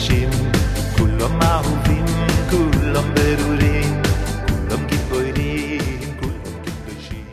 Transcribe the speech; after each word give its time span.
קדושים, 0.00 0.30
כולם 0.98 1.42
אהובים, 1.42 2.04
כולם 2.50 3.14
ברורים, 3.14 4.02
כולם 4.48 4.86
גיבורים, 4.86 5.80
כולם 6.20 6.62
קדושים. 6.64 7.26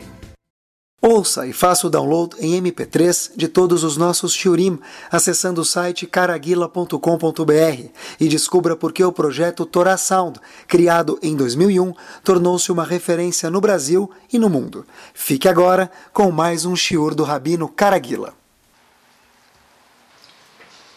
Ouça 1.02 1.46
e 1.46 1.52
faça 1.52 1.86
o 1.86 1.90
download 1.90 2.34
em 2.40 2.58
MP3 2.62 3.32
de 3.36 3.46
todos 3.46 3.84
os 3.84 3.98
nossos 3.98 4.32
shiurim 4.32 4.78
acessando 5.10 5.60
o 5.60 5.64
site 5.64 6.06
caraguila.com.br 6.06 7.80
e 8.18 8.26
descubra 8.26 8.74
por 8.74 8.90
que 8.90 9.04
o 9.04 9.12
projeto 9.12 9.66
Torah 9.66 9.98
Sound, 9.98 10.40
criado 10.66 11.18
em 11.22 11.36
2001, 11.36 11.92
tornou-se 12.22 12.72
uma 12.72 12.84
referência 12.84 13.50
no 13.50 13.60
Brasil 13.60 14.10
e 14.32 14.38
no 14.38 14.48
mundo. 14.48 14.86
Fique 15.12 15.46
agora 15.46 15.90
com 16.10 16.30
mais 16.30 16.64
um 16.64 16.74
shiur 16.74 17.14
do 17.14 17.22
Rabino 17.22 17.68
Caraguila. 17.68 18.32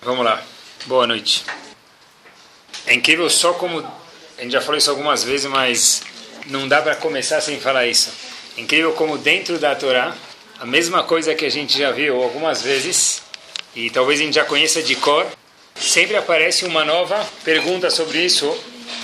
Vamos 0.02 0.23
lá. 0.23 0.41
Boa 0.86 1.05
noite. 1.05 1.44
É 2.86 2.95
incrível 2.95 3.28
só 3.30 3.52
como. 3.52 3.80
A 4.38 4.42
gente 4.42 4.52
já 4.52 4.60
falou 4.60 4.77
isso 4.77 4.91
algumas 4.91 5.22
vezes, 5.22 5.46
mas 5.46 6.02
não 6.46 6.66
dá 6.66 6.82
para 6.82 6.96
começar 6.96 7.41
sem 7.41 7.60
falar 7.60 7.86
isso. 7.86 8.10
É 8.56 8.60
incrível 8.60 8.92
como 8.92 9.16
dentro 9.16 9.58
da 9.58 9.74
Torá, 9.74 10.14
a 10.58 10.66
mesma 10.66 11.02
coisa 11.02 11.34
que 11.34 11.45
a 11.45 11.50
gente 11.50 11.78
já 11.78 11.91
viu 11.91 12.22
algumas 12.22 12.62
vezes, 12.62 13.22
e 13.74 13.91
talvez 13.91 14.20
a 14.20 14.24
gente 14.24 14.34
já 14.34 14.45
conheça 14.45 14.82
de 14.82 14.95
cor, 14.96 15.27
sempre 15.77 16.16
aparece 16.16 16.64
uma 16.64 16.84
nova 16.84 17.24
pergunta 17.45 17.91
sobre 17.91 18.24
isso, 18.24 18.52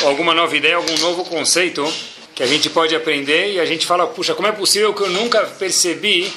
alguma 0.02 0.34
nova 0.34 0.56
ideia, 0.56 0.76
algum 0.76 0.96
novo 0.98 1.24
conceito 1.24 1.84
que 2.34 2.42
a 2.42 2.46
gente 2.46 2.70
pode 2.70 2.94
aprender 2.94 3.54
e 3.54 3.60
a 3.60 3.64
gente 3.64 3.86
fala, 3.86 4.06
puxa, 4.06 4.34
como 4.34 4.46
é 4.46 4.52
possível 4.52 4.94
que 4.94 5.02
eu 5.02 5.10
nunca 5.10 5.44
percebi 5.44 6.32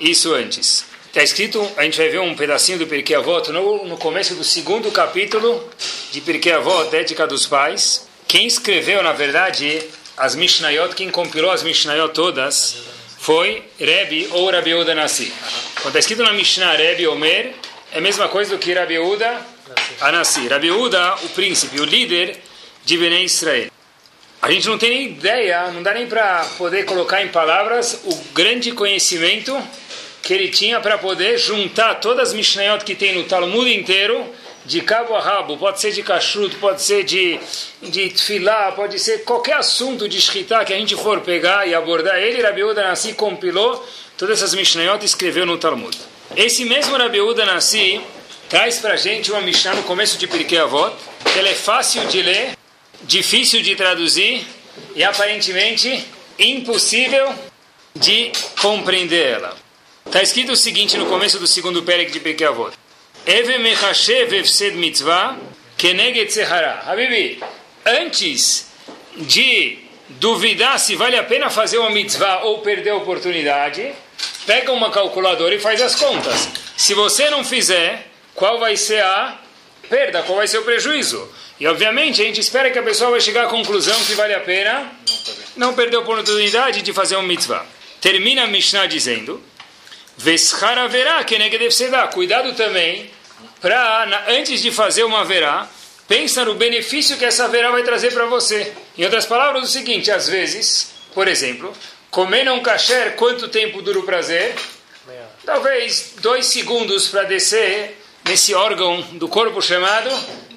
isso 0.00 0.34
antes? 0.34 0.84
Está 1.14 1.22
escrito, 1.22 1.70
a 1.76 1.84
gente 1.84 1.96
vai 1.96 2.08
ver 2.08 2.18
um 2.18 2.34
pedacinho 2.34 2.76
do 2.76 2.88
Pirkei 2.88 3.14
Avot 3.14 3.52
no, 3.52 3.84
no 3.84 3.96
começo 3.96 4.34
do 4.34 4.42
segundo 4.42 4.90
capítulo 4.90 5.64
de 6.10 6.20
Pirkei 6.20 6.50
Avot, 6.50 6.92
Ética 6.92 7.24
dos 7.24 7.46
Pais. 7.46 8.08
Quem 8.26 8.48
escreveu, 8.48 9.00
na 9.00 9.12
verdade, 9.12 9.80
as 10.16 10.34
Mishnayot, 10.34 10.92
quem 10.96 11.10
compilou 11.10 11.52
as 11.52 11.62
Mishnayot 11.62 12.12
todas, 12.12 12.78
foi 13.16 13.62
Rebbe 13.78 14.28
ou 14.32 14.50
Rabi 14.50 14.74
Uda 14.74 14.92
Nassi. 14.92 15.32
Quando 15.76 15.86
está 15.86 16.00
escrito 16.00 16.24
na 16.24 16.32
Mishnah 16.32 16.72
Rebbe 16.72 17.06
Omer, 17.06 17.52
é 17.92 17.98
a 17.98 18.00
mesma 18.00 18.26
coisa 18.26 18.56
do 18.56 18.58
que 18.58 18.74
Rabi 18.74 18.98
Uda 18.98 19.40
Anassi. 20.00 20.48
Rabi 20.48 20.72
Uda, 20.72 21.14
o 21.22 21.28
príncipe, 21.28 21.80
o 21.80 21.84
líder 21.84 22.40
de 22.84 22.98
Bnei 22.98 23.22
Israel. 23.22 23.70
A 24.42 24.50
gente 24.50 24.66
não 24.66 24.76
tem 24.76 24.90
nem 24.90 25.04
ideia, 25.10 25.70
não 25.70 25.80
dá 25.80 25.94
nem 25.94 26.08
para 26.08 26.44
poder 26.58 26.84
colocar 26.84 27.22
em 27.22 27.28
palavras 27.28 28.00
o 28.04 28.14
grande 28.34 28.72
conhecimento 28.72 29.56
que 30.24 30.32
ele 30.32 30.48
tinha 30.48 30.80
para 30.80 30.96
poder 30.96 31.38
juntar 31.38 31.96
todas 31.96 32.30
as 32.30 32.34
Mishnayot 32.34 32.84
que 32.84 32.94
tem 32.94 33.14
no 33.14 33.24
Talmud 33.24 33.70
inteiro, 33.72 34.24
de 34.64 34.80
cabo 34.80 35.14
a 35.14 35.20
rabo, 35.20 35.58
pode 35.58 35.78
ser 35.78 35.92
de 35.92 36.02
kashrut, 36.02 36.56
pode 36.56 36.80
ser 36.80 37.04
de, 37.04 37.38
de 37.82 38.08
tefilá, 38.08 38.72
pode 38.72 38.98
ser 38.98 39.22
qualquer 39.24 39.56
assunto 39.56 40.08
de 40.08 40.18
shkita 40.18 40.64
que 40.64 40.72
a 40.72 40.78
gente 40.78 40.96
for 40.96 41.20
pegar 41.20 41.68
e 41.68 41.74
abordar 41.74 42.16
ele, 42.16 42.42
Rabi 42.42 42.64
Uda 42.64 42.82
Nassi 42.82 43.12
compilou 43.12 43.86
todas 44.16 44.38
essas 44.38 44.54
Mishnayot 44.54 45.02
e 45.02 45.06
escreveu 45.06 45.44
no 45.44 45.58
Talmud. 45.58 45.94
Esse 46.34 46.64
mesmo 46.64 46.96
Rabi 46.96 47.20
Uda 47.20 47.44
Nassi 47.44 48.00
traz 48.48 48.78
para 48.78 48.94
a 48.94 48.96
gente 48.96 49.30
uma 49.30 49.42
Mishnah 49.42 49.74
no 49.74 49.82
começo 49.82 50.16
de 50.16 50.26
Pirkei 50.26 50.58
Avot, 50.58 50.94
que 51.30 51.38
ela 51.38 51.48
é 51.48 51.54
fácil 51.54 52.06
de 52.06 52.22
ler, 52.22 52.56
difícil 53.02 53.60
de 53.60 53.76
traduzir 53.76 54.46
e 54.96 55.04
aparentemente 55.04 56.02
impossível 56.38 57.34
de 57.94 58.32
compreender 58.62 59.34
ela. 59.34 59.63
Está 60.06 60.22
escrito 60.22 60.52
o 60.52 60.56
seguinte 60.56 60.96
no 60.96 61.06
começo 61.06 61.38
do 61.40 61.46
segundo 61.46 61.82
Perek 61.82 62.12
de 62.12 62.20
Pirkei 62.20 62.46
Avot. 62.46 62.76
Eve 63.26 63.58
mechashev 63.58 64.32
efsed 64.32 64.76
mitzvah 64.76 65.36
sehara. 66.28 66.82
Habibi, 66.86 67.42
antes 67.84 68.68
de 69.16 69.78
duvidar 70.08 70.78
se 70.78 70.94
vale 70.94 71.16
a 71.16 71.24
pena 71.24 71.50
fazer 71.50 71.78
uma 71.78 71.90
mitzvah 71.90 72.44
ou 72.44 72.58
perder 72.58 72.90
a 72.90 72.96
oportunidade, 72.96 73.92
pega 74.46 74.70
uma 74.72 74.90
calculadora 74.90 75.54
e 75.54 75.58
faz 75.58 75.80
as 75.80 75.96
contas. 75.96 76.48
Se 76.76 76.94
você 76.94 77.28
não 77.30 77.42
fizer, 77.42 78.06
qual 78.34 78.60
vai 78.60 78.76
ser 78.76 79.02
a 79.02 79.40
perda, 79.88 80.22
qual 80.22 80.38
vai 80.38 80.46
ser 80.46 80.58
o 80.58 80.64
prejuízo? 80.64 81.28
E 81.58 81.66
obviamente 81.66 82.22
a 82.22 82.24
gente 82.24 82.40
espera 82.40 82.70
que 82.70 82.78
a 82.78 82.82
pessoa 82.82 83.10
vai 83.10 83.20
chegar 83.20 83.46
à 83.46 83.48
conclusão 83.48 83.98
que 84.04 84.14
vale 84.14 84.34
a 84.34 84.40
pena 84.40 84.92
não 85.56 85.74
perder 85.74 85.96
a 85.96 86.00
oportunidade 86.00 86.82
de 86.82 86.92
fazer 86.92 87.16
uma 87.16 87.26
mitzvah. 87.26 87.66
Termina 88.00 88.44
a 88.44 88.46
Mishnah 88.46 88.86
dizendo 88.86 89.42
Veschara 90.16 90.88
verá, 90.88 91.22
que 91.24 91.36
deve 91.38 91.70
ser 91.70 91.90
dar. 91.90 92.08
Cuidado 92.08 92.54
também, 92.54 93.10
para 93.60 94.24
antes 94.28 94.62
de 94.62 94.70
fazer 94.70 95.04
uma 95.04 95.24
verá, 95.24 95.68
pensa 96.06 96.44
no 96.44 96.54
benefício 96.54 97.16
que 97.16 97.24
essa 97.24 97.48
verá 97.48 97.70
vai 97.70 97.82
trazer 97.82 98.12
para 98.12 98.26
você. 98.26 98.72
Em 98.96 99.04
outras 99.04 99.26
palavras, 99.26 99.64
o 99.64 99.72
seguinte: 99.72 100.10
às 100.10 100.28
vezes, 100.28 100.92
por 101.12 101.26
exemplo, 101.28 101.72
comer 102.10 102.48
um 102.50 102.60
kasher, 102.60 103.16
quanto 103.16 103.48
tempo 103.48 103.82
dura 103.82 103.98
o 103.98 104.04
prazer? 104.04 104.54
Talvez 105.44 106.14
dois 106.20 106.46
segundos 106.46 107.08
para 107.08 107.24
descer 107.24 108.00
nesse 108.24 108.54
órgão 108.54 109.02
do 109.12 109.28
corpo 109.28 109.60
chamado 109.60 110.10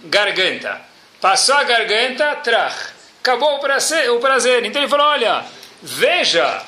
garganta. 0.06 0.80
Passou 1.20 1.56
a 1.56 1.64
garganta, 1.64 2.36
trach. 2.38 2.94
Acabou 3.20 3.56
o 3.56 3.60
prazer, 3.60 4.10
o 4.12 4.20
prazer. 4.20 4.64
Então 4.64 4.82
ele 4.82 4.90
falou: 4.90 5.08
olha, 5.08 5.44
veja 5.82 6.64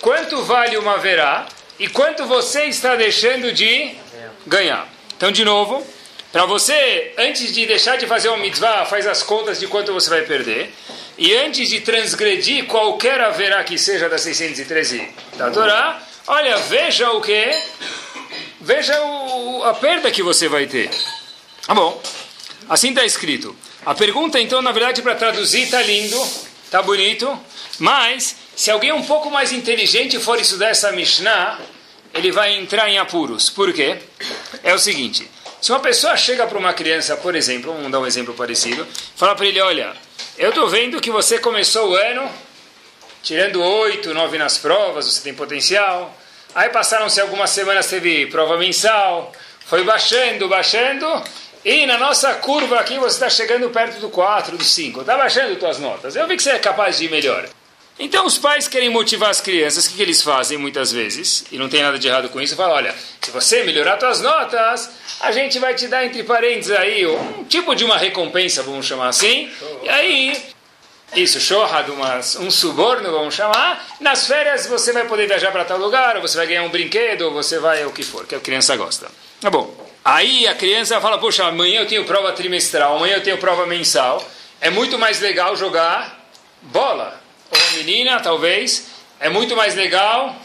quanto 0.00 0.42
vale 0.42 0.76
uma 0.76 0.98
verá 0.98 1.46
e 1.78 1.88
quanto 1.88 2.24
você 2.26 2.64
está 2.64 2.96
deixando 2.96 3.52
de 3.52 3.94
ganhar. 4.46 4.88
Então, 5.16 5.30
de 5.30 5.44
novo, 5.44 5.86
para 6.32 6.44
você, 6.44 7.14
antes 7.16 7.54
de 7.54 7.66
deixar 7.66 7.96
de 7.96 8.06
fazer 8.06 8.28
uma 8.28 8.38
mitzvah, 8.38 8.84
faz 8.84 9.06
as 9.06 9.22
contas 9.22 9.58
de 9.58 9.66
quanto 9.66 9.92
você 9.92 10.10
vai 10.10 10.22
perder. 10.22 10.72
E 11.16 11.34
antes 11.34 11.68
de 11.70 11.80
transgredir 11.80 12.66
qualquer 12.66 13.20
haverá 13.20 13.64
que 13.64 13.78
seja 13.78 14.08
das 14.08 14.20
613 14.20 15.08
da 15.36 15.50
Torá, 15.50 16.02
olha, 16.26 16.58
veja 16.58 17.10
o 17.12 17.22
que? 17.22 17.58
Veja 18.60 19.00
o, 19.02 19.64
a 19.64 19.74
perda 19.74 20.10
que 20.10 20.22
você 20.22 20.48
vai 20.48 20.66
ter. 20.66 20.90
Tá 21.66 21.74
bom. 21.74 22.02
Assim 22.68 22.90
está 22.90 23.04
escrito. 23.04 23.56
A 23.84 23.94
pergunta, 23.94 24.40
então, 24.40 24.60
na 24.60 24.72
verdade, 24.72 25.00
para 25.00 25.14
traduzir, 25.14 25.62
está 25.62 25.80
lindo, 25.80 26.20
está 26.66 26.82
bonito, 26.82 27.38
mas 27.78 28.36
se 28.54 28.70
alguém 28.70 28.92
um 28.92 29.02
pouco 29.02 29.30
mais 29.30 29.52
inteligente 29.52 30.18
for 30.18 30.38
estudar 30.38 30.68
essa 30.68 30.92
Mishnah, 30.92 31.58
ele 32.14 32.30
vai 32.30 32.54
entrar 32.54 32.88
em 32.88 32.98
apuros. 32.98 33.48
Por 33.48 33.72
quê? 33.72 33.98
É 34.62 34.74
o 34.74 34.78
seguinte: 34.78 35.28
se 35.60 35.70
uma 35.72 35.80
pessoa 35.80 36.16
chega 36.16 36.46
para 36.46 36.58
uma 36.58 36.72
criança, 36.74 37.16
por 37.16 37.34
exemplo, 37.34 37.72
vamos 37.72 37.90
dar 37.90 38.00
um 38.00 38.06
exemplo 38.06 38.34
parecido, 38.34 38.86
fala 39.16 39.34
para 39.34 39.46
ele: 39.46 39.60
Olha, 39.60 39.94
eu 40.36 40.50
estou 40.50 40.68
vendo 40.68 41.00
que 41.00 41.10
você 41.10 41.38
começou 41.38 41.90
o 41.90 41.94
ano 41.94 42.30
tirando 43.22 43.60
oito, 43.60 44.14
nove 44.14 44.38
nas 44.38 44.56
provas, 44.58 45.06
você 45.06 45.20
tem 45.20 45.34
potencial. 45.34 46.16
Aí 46.54 46.68
passaram-se 46.68 47.20
algumas 47.20 47.50
semanas, 47.50 47.88
teve 47.88 48.26
prova 48.26 48.56
mensal, 48.56 49.32
foi 49.66 49.82
baixando, 49.82 50.48
baixando, 50.48 51.06
e 51.66 51.84
na 51.84 51.98
nossa 51.98 52.32
curva 52.34 52.78
aqui 52.78 52.96
você 52.96 53.16
está 53.16 53.28
chegando 53.28 53.68
perto 53.70 53.98
do 53.98 54.08
4, 54.08 54.56
do 54.56 54.62
5. 54.62 55.00
Está 55.00 55.16
baixando 55.16 55.58
suas 55.58 55.80
notas. 55.80 56.14
Eu 56.14 56.28
vi 56.28 56.36
que 56.36 56.42
você 56.44 56.50
é 56.50 56.60
capaz 56.60 56.96
de 56.96 57.06
ir 57.06 57.10
melhor. 57.10 57.44
Então 57.98 58.24
os 58.24 58.38
pais 58.38 58.68
querem 58.68 58.88
motivar 58.88 59.30
as 59.30 59.40
crianças, 59.40 59.86
o 59.86 59.90
que, 59.90 59.96
que, 59.96 60.02
eles 60.02 60.22
fazem 60.22 60.56
muitas 60.56 60.92
vezes, 60.92 61.44
e 61.50 61.58
não 61.58 61.68
tem 61.68 61.82
nada 61.82 61.98
de 61.98 62.06
errado 62.06 62.28
com 62.28 62.40
isso, 62.40 62.54
falam, 62.54 62.76
olha, 62.76 62.94
se 63.20 63.32
você 63.32 63.64
melhorar 63.64 63.98
suas 63.98 64.20
notas, 64.20 64.90
a 65.18 65.32
gente 65.32 65.58
vai 65.58 65.74
te 65.74 65.88
dar 65.88 66.04
entre 66.04 66.22
parênteses 66.22 66.70
aí 66.70 67.04
um 67.04 67.42
tipo 67.44 67.74
de 67.74 67.84
uma 67.84 67.96
recompensa, 67.96 68.62
vamos 68.62 68.86
chamar 68.86 69.08
assim, 69.08 69.50
e 69.82 69.88
aí, 69.88 70.36
isso, 71.16 71.40
shohad, 71.40 71.90
um 72.38 72.50
suborno, 72.50 73.10
vamos 73.10 73.34
chamar, 73.34 73.96
nas 73.98 74.26
férias 74.26 74.66
você 74.66 74.92
vai 74.92 75.06
poder 75.06 75.26
viajar 75.26 75.50
para 75.50 75.64
tal 75.64 75.78
lugar, 75.78 76.16
ou 76.16 76.22
você 76.22 76.36
vai 76.36 76.46
ganhar 76.46 76.64
um 76.64 76.68
brinquedo, 76.68 77.22
ou 77.22 77.32
você 77.32 77.58
vai 77.58 77.84
o 77.86 77.90
que 77.90 78.04
for, 78.04 78.26
que 78.26 78.34
a 78.34 78.40
criança 78.40 78.76
gosta. 78.76 79.10
Tá 79.40 79.48
bom. 79.48 79.85
Aí 80.06 80.46
a 80.46 80.54
criança 80.54 81.00
fala, 81.00 81.18
poxa, 81.18 81.44
amanhã 81.44 81.80
eu 81.80 81.86
tenho 81.88 82.04
prova 82.04 82.30
trimestral, 82.30 82.94
amanhã 82.94 83.16
eu 83.16 83.22
tenho 83.24 83.38
prova 83.38 83.66
mensal, 83.66 84.24
é 84.60 84.70
muito 84.70 84.96
mais 84.96 85.20
legal 85.20 85.56
jogar 85.56 86.30
bola. 86.62 87.20
Ou 87.50 87.58
uma 87.58 87.70
menina, 87.72 88.20
talvez, 88.20 88.86
é 89.18 89.28
muito 89.28 89.56
mais 89.56 89.74
legal 89.74 90.36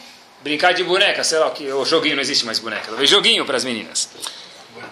brincar 0.41 0.73
de 0.73 0.83
boneca, 0.83 1.23
sei 1.23 1.37
lá, 1.37 1.51
que 1.51 1.71
o 1.71 1.85
joguinho 1.85 2.15
não 2.15 2.23
existe 2.23 2.43
mais 2.43 2.57
boneca, 2.57 2.85
talvez 2.87 3.07
joguinho 3.07 3.45
para 3.45 3.55
as 3.55 3.63
meninas. 3.63 4.09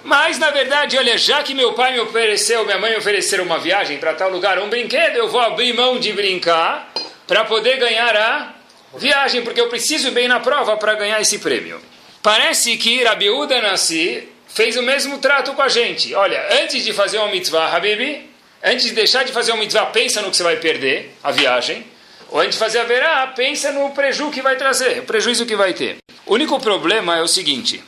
Mas 0.03 0.37
na 0.37 0.51
verdade, 0.51 0.99
olha, 0.99 1.17
já 1.17 1.41
que 1.41 1.55
meu 1.55 1.73
pai 1.73 1.93
me 1.93 2.01
ofereceu, 2.01 2.63
minha 2.63 2.77
mãe 2.77 2.91
me 2.91 3.41
uma 3.41 3.57
viagem 3.57 3.97
para 3.97 4.13
tal 4.13 4.29
lugar, 4.29 4.59
um 4.59 4.69
brinquedo, 4.69 5.15
eu 5.15 5.29
vou 5.29 5.41
abrir 5.41 5.73
mão 5.73 5.97
de 5.97 6.13
brincar 6.13 6.93
para 7.25 7.43
poder 7.43 7.77
ganhar 7.77 8.15
a 8.15 8.53
viagem, 8.95 9.41
porque 9.41 9.59
eu 9.59 9.67
preciso 9.67 10.11
bem 10.11 10.27
na 10.27 10.39
prova 10.39 10.77
para 10.77 10.93
ganhar 10.93 11.19
esse 11.19 11.39
prêmio. 11.39 11.81
Parece 12.21 12.77
que 12.77 13.03
Rabiuda 13.03 13.59
Nassi 13.63 14.29
fez 14.49 14.75
o 14.75 14.83
mesmo 14.83 15.17
trato 15.19 15.53
com 15.53 15.61
a 15.61 15.69
gente. 15.69 16.13
Olha, 16.13 16.61
antes 16.61 16.83
de 16.83 16.91
fazer 16.93 17.17
uma 17.17 17.29
mitzvah, 17.29 17.67
Habibi, 17.75 18.29
antes 18.63 18.85
de 18.85 18.91
deixar 18.91 19.23
de 19.23 19.31
fazer 19.31 19.51
uma 19.51 19.59
mitzvah, 19.59 19.85
pensa 19.87 20.21
no 20.21 20.29
que 20.29 20.37
você 20.37 20.43
vai 20.43 20.57
perder, 20.57 21.15
a 21.23 21.31
viagem. 21.31 21.85
Ou 22.29 22.39
antes 22.39 22.53
de 22.53 22.59
fazer 22.59 22.79
a 22.79 22.83
verá, 22.83 23.27
pensa 23.27 23.71
no 23.71 23.89
prejuízo 23.91 24.31
que 24.31 24.41
vai 24.41 24.55
trazer, 24.55 24.99
o 24.99 25.03
prejuízo 25.03 25.45
que 25.45 25.55
vai 25.55 25.73
ter. 25.73 25.97
O 26.25 26.35
único 26.35 26.59
problema 26.59 27.17
é 27.17 27.21
o 27.21 27.27
seguinte: 27.27 27.83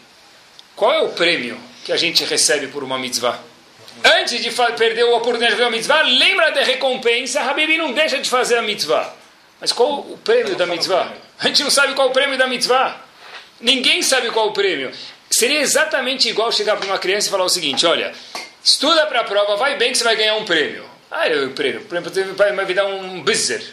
qual 0.75 0.91
é 0.91 1.01
o 1.01 1.09
prêmio 1.09 1.57
que 1.85 1.91
a 1.91 1.97
gente 1.97 2.23
recebe 2.23 2.67
por 2.67 2.83
uma 2.83 2.97
mitzvah? 2.97 3.39
Antes 4.03 4.41
de 4.41 4.49
perder 4.49 5.03
a 5.03 5.15
oportunidade 5.15 5.51
de 5.51 5.57
fazer 5.57 5.67
a 5.67 5.69
mitzvah, 5.69 6.01
lembra 6.01 6.51
da 6.51 6.63
recompensa, 6.63 7.41
Habibi 7.41 7.77
não 7.77 7.93
deixa 7.93 8.17
de 8.17 8.27
fazer 8.27 8.57
a 8.57 8.61
mitzvah. 8.61 9.13
Mas 9.59 9.71
qual 9.71 9.99
o 9.99 10.17
prêmio 10.17 10.55
da 10.55 10.65
mitzvah? 10.65 11.13
A 11.39 11.47
gente 11.47 11.61
não 11.63 11.69
sabe 11.69 11.93
qual 11.93 12.07
o 12.07 12.11
prêmio 12.11 12.35
da 12.35 12.47
mitzvah. 12.47 12.99
Ninguém 13.59 14.01
sabe 14.01 14.31
qual 14.31 14.47
o 14.47 14.53
prêmio. 14.53 14.91
Seria 15.41 15.59
exatamente 15.59 16.29
igual 16.29 16.51
chegar 16.51 16.77
para 16.77 16.85
uma 16.85 16.99
criança 16.99 17.27
e 17.27 17.31
falar 17.31 17.45
o 17.45 17.49
seguinte: 17.49 17.83
olha, 17.83 18.13
estuda 18.63 19.07
para 19.07 19.21
a 19.21 19.23
prova, 19.23 19.55
vai 19.55 19.75
bem 19.75 19.91
que 19.91 19.97
você 19.97 20.03
vai 20.03 20.15
ganhar 20.15 20.35
um 20.35 20.45
prêmio. 20.45 20.85
Ah, 21.09 21.27
é 21.27 21.35
o 21.35 21.49
prêmio. 21.49 21.81
O 21.81 21.85
prêmio 21.85 22.11
vai 22.35 22.63
me 22.63 22.73
dar 22.75 22.85
um 22.85 23.23
bizzer. 23.23 23.63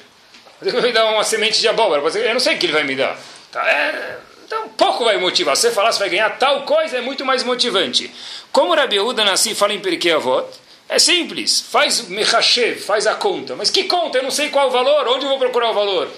Vai 0.63 0.81
me 0.81 0.93
dar 0.93 1.05
uma 1.05 1.23
semente 1.23 1.61
de 1.61 1.69
abóbora. 1.69 2.01
Eu 2.19 2.33
não 2.33 2.41
sei 2.41 2.57
o 2.57 2.59
que 2.59 2.65
ele 2.65 2.73
vai 2.73 2.85
me 2.85 2.97
dar. 2.97 3.19
Tá? 3.53 3.71
É, 3.71 4.17
então, 4.47 4.67
pouco 4.79 5.05
vai 5.05 5.19
motivar. 5.19 5.55
Você 5.55 5.71
falar 5.71 5.93
se 5.93 5.99
vai 5.99 6.09
ganhar 6.09 6.39
tal 6.39 6.63
coisa 6.63 6.97
é 6.97 7.01
muito 7.03 7.23
mais 7.23 7.43
motivante. 7.43 8.11
Como 8.51 8.75
Rabi 8.75 8.97
Yehuda 8.97 9.23
Nassi 9.23 9.55
fala 9.55 9.75
em 9.75 9.81
Perikei 9.81 10.13
Avot, 10.13 10.49
é 10.89 10.99
simples. 10.99 11.61
Faz 11.61 12.09
mechashev, 12.09 12.81
faz 12.81 13.07
a 13.07 13.15
conta. 13.15 13.55
Mas 13.55 13.71
que 13.71 13.85
conta? 13.85 14.17
Eu 14.17 14.23
não 14.23 14.31
sei 14.31 14.49
qual 14.49 14.69
o 14.69 14.71
valor. 14.71 15.07
Onde 15.07 15.27
eu 15.27 15.29
vou 15.29 15.39
procurar 15.39 15.71
o 15.71 15.75
valor? 15.75 16.11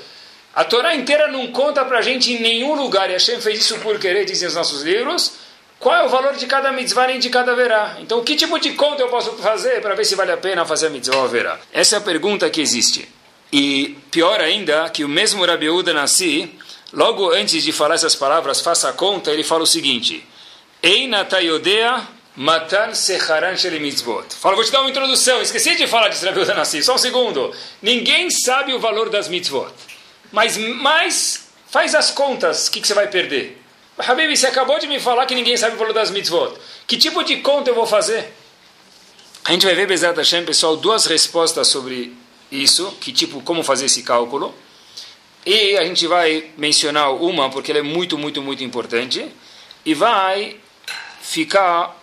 A 0.55 0.65
Torá 0.65 0.95
inteira 0.95 1.29
não 1.29 1.47
conta 1.49 1.85
para 1.85 1.99
a 1.99 2.03
gente 2.03 2.33
em 2.33 2.41
nenhum 2.41 2.75
lugar, 2.75 3.09
e 3.09 3.13
Hashem 3.13 3.41
fez 3.41 3.61
isso 3.61 3.79
por 3.79 3.99
querer, 3.99 4.25
dizem 4.25 4.49
os 4.49 4.55
nossos 4.55 4.83
livros, 4.83 5.33
qual 5.79 5.97
é 5.97 6.05
o 6.05 6.09
valor 6.09 6.35
de 6.35 6.47
cada 6.47 6.73
mitzvah 6.73 7.07
nem 7.07 7.19
de 7.19 7.31
cada 7.31 7.55
verá. 7.55 7.97
Então, 8.01 8.23
que 8.23 8.35
tipo 8.35 8.59
de 8.59 8.73
conta 8.73 9.03
eu 9.03 9.09
posso 9.09 9.33
fazer 9.39 9.81
para 9.81 9.95
ver 9.95 10.05
se 10.05 10.15
vale 10.15 10.33
a 10.33 10.37
pena 10.37 10.67
fazer 10.67 10.89
a 10.89 10.91
mitzvah 10.91 11.19
ou 11.19 11.29
verá? 11.29 11.59
Essa 11.73 11.97
é 11.97 11.99
a 11.99 12.03
pergunta 12.03 12.51
que 12.51 12.61
existe. 12.61 13.09
E 13.53 13.97
pior 14.11 14.41
ainda, 14.41 14.91
que 14.91 15.05
o 15.05 15.09
mesmo 15.09 15.45
Rabi 15.45 15.71
Uda 15.71 15.93
Nassi, 15.93 16.53
logo 16.93 17.31
antes 17.31 17.63
de 17.63 17.73
falar 17.73 17.95
essas 17.95 18.15
palavras, 18.15 18.61
faça 18.61 18.89
a 18.89 18.93
conta, 18.93 19.31
ele 19.31 19.43
fala 19.43 19.63
o 19.63 19.67
seguinte, 19.67 20.27
Eina 20.83 21.25
tayodea 21.25 22.07
matan 22.37 22.95
secharan 22.95 23.55
mitzvot. 23.81 24.35
Fala, 24.35 24.57
vou 24.57 24.65
te 24.65 24.73
dar 24.73 24.81
uma 24.81 24.91
introdução, 24.91 25.41
esqueci 25.41 25.77
de 25.77 25.87
falar 25.87 26.09
de 26.09 26.25
Rabi 26.25 26.41
Uda 26.41 26.55
Nassi, 26.55 26.83
só 26.83 26.97
um 26.97 26.99
segundo. 26.99 27.55
Ninguém 27.81 28.31
sabe 28.31 28.75
o 28.75 28.81
valor 28.81 29.09
das 29.09 29.29
mitzvot. 29.29 29.73
Mas 30.33 30.57
mais 30.57 31.49
faz 31.69 31.95
as 31.95 32.11
contas, 32.11 32.69
o 32.69 32.71
que, 32.71 32.81
que 32.81 32.87
você 32.87 32.95
vai 32.95 33.09
perder? 33.09 33.61
Habib, 33.99 34.35
você 34.35 34.47
acabou 34.47 34.79
de 34.79 34.87
me 34.87 34.99
falar 34.99 35.27
que 35.27 35.35
ninguém 35.35 35.57
sabe 35.57 35.75
o 35.75 35.79
valor 35.79 35.93
das 35.93 36.11
mitzvot. 36.11 36.55
Que 36.87 36.97
tipo 36.97 37.23
de 37.23 37.37
conta 37.39 37.71
eu 37.71 37.75
vou 37.75 37.87
fazer? 37.87 38.33
A 39.45 39.53
gente 39.53 39.67
vai 39.67 39.75
ver, 39.75 39.87
Bezat 39.87 40.17
Hashem, 40.17 40.45
pessoal, 40.45 40.77
duas 40.77 41.07
respostas 41.07 41.69
sobre 41.69 42.17
isso, 42.51 42.93
que 43.01 43.13
tipo, 43.13 43.43
como 43.43 43.63
fazer 43.63 43.87
esse 43.87 44.03
cálculo. 44.03 44.55
E 45.45 45.77
a 45.77 45.85
gente 45.85 46.07
vai 46.07 46.51
mencionar 46.57 47.13
uma, 47.15 47.51
porque 47.51 47.71
ela 47.71 47.81
é 47.81 47.83
muito, 47.83 48.19
muito, 48.19 48.43
muito 48.43 48.63
importante. 48.63 49.27
E 49.85 49.95
vai 49.95 50.57
ficar 51.21 52.00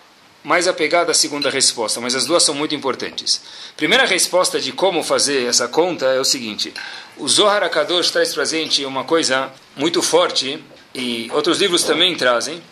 mais 0.47 0.65
apegada 0.65 1.11
à 1.11 1.13
segunda 1.13 1.49
resposta, 1.49 1.99
mas 1.99 2.15
as 2.15 2.25
duas 2.25 2.41
são 2.41 2.55
muito 2.55 2.73
importantes. 2.73 3.41
Primeira 3.75 4.05
resposta 4.05 4.61
de 4.61 4.71
como 4.71 5.03
fazer 5.03 5.45
essa 5.45 5.67
conta 5.67 6.05
é 6.05 6.21
o 6.21 6.23
seguinte: 6.23 6.73
o 7.17 7.27
Zohar 7.27 7.63
Akadosh 7.63 8.11
traz 8.11 8.33
para 8.33 8.45
gente 8.45 8.85
uma 8.85 9.03
coisa 9.03 9.51
muito 9.75 10.01
forte, 10.01 10.63
e 10.95 11.29
outros 11.33 11.59
livros 11.59 11.83
também 11.83 12.15
trazem. 12.15 12.63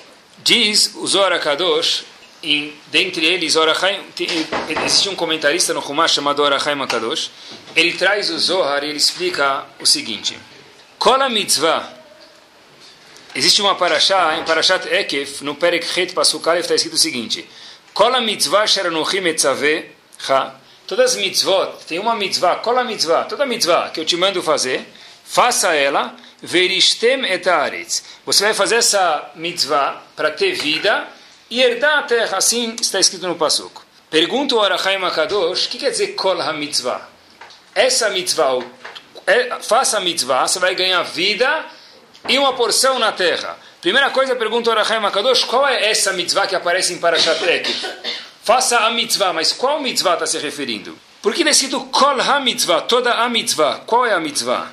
Diz 0.42 0.96
o 0.96 1.06
Zohar 1.06 1.34
Akadosh, 1.34 2.06
em, 2.42 2.74
dentre 2.88 3.26
eles, 3.26 3.56
existe 4.70 5.10
um 5.10 5.16
comentarista 5.16 5.74
no 5.74 5.82
Humash 5.82 6.14
chamado 6.14 6.42
Orachaim 6.42 6.82
Akadosh, 6.82 7.30
ele 7.76 7.92
traz 7.92 8.30
o 8.30 8.40
Zohar 8.40 8.86
e 8.86 8.88
ele 8.88 8.98
explica 8.98 9.66
o 9.82 9.86
seguinte: 9.86 10.40
Kola 10.98 11.28
mitzvah. 11.28 11.94
Existe 13.38 13.62
uma 13.62 13.76
parashá, 13.76 14.38
em 14.38 14.46
Parashat 14.46 14.88
Ekef, 14.88 15.44
no 15.44 15.56
Perek 15.56 15.86
Het 16.00 16.14
Pasukalev, 16.14 16.62
está 16.62 16.74
escrito 16.74 16.94
o 16.94 16.98
seguinte: 16.98 17.46
Kola 17.96 18.20
mitzvah 18.20 18.68
sheranuchim 18.68 19.26
etzaveh 19.26 19.86
ha 20.28 20.54
Todas 20.86 21.14
as 21.14 21.18
mitzvot, 21.18 21.86
tem 21.88 21.98
uma 21.98 22.14
mitzvah, 22.14 22.58
qual 22.58 22.78
a 22.78 22.84
mitzvah? 22.84 23.24
Toda 23.24 23.46
mitzvah 23.46 23.90
que 23.90 24.02
eu 24.02 24.06
te 24.06 24.18
mando 24.18 24.44
fazer, 24.44 24.86
faça 25.24 25.74
ela, 25.74 26.14
veristem 26.44 27.26
etaretz. 27.26 28.04
Você 28.26 28.44
vai 28.44 28.54
fazer 28.54 28.76
essa 28.76 29.32
mitzvah 29.34 30.04
para 30.14 30.30
ter 30.30 30.52
vida 30.52 31.08
e 31.50 31.62
herdar 31.62 32.00
a 32.00 32.04
terra, 32.04 32.38
assim 32.38 32.76
está 32.80 33.00
escrito 33.00 33.26
no 33.28 33.36
Passuco. 33.36 33.84
Pergunta 34.12 34.56
o 34.56 34.62
Arachai 34.62 34.98
Makadosh, 34.98 35.66
o 35.66 35.70
que 35.70 35.80
quer 35.80 35.90
dizer 35.90 36.10
kol 36.10 36.40
ha-mitzvah? 36.40 37.02
Essa 37.74 38.10
mitzvah, 38.10 38.60
é, 39.26 39.58
faça 39.62 39.98
a 39.98 40.02
mitzvah, 40.02 40.46
você 40.48 40.60
vai 40.60 40.76
ganhar 40.76 41.02
vida 41.02 41.66
e 42.28 42.38
uma 42.38 42.54
porção 42.54 43.00
na 43.00 43.12
terra. 43.12 43.58
Primeira 43.82 44.10
coisa, 44.10 44.36
pergunta 44.36 44.70
o 44.70 44.74
Arachai 44.74 45.00
Makadosh, 45.00 45.44
qual 45.44 45.68
é 45.68 45.90
essa 45.90 46.14
mitzvah 46.14 46.48
que 46.48 46.56
aparece 46.56 46.94
em 46.94 46.98
Parashat 46.98 47.44
Ekif? 47.44 47.86
faça 48.46 48.78
a 48.82 48.92
mitzvah, 48.92 49.34
mas 49.34 49.52
qual 49.52 49.80
mitzvah 49.80 50.14
está 50.14 50.28
se 50.28 50.38
referindo? 50.38 50.96
Por 51.20 51.34
que 51.34 51.44
decido 51.44 51.80
kol 51.86 52.22
ha 52.22 52.40
mitzvah, 52.40 52.82
toda 52.82 53.12
a 53.12 53.28
mitzvah? 53.28 53.82
Qual 53.88 54.06
é 54.06 54.14
a 54.14 54.20
mitzvah? 54.20 54.72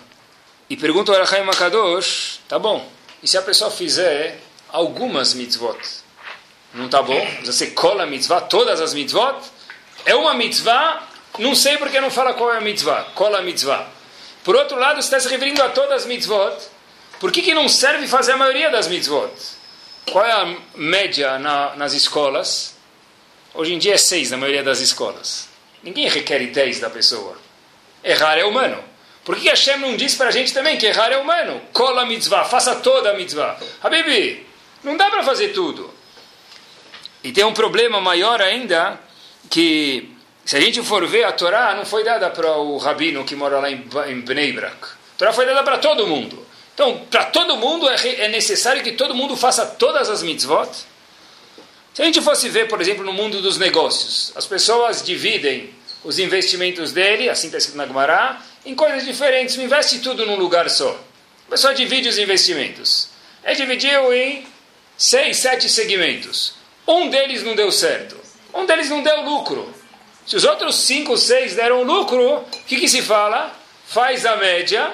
E 0.68 0.76
pergunta 0.76 1.10
o 1.10 1.14
Arachaim 1.14 1.44
Makadosh, 1.44 2.40
tá 2.46 2.58
bom, 2.58 2.86
e 3.22 3.26
se 3.26 3.38
a 3.38 3.42
pessoa 3.42 3.70
fizer 3.70 4.38
algumas 4.68 5.32
mitzvot? 5.32 5.78
Não 6.74 6.86
tá 6.86 7.00
bom? 7.02 7.18
Você 7.46 7.68
cola 7.68 8.02
a 8.02 8.06
mitzvah, 8.06 8.42
todas 8.42 8.78
as 8.78 8.92
mitzvot? 8.92 9.40
É 10.04 10.14
uma 10.14 10.34
mitzvah, 10.34 11.08
não 11.38 11.54
sei 11.54 11.78
porque 11.78 11.98
não 11.98 12.10
fala 12.10 12.34
qual 12.34 12.52
é 12.52 12.58
a 12.58 12.60
mitzvah, 12.60 13.06
cola 13.14 13.38
a 13.38 13.42
mitzvah. 13.42 13.86
Por 14.44 14.54
outro 14.54 14.78
lado, 14.78 15.00
está 15.00 15.18
se 15.18 15.28
referindo 15.30 15.62
a 15.62 15.70
todas 15.70 16.02
as 16.02 16.06
mitzvot, 16.06 16.58
por 17.22 17.30
que, 17.30 17.40
que 17.40 17.54
não 17.54 17.68
serve 17.68 18.08
fazer 18.08 18.32
a 18.32 18.36
maioria 18.36 18.68
das 18.68 18.88
mitzvot? 18.88 19.30
Qual 20.10 20.24
é 20.24 20.32
a 20.32 20.56
média 20.74 21.38
na, 21.38 21.76
nas 21.76 21.92
escolas? 21.92 22.74
Hoje 23.54 23.72
em 23.72 23.78
dia 23.78 23.94
é 23.94 23.96
seis 23.96 24.32
na 24.32 24.36
maioria 24.36 24.64
das 24.64 24.80
escolas. 24.80 25.48
Ninguém 25.84 26.08
requer 26.08 26.44
dez 26.48 26.80
da 26.80 26.90
pessoa. 26.90 27.38
Errar 28.02 28.38
é 28.38 28.44
humano. 28.44 28.82
Por 29.24 29.36
que 29.36 29.48
Hashem 29.48 29.78
não 29.78 29.96
diz 29.96 30.16
para 30.16 30.30
a 30.30 30.32
gente 30.32 30.52
também 30.52 30.76
que 30.76 30.84
errar 30.84 31.12
é 31.12 31.16
humano? 31.16 31.62
Cola 31.72 32.02
a 32.02 32.06
mitzvah, 32.06 32.42
faça 32.42 32.74
toda 32.74 33.12
a 33.12 33.14
mitzvah. 33.14 33.56
Habibi, 33.80 34.44
não 34.82 34.96
dá 34.96 35.08
para 35.08 35.22
fazer 35.22 35.50
tudo. 35.50 35.94
E 37.22 37.30
tem 37.30 37.44
um 37.44 37.54
problema 37.54 38.00
maior 38.00 38.42
ainda, 38.42 38.98
que 39.48 40.12
se 40.44 40.56
a 40.56 40.60
gente 40.60 40.82
for 40.82 41.06
ver, 41.06 41.22
a 41.22 41.30
Torá 41.30 41.72
não 41.76 41.86
foi 41.86 42.02
dada 42.02 42.30
para 42.30 42.56
o 42.56 42.78
rabino 42.78 43.24
que 43.24 43.36
mora 43.36 43.60
lá 43.60 43.70
em, 43.70 44.20
Bnei 44.22 44.52
Brak. 44.52 44.86
A 44.86 45.18
Torá 45.18 45.32
foi 45.32 45.46
dada 45.46 45.62
para 45.62 45.78
todo 45.78 46.04
mundo. 46.04 46.41
Então, 46.74 47.04
para 47.10 47.26
todo 47.26 47.56
mundo 47.56 47.88
é, 47.88 48.24
é 48.24 48.28
necessário 48.28 48.82
que 48.82 48.92
todo 48.92 49.14
mundo 49.14 49.36
faça 49.36 49.66
todas 49.66 50.08
as 50.08 50.22
mitzvot. 50.22 50.68
Se 51.92 52.00
a 52.00 52.04
gente 52.04 52.22
fosse 52.22 52.48
ver, 52.48 52.68
por 52.68 52.80
exemplo, 52.80 53.04
no 53.04 53.12
mundo 53.12 53.42
dos 53.42 53.58
negócios, 53.58 54.32
as 54.34 54.46
pessoas 54.46 55.02
dividem 55.02 55.74
os 56.02 56.18
investimentos 56.18 56.92
dele, 56.92 57.28
assim 57.28 57.48
está 57.48 57.58
escrito 57.58 57.76
na 57.76 57.84
Gumará, 57.84 58.40
em 58.64 58.74
coisas 58.74 59.04
diferentes, 59.04 59.56
não 59.56 59.64
investe 59.64 59.98
tudo 59.98 60.24
num 60.24 60.36
lugar 60.36 60.70
só. 60.70 60.98
A 61.46 61.50
pessoa 61.50 61.74
divide 61.74 62.08
os 62.08 62.16
investimentos. 62.16 63.08
Ele 63.44 63.56
dividiu 63.56 64.12
em 64.14 64.46
seis, 64.96 65.38
sete 65.38 65.68
segmentos. 65.68 66.54
Um 66.88 67.10
deles 67.10 67.42
não 67.42 67.54
deu 67.54 67.70
certo. 67.70 68.16
Um 68.54 68.64
deles 68.64 68.88
não 68.88 69.02
deu 69.02 69.22
lucro. 69.22 69.72
Se 70.26 70.36
os 70.36 70.44
outros 70.44 70.76
cinco, 70.76 71.18
seis 71.18 71.54
deram 71.54 71.82
lucro, 71.82 72.36
o 72.36 72.44
que, 72.66 72.80
que 72.80 72.88
se 72.88 73.02
fala? 73.02 73.54
Faz 73.86 74.24
a 74.24 74.36
média 74.36 74.92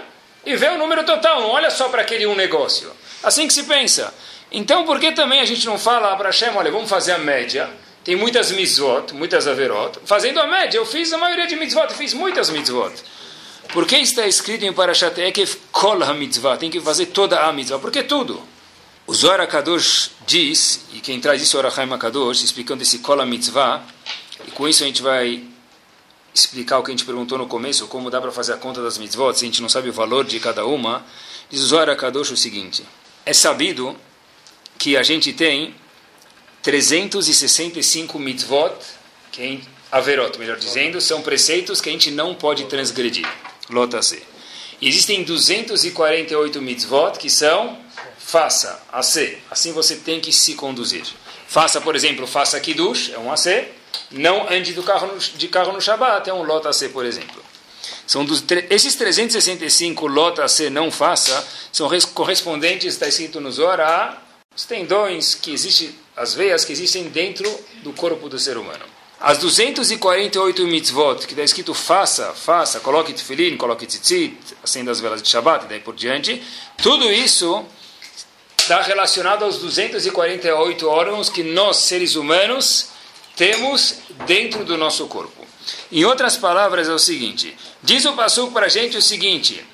e 0.48 0.56
vê 0.56 0.68
o 0.68 0.78
número 0.78 1.04
total. 1.04 1.42
Não 1.42 1.50
olha 1.50 1.70
só 1.70 1.88
para 1.88 2.02
aquele 2.02 2.26
um 2.26 2.34
negócio. 2.34 2.90
Assim 3.22 3.46
que 3.46 3.52
se 3.52 3.64
pensa. 3.64 4.12
Então, 4.50 4.84
por 4.84 4.98
que 4.98 5.12
também 5.12 5.40
a 5.40 5.44
gente 5.44 5.66
não 5.66 5.78
fala 5.78 6.16
para 6.16 6.30
Hashem, 6.30 6.50
olha, 6.56 6.70
vamos 6.70 6.88
fazer 6.88 7.12
a 7.12 7.18
média? 7.18 7.68
Tem 8.02 8.16
muitas 8.16 8.50
mitzvot, 8.50 9.12
muitas 9.12 9.46
averot. 9.46 9.98
Fazendo 10.06 10.40
a 10.40 10.46
média, 10.46 10.78
eu 10.78 10.86
fiz 10.86 11.12
a 11.12 11.18
maioria 11.18 11.46
de 11.46 11.54
mitzvot, 11.54 11.92
fiz 11.92 12.14
muitas 12.14 12.48
mitzvot. 12.48 12.94
Por 13.72 13.86
que 13.86 13.96
está 13.96 14.26
escrito 14.26 14.64
em 14.64 14.72
Parashat 14.72 15.20
Ekef, 15.20 15.58
kol 15.70 16.02
ha-mitzvah? 16.02 16.56
Tem 16.56 16.70
que 16.70 16.80
fazer 16.80 17.06
toda 17.06 17.38
a 17.40 17.52
mitzvah. 17.52 17.78
Por 17.78 17.90
que 17.90 18.02
tudo? 18.02 18.42
O 19.06 19.14
Zohar 19.14 19.46
Kadosh 19.46 20.12
diz, 20.26 20.86
e 20.94 21.00
quem 21.00 21.20
traz 21.20 21.42
isso 21.42 21.56
é 21.56 21.58
o 21.58 21.66
Arachaim 21.66 21.88
explicando 22.32 22.82
esse 22.82 23.00
kol 23.00 23.20
ha-mitzvah, 23.20 23.82
e 24.46 24.50
com 24.52 24.66
isso 24.66 24.82
a 24.82 24.86
gente 24.86 25.02
vai 25.02 25.42
explicar 26.40 26.78
o 26.78 26.82
que 26.82 26.90
a 26.90 26.92
gente 26.92 27.04
perguntou 27.04 27.38
no 27.38 27.46
começo, 27.46 27.86
como 27.86 28.10
dá 28.10 28.20
para 28.20 28.32
fazer 28.32 28.52
a 28.52 28.56
conta 28.56 28.82
das 28.82 28.98
mitzvot, 28.98 29.34
se 29.34 29.44
a 29.44 29.46
gente 29.46 29.62
não 29.62 29.68
sabe 29.68 29.88
o 29.88 29.92
valor 29.92 30.24
de 30.24 30.38
cada 30.40 30.64
uma. 30.66 31.04
Diz 31.50 31.60
o 31.60 31.66
Zohar 31.66 31.96
Kadosh 31.96 32.30
o 32.30 32.36
seguinte, 32.36 32.84
é 33.24 33.32
sabido 33.32 33.96
que 34.78 34.96
a 34.96 35.02
gente 35.02 35.32
tem 35.32 35.74
365 36.62 38.18
mitzvot, 38.18 38.74
que 39.32 39.42
é 39.42 39.58
averot, 39.90 40.38
melhor 40.38 40.58
dizendo, 40.58 41.00
são 41.00 41.22
preceitos 41.22 41.80
que 41.80 41.88
a 41.88 41.92
gente 41.92 42.10
não 42.10 42.34
pode 42.34 42.64
transgredir. 42.64 43.26
Lota 43.70 44.02
C. 44.02 44.22
Existem 44.80 45.24
248 45.24 46.62
mitzvot 46.62 47.18
que 47.18 47.28
são 47.28 47.78
faça, 48.18 48.80
AC. 48.92 49.38
Assim 49.50 49.72
você 49.72 49.96
tem 49.96 50.20
que 50.20 50.32
se 50.32 50.54
conduzir. 50.54 51.04
Faça, 51.46 51.80
por 51.80 51.96
exemplo, 51.96 52.26
faça 52.26 52.60
kiddush, 52.60 53.10
é 53.12 53.18
um 53.18 53.32
AC. 53.32 53.46
Não 54.10 54.48
ande 54.50 54.72
do 54.72 54.82
carro 54.82 55.06
no, 55.06 55.18
de 55.18 55.48
carro 55.48 55.72
no 55.72 55.80
Shabbat, 55.80 56.28
é 56.28 56.32
um 56.32 56.42
lota 56.42 56.68
AC, 56.70 56.88
por 56.92 57.04
exemplo. 57.04 57.42
São 58.06 58.24
dos, 58.24 58.42
esses 58.70 58.94
365 58.94 60.06
lota 60.06 60.44
AC 60.44 60.70
não 60.70 60.90
faça 60.90 61.46
são 61.70 61.88
correspondentes, 62.14 62.94
está 62.94 63.06
escrito 63.06 63.40
no 63.40 63.52
Zohar, 63.52 63.80
a 63.80 64.28
os 64.58 64.64
tendões 64.64 65.36
que 65.36 65.52
existem, 65.52 65.94
as 66.16 66.34
veias 66.34 66.64
que 66.64 66.72
existem 66.72 67.04
dentro 67.04 67.48
do 67.84 67.92
corpo 67.92 68.28
do 68.28 68.40
ser 68.40 68.56
humano. 68.56 68.84
as 69.20 69.38
248 69.38 70.66
mitzvot, 70.66 71.26
que 71.26 71.32
está 71.32 71.42
escrito 71.42 71.72
faça, 71.74 72.32
faça, 72.34 72.80
coloque 72.80 73.12
tefilim, 73.12 73.56
coloque 73.56 73.86
tzitzit, 73.86 74.36
acenda 74.62 74.90
as 74.90 75.00
velas 75.00 75.22
de 75.22 75.28
Shabbat 75.28 75.64
e 75.64 75.68
daí 75.68 75.80
por 75.80 75.94
diante, 75.94 76.42
tudo 76.82 77.10
isso 77.12 77.64
está 78.56 78.82
relacionado 78.82 79.44
aos 79.44 79.58
248 79.58 80.88
órgãos 80.88 81.30
que 81.30 81.44
nós, 81.44 81.76
seres 81.76 82.16
humanos, 82.16 82.88
temos 83.38 84.00
dentro 84.26 84.64
do 84.64 84.76
nosso 84.76 85.06
corpo. 85.06 85.46
Em 85.92 86.04
outras 86.04 86.36
palavras, 86.36 86.88
é 86.88 86.92
o 86.92 86.98
seguinte: 86.98 87.56
diz 87.82 88.04
o 88.04 88.12
Pasuk 88.12 88.52
para 88.52 88.66
a 88.66 88.68
gente 88.68 88.98
o 88.98 89.02
seguinte. 89.02 89.64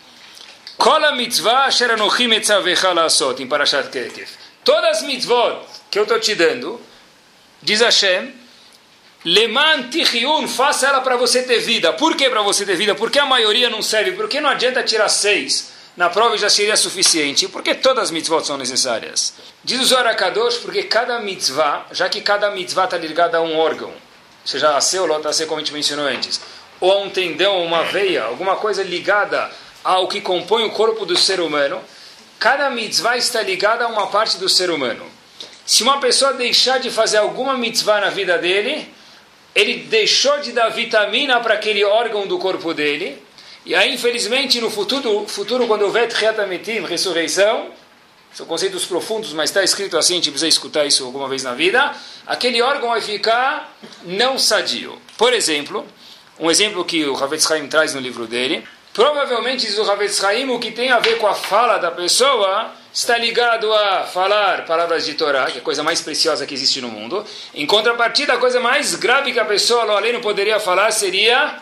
Todas 4.65 4.99
as 4.99 5.03
mitzvot 5.03 5.67
que 5.91 5.99
eu 5.99 6.03
estou 6.03 6.21
te 6.21 6.35
dando, 6.35 6.81
diz 7.63 7.81
Hashem, 7.81 8.35
Leman 9.25 9.89
tichiyun, 9.89 10.47
faça 10.47 10.89
ela 10.89 11.01
para 11.01 11.17
você 11.17 11.43
ter 11.45 11.61
vida. 11.61 11.93
Por 11.95 12.17
que 12.17 12.29
para 12.29 12.43
você 12.43 12.67
ter 12.67 12.77
vida? 12.77 12.95
Porque 12.95 13.19
a 13.19 13.25
maioria 13.25 13.71
não 13.71 13.81
serve. 13.81 14.13
Porque 14.13 14.41
não 14.41 14.51
adianta 14.51 14.83
tirar 14.83 15.09
seis 15.09 15.74
na 15.97 16.11
prova 16.11 16.37
já 16.37 16.51
seria 16.51 16.77
suficiente, 16.77 17.49
porque 17.49 17.75
todas 17.75 18.05
as 18.05 18.11
mitzvot 18.11 18.45
são 18.45 18.57
necessárias. 18.57 19.35
Diz 19.63 19.81
o 19.81 19.85
Zohar 19.85 20.17
Kadosh, 20.17 20.57
porque 20.57 20.83
cada 20.83 21.21
mitzvah, 21.21 21.87
já 21.93 22.09
que 22.09 22.21
cada 22.21 22.51
mitzvah 22.51 22.85
está 22.85 22.97
ligada 22.97 23.39
a 23.39 23.43
um 23.43 23.57
órgão, 23.57 23.93
seja 24.45 24.71
a 24.71 25.01
ou 25.01 25.15
a 25.15 25.47
como 25.47 25.57
a 25.57 25.61
gente 25.61 25.73
mencionou 25.73 26.07
antes, 26.07 26.41
ou 26.81 26.91
a 26.91 26.99
um 26.99 27.11
tendão, 27.11 27.65
uma 27.65 27.85
veia, 27.85 28.25
alguma 28.25 28.57
coisa 28.57 28.83
ligada 28.83 29.51
ao 29.85 30.09
que 30.09 30.21
compõe 30.21 30.65
o 30.65 30.71
corpo 30.71 31.07
do 31.07 31.17
ser 31.17 31.41
humano, 31.41 31.81
cada 32.39 32.69
mitzvah 32.71 33.17
está 33.17 33.41
ligada 33.43 33.85
a 33.85 33.89
uma 33.89 34.09
parte 34.09 34.37
do 34.39 34.49
ser 34.49 34.71
humano. 34.71 35.07
Se 35.65 35.83
uma 35.83 36.01
pessoa 36.01 36.35
deixar 36.35 36.79
de 36.79 36.91
fazer 36.91 37.19
alguma 37.19 37.57
mitzvah 37.57 38.01
na 38.01 38.11
vida 38.11 38.37
dele, 38.37 38.93
ele 39.55 39.85
deixou 39.85 40.41
de 40.41 40.53
dar 40.53 40.69
vitamina 40.71 41.41
para 41.41 41.55
aquele 41.55 41.85
órgão 41.85 42.27
do 42.27 42.39
corpo 42.39 42.75
dele, 42.75 43.23
e 43.67 43.75
aí, 43.75 43.95
infelizmente, 43.95 44.61
no 44.61 44.71
futuro, 44.71 45.27
futuro 45.27 45.67
quando 45.67 45.83
houver 45.83 46.09
Tchiatamitim, 46.09 46.81
ressurreição, 46.81 47.71
são 48.35 48.45
conceitos 48.47 48.85
profundos, 48.85 49.33
mas 49.33 49.51
está 49.51 49.63
escrito 49.63 49.97
assim, 49.97 50.15
a 50.15 50.17
gente 50.17 50.31
precisa 50.31 50.49
escutar 50.49 50.85
isso 50.85 51.05
alguma 51.05 51.29
vez 51.29 51.43
na 51.43 51.55
vida, 51.55 51.95
aquele 52.27 52.61
órgão 52.61 52.91
vai 52.91 53.01
ficar 53.01 53.73
não 54.05 54.39
sadio. 54.39 55.01
Por 55.17 55.33
exemplo, 55.33 55.87
um 56.39 56.51
exemplo 56.51 56.85
que 56.85 57.07
o 57.07 57.17
Havetz 57.17 57.51
Haim 57.51 57.69
traz 57.69 57.95
no 57.95 58.01
livro 58.01 58.27
dele, 58.27 58.67
provavelmente 58.93 59.65
diz 59.65 59.79
o 59.79 59.91
Havetz 59.91 60.23
Haim, 60.25 60.51
o 60.51 60.59
que 60.59 60.73
tem 60.73 60.91
a 60.91 60.99
ver 60.99 61.17
com 61.19 61.27
a 61.27 61.35
fala 61.35 61.79
da 61.79 61.93
pessoa 61.93 62.73
está 62.93 63.17
ligado 63.17 63.73
a 63.73 64.03
falar 64.03 64.65
palavras 64.67 65.05
de 65.05 65.15
Torá, 65.15 65.47
que 65.47 65.59
é 65.59 65.61
a 65.61 65.65
coisa 65.65 65.83
mais 65.83 66.01
preciosa 66.01 66.45
que 66.45 66.55
existe 66.55 66.81
no 66.81 66.89
mundo. 66.89 67.25
Em 67.55 67.67
contrapartida, 67.67 68.35
a 68.35 68.39
coisa 68.39 68.61
mais 68.61 68.95
grave 68.95 69.33
que 69.33 69.39
a 69.39 69.45
pessoa, 69.45 69.83
além 69.97 70.13
não 70.13 70.21
poderia 70.21 70.61
falar, 70.61 70.91
seria 70.91 71.57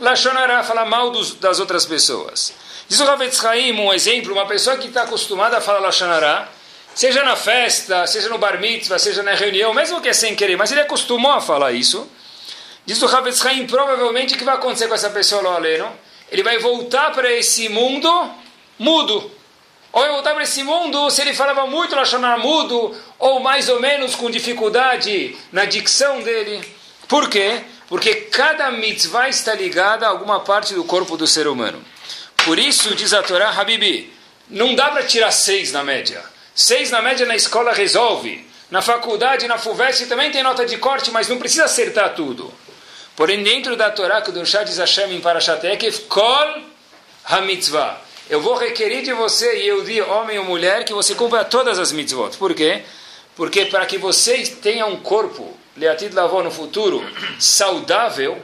Lachonará, 0.00 0.64
falar 0.64 0.86
mal 0.86 1.10
dos, 1.10 1.34
das 1.34 1.60
outras 1.60 1.84
pessoas. 1.84 2.54
Diz 2.88 2.98
o 2.98 3.04
Ravetz 3.04 3.44
Haim, 3.44 3.78
um 3.78 3.92
exemplo, 3.92 4.32
uma 4.32 4.46
pessoa 4.46 4.76
que 4.76 4.88
está 4.88 5.02
acostumada 5.02 5.58
a 5.58 5.60
falar 5.60 5.80
Lachonará, 5.80 6.48
seja 6.94 7.22
na 7.22 7.36
festa, 7.36 8.06
seja 8.06 8.28
no 8.28 8.38
bar 8.38 8.58
mitzvah, 8.58 8.98
seja 8.98 9.22
na 9.22 9.34
reunião, 9.34 9.72
mesmo 9.74 10.00
que 10.00 10.08
é 10.08 10.12
sem 10.12 10.34
querer, 10.34 10.56
mas 10.56 10.72
ele 10.72 10.80
acostumou 10.80 11.30
a 11.32 11.40
falar 11.40 11.72
isso. 11.72 12.08
Diz 12.86 13.00
o 13.02 13.06
Ravetz 13.06 13.44
Haim, 13.44 13.66
provavelmente 13.66 14.34
o 14.34 14.38
que 14.38 14.44
vai 14.44 14.54
acontecer 14.54 14.88
com 14.88 14.94
essa 14.94 15.10
pessoa, 15.10 15.42
lo 15.42 15.50
aleno? 15.50 15.88
Ele 16.30 16.42
vai 16.42 16.58
voltar 16.58 17.12
para 17.12 17.30
esse 17.30 17.68
mundo 17.68 18.08
mudo. 18.78 19.30
Ou 19.92 20.00
vai 20.02 20.10
voltar 20.10 20.32
para 20.34 20.44
esse 20.44 20.62
mundo, 20.62 21.10
se 21.10 21.20
ele 21.20 21.34
falava 21.34 21.66
muito 21.66 21.94
Lachonará 21.94 22.38
mudo, 22.38 22.96
ou 23.18 23.40
mais 23.40 23.68
ou 23.68 23.80
menos 23.80 24.14
com 24.14 24.30
dificuldade 24.30 25.36
na 25.52 25.64
dicção 25.66 26.22
dele. 26.22 26.64
Por 27.06 27.28
quê? 27.28 27.60
Porque 27.90 28.14
cada 28.14 28.70
mitzvah 28.70 29.28
está 29.28 29.52
ligada 29.52 30.06
a 30.06 30.10
alguma 30.10 30.38
parte 30.40 30.72
do 30.74 30.84
corpo 30.84 31.16
do 31.16 31.26
ser 31.26 31.48
humano. 31.48 31.84
Por 32.44 32.56
isso, 32.56 32.94
diz 32.94 33.12
a 33.12 33.20
Torá, 33.20 33.50
Habibi, 33.50 34.12
não 34.48 34.76
dá 34.76 34.90
para 34.90 35.02
tirar 35.02 35.32
seis 35.32 35.72
na 35.72 35.82
média. 35.82 36.22
Seis 36.54 36.92
na 36.92 37.02
média 37.02 37.26
na 37.26 37.34
escola 37.34 37.72
resolve. 37.72 38.46
Na 38.70 38.80
faculdade, 38.80 39.48
na 39.48 39.58
FUVEST 39.58 40.06
também 40.06 40.30
tem 40.30 40.40
nota 40.40 40.64
de 40.64 40.78
corte, 40.78 41.10
mas 41.10 41.26
não 41.26 41.36
precisa 41.36 41.64
acertar 41.64 42.14
tudo. 42.14 42.54
Porém, 43.16 43.42
dentro 43.42 43.74
da 43.74 43.90
Torá, 43.90 44.22
que 44.22 44.30
o 44.30 44.32
Durshá 44.32 44.62
diz 44.62 44.78
Hashem 44.78 45.12
em 45.12 45.20
Parashatekef, 45.20 46.02
Kol 46.02 46.62
HaMitzvah. 47.24 48.00
Eu 48.28 48.40
vou 48.40 48.54
requerer 48.54 49.02
de 49.02 49.12
você, 49.12 49.64
e 49.64 49.66
eu 49.66 49.82
digo, 49.82 50.08
homem 50.08 50.38
ou 50.38 50.44
mulher, 50.44 50.84
que 50.84 50.94
você 50.94 51.16
cumpra 51.16 51.44
todas 51.44 51.76
as 51.76 51.90
mitzvot. 51.90 52.36
Por 52.38 52.54
quê? 52.54 52.84
Porque 53.34 53.64
para 53.64 53.84
que 53.84 53.98
você 53.98 54.38
tenha 54.62 54.86
um 54.86 55.00
corpo 55.00 55.58
Leatid 55.76 56.14
Lavó 56.14 56.42
no 56.42 56.50
futuro 56.50 57.04
saudável 57.38 58.42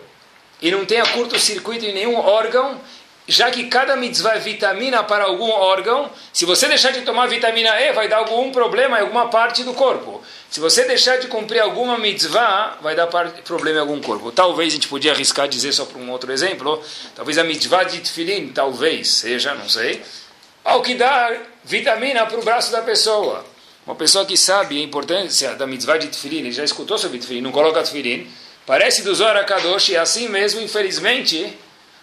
e 0.60 0.70
não 0.70 0.84
tenha 0.84 1.04
curto-circuito 1.06 1.84
em 1.84 1.92
nenhum 1.92 2.16
órgão, 2.16 2.80
já 3.28 3.50
que 3.50 3.64
cada 3.64 3.96
mitzvah 3.96 4.36
é 4.36 4.38
vitamina 4.38 5.02
para 5.02 5.24
algum 5.24 5.50
órgão, 5.50 6.08
se 6.32 6.44
você 6.44 6.68
deixar 6.68 6.92
de 6.92 7.02
tomar 7.02 7.26
vitamina 7.26 7.80
E, 7.80 7.92
vai 7.92 8.08
dar 8.08 8.18
algum 8.18 8.52
problema 8.52 8.98
em 8.98 9.02
alguma 9.02 9.28
parte 9.28 9.64
do 9.64 9.74
corpo. 9.74 10.22
Se 10.48 10.60
você 10.60 10.84
deixar 10.84 11.16
de 11.16 11.26
cumprir 11.26 11.60
alguma 11.60 11.98
mitzvah, 11.98 12.78
vai 12.80 12.94
dar 12.94 13.08
problema 13.08 13.78
em 13.78 13.80
algum 13.80 14.00
corpo. 14.00 14.30
Talvez 14.30 14.72
a 14.72 14.76
gente 14.76 14.88
podia 14.88 15.12
arriscar 15.12 15.48
dizer 15.48 15.72
só 15.72 15.84
para 15.84 15.98
um 15.98 16.10
outro 16.10 16.32
exemplo, 16.32 16.80
talvez 17.16 17.36
a 17.36 17.44
mitzvah 17.44 17.82
de 17.82 17.98
tefilin, 17.98 18.48
talvez 18.48 19.08
seja, 19.08 19.54
não 19.54 19.68
sei, 19.68 20.02
ao 20.64 20.80
que 20.80 20.94
dá 20.94 21.36
vitamina 21.64 22.26
para 22.26 22.38
o 22.38 22.44
braço 22.44 22.70
da 22.70 22.82
pessoa. 22.82 23.44
Uma 23.86 23.94
pessoa 23.94 24.26
que 24.26 24.36
sabe 24.36 24.80
a 24.80 24.82
importância 24.82 25.54
da 25.54 25.64
mitzvah 25.64 25.96
de 25.96 26.08
tefilim, 26.08 26.38
ele 26.38 26.50
já 26.50 26.64
escutou 26.64 26.98
sobre 26.98 27.18
tefilim, 27.18 27.40
não 27.40 27.52
coloca 27.52 27.80
tefilim, 27.84 28.28
parece 28.66 29.02
do 29.02 29.14
Zohar 29.14 29.46
Kadosh, 29.46 29.90
e 29.90 29.96
assim 29.96 30.28
mesmo, 30.28 30.60
infelizmente, 30.60 31.56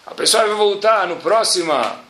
a 0.06 0.14
pessoa 0.14 0.46
vai 0.46 0.56
voltar 0.56 1.06
no 1.06 1.16
próxima 1.16 2.00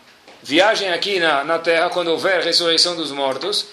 viagem 0.45 0.93
aqui 0.93 1.19
na, 1.19 1.43
na 1.43 1.59
Terra, 1.59 1.91
quando 1.91 2.09
houver 2.09 2.45
ressurreição 2.45 2.95
dos 2.95 3.11
mortos, 3.11 3.67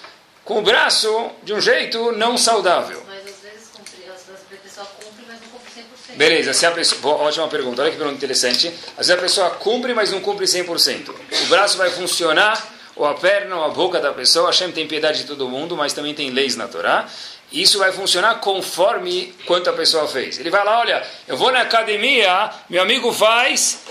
com 0.44 0.58
o 0.58 0.62
braço 0.64 1.30
de 1.44 1.54
um 1.54 1.62
jeito 1.62 2.12
não 2.14 2.36
saudável. 2.36 3.04
Mas 3.08 3.20
às 3.20 3.40
vezes 3.40 3.70
a 3.76 4.58
pessoa 4.58 4.88
cumpre, 4.88 5.26
mas 5.28 5.40
não 5.40 5.50
cumpre 5.50 5.72
100%. 5.82 6.18
Beleza, 6.18 6.54
se 6.54 6.66
a 6.66 6.72
pessoa, 6.72 7.16
ótima 7.18 7.48
pergunta, 7.48 7.84
olha 7.84 7.92
que 7.92 7.98
pergunta 7.98 8.18
interessante. 8.18 8.74
Às 8.98 9.06
vezes 9.08 9.12
a 9.12 9.18
pessoa 9.18 9.50
cumpre, 9.52 9.94
mas 9.94 10.12
não 10.12 10.20
cumpre 10.20 10.48
100%. 10.48 11.14
O 11.44 11.46
braço 11.46 11.78
vai 11.78 11.92
funcionar 11.92 12.81
ou 12.96 13.06
a 13.06 13.14
perna 13.14 13.56
ou 13.56 13.64
a 13.64 13.70
boca 13.70 14.00
da 14.00 14.12
pessoa. 14.12 14.48
Hashem 14.48 14.72
tem 14.72 14.88
piedade 14.88 15.20
de 15.20 15.26
todo 15.26 15.48
mundo, 15.48 15.76
mas 15.76 15.94
também 15.94 16.14
tem 16.14 16.30
leis 16.30 16.56
na 16.56 16.68
Torá. 16.68 17.08
Isso 17.52 17.80
vai 17.80 17.92
funcionar 17.92 18.36
conforme 18.36 19.34
quanto 19.46 19.70
a 19.70 19.74
pessoa 19.74 20.08
fez. 20.08 20.40
Ele 20.40 20.50
vai 20.50 20.64
lá, 20.64 20.80
olha, 20.80 21.06
eu 21.28 21.36
vou 21.36 21.52
na 21.52 21.62
academia, 21.62 22.50
meu 22.70 22.82
amigo 22.82 23.12
faz 23.12 23.82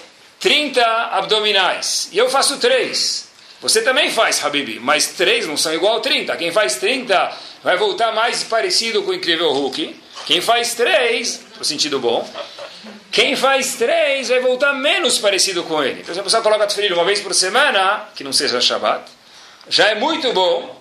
30 0.40 0.82
abdominais 0.82 2.08
e 2.12 2.18
eu 2.18 2.30
faço 2.30 2.58
3. 2.58 3.28
Você 3.60 3.82
também 3.82 4.10
faz, 4.10 4.42
Habibi, 4.42 4.80
mas 4.80 5.08
3 5.08 5.46
não 5.46 5.56
são 5.56 5.74
igual 5.74 5.98
a 5.98 6.00
30. 6.00 6.34
Quem 6.38 6.50
faz 6.50 6.76
30 6.76 7.36
vai 7.62 7.76
voltar 7.76 8.12
mais 8.12 8.42
parecido 8.42 9.02
com 9.02 9.10
o 9.10 9.14
incrível 9.14 9.52
Hulk. 9.52 9.94
Quem 10.24 10.40
faz 10.40 10.74
3, 10.74 11.40
no 11.58 11.64
sentido 11.64 11.98
bom, 11.98 12.26
quem 13.10 13.36
faz 13.36 13.74
três 13.74 14.28
vai 14.28 14.40
voltar 14.40 14.72
menos 14.72 15.18
parecido 15.18 15.64
com 15.64 15.82
ele. 15.82 16.00
Então, 16.00 16.14
se 16.14 16.20
a 16.20 16.22
pessoa 16.22 16.42
coloca 16.42 16.66
tefilim 16.66 16.92
uma 16.92 17.04
vez 17.04 17.20
por 17.20 17.34
semana, 17.34 18.08
que 18.14 18.24
não 18.24 18.32
seja 18.32 18.60
Shabbat, 18.60 19.04
já 19.68 19.88
é 19.88 19.94
muito 19.94 20.32
bom 20.32 20.80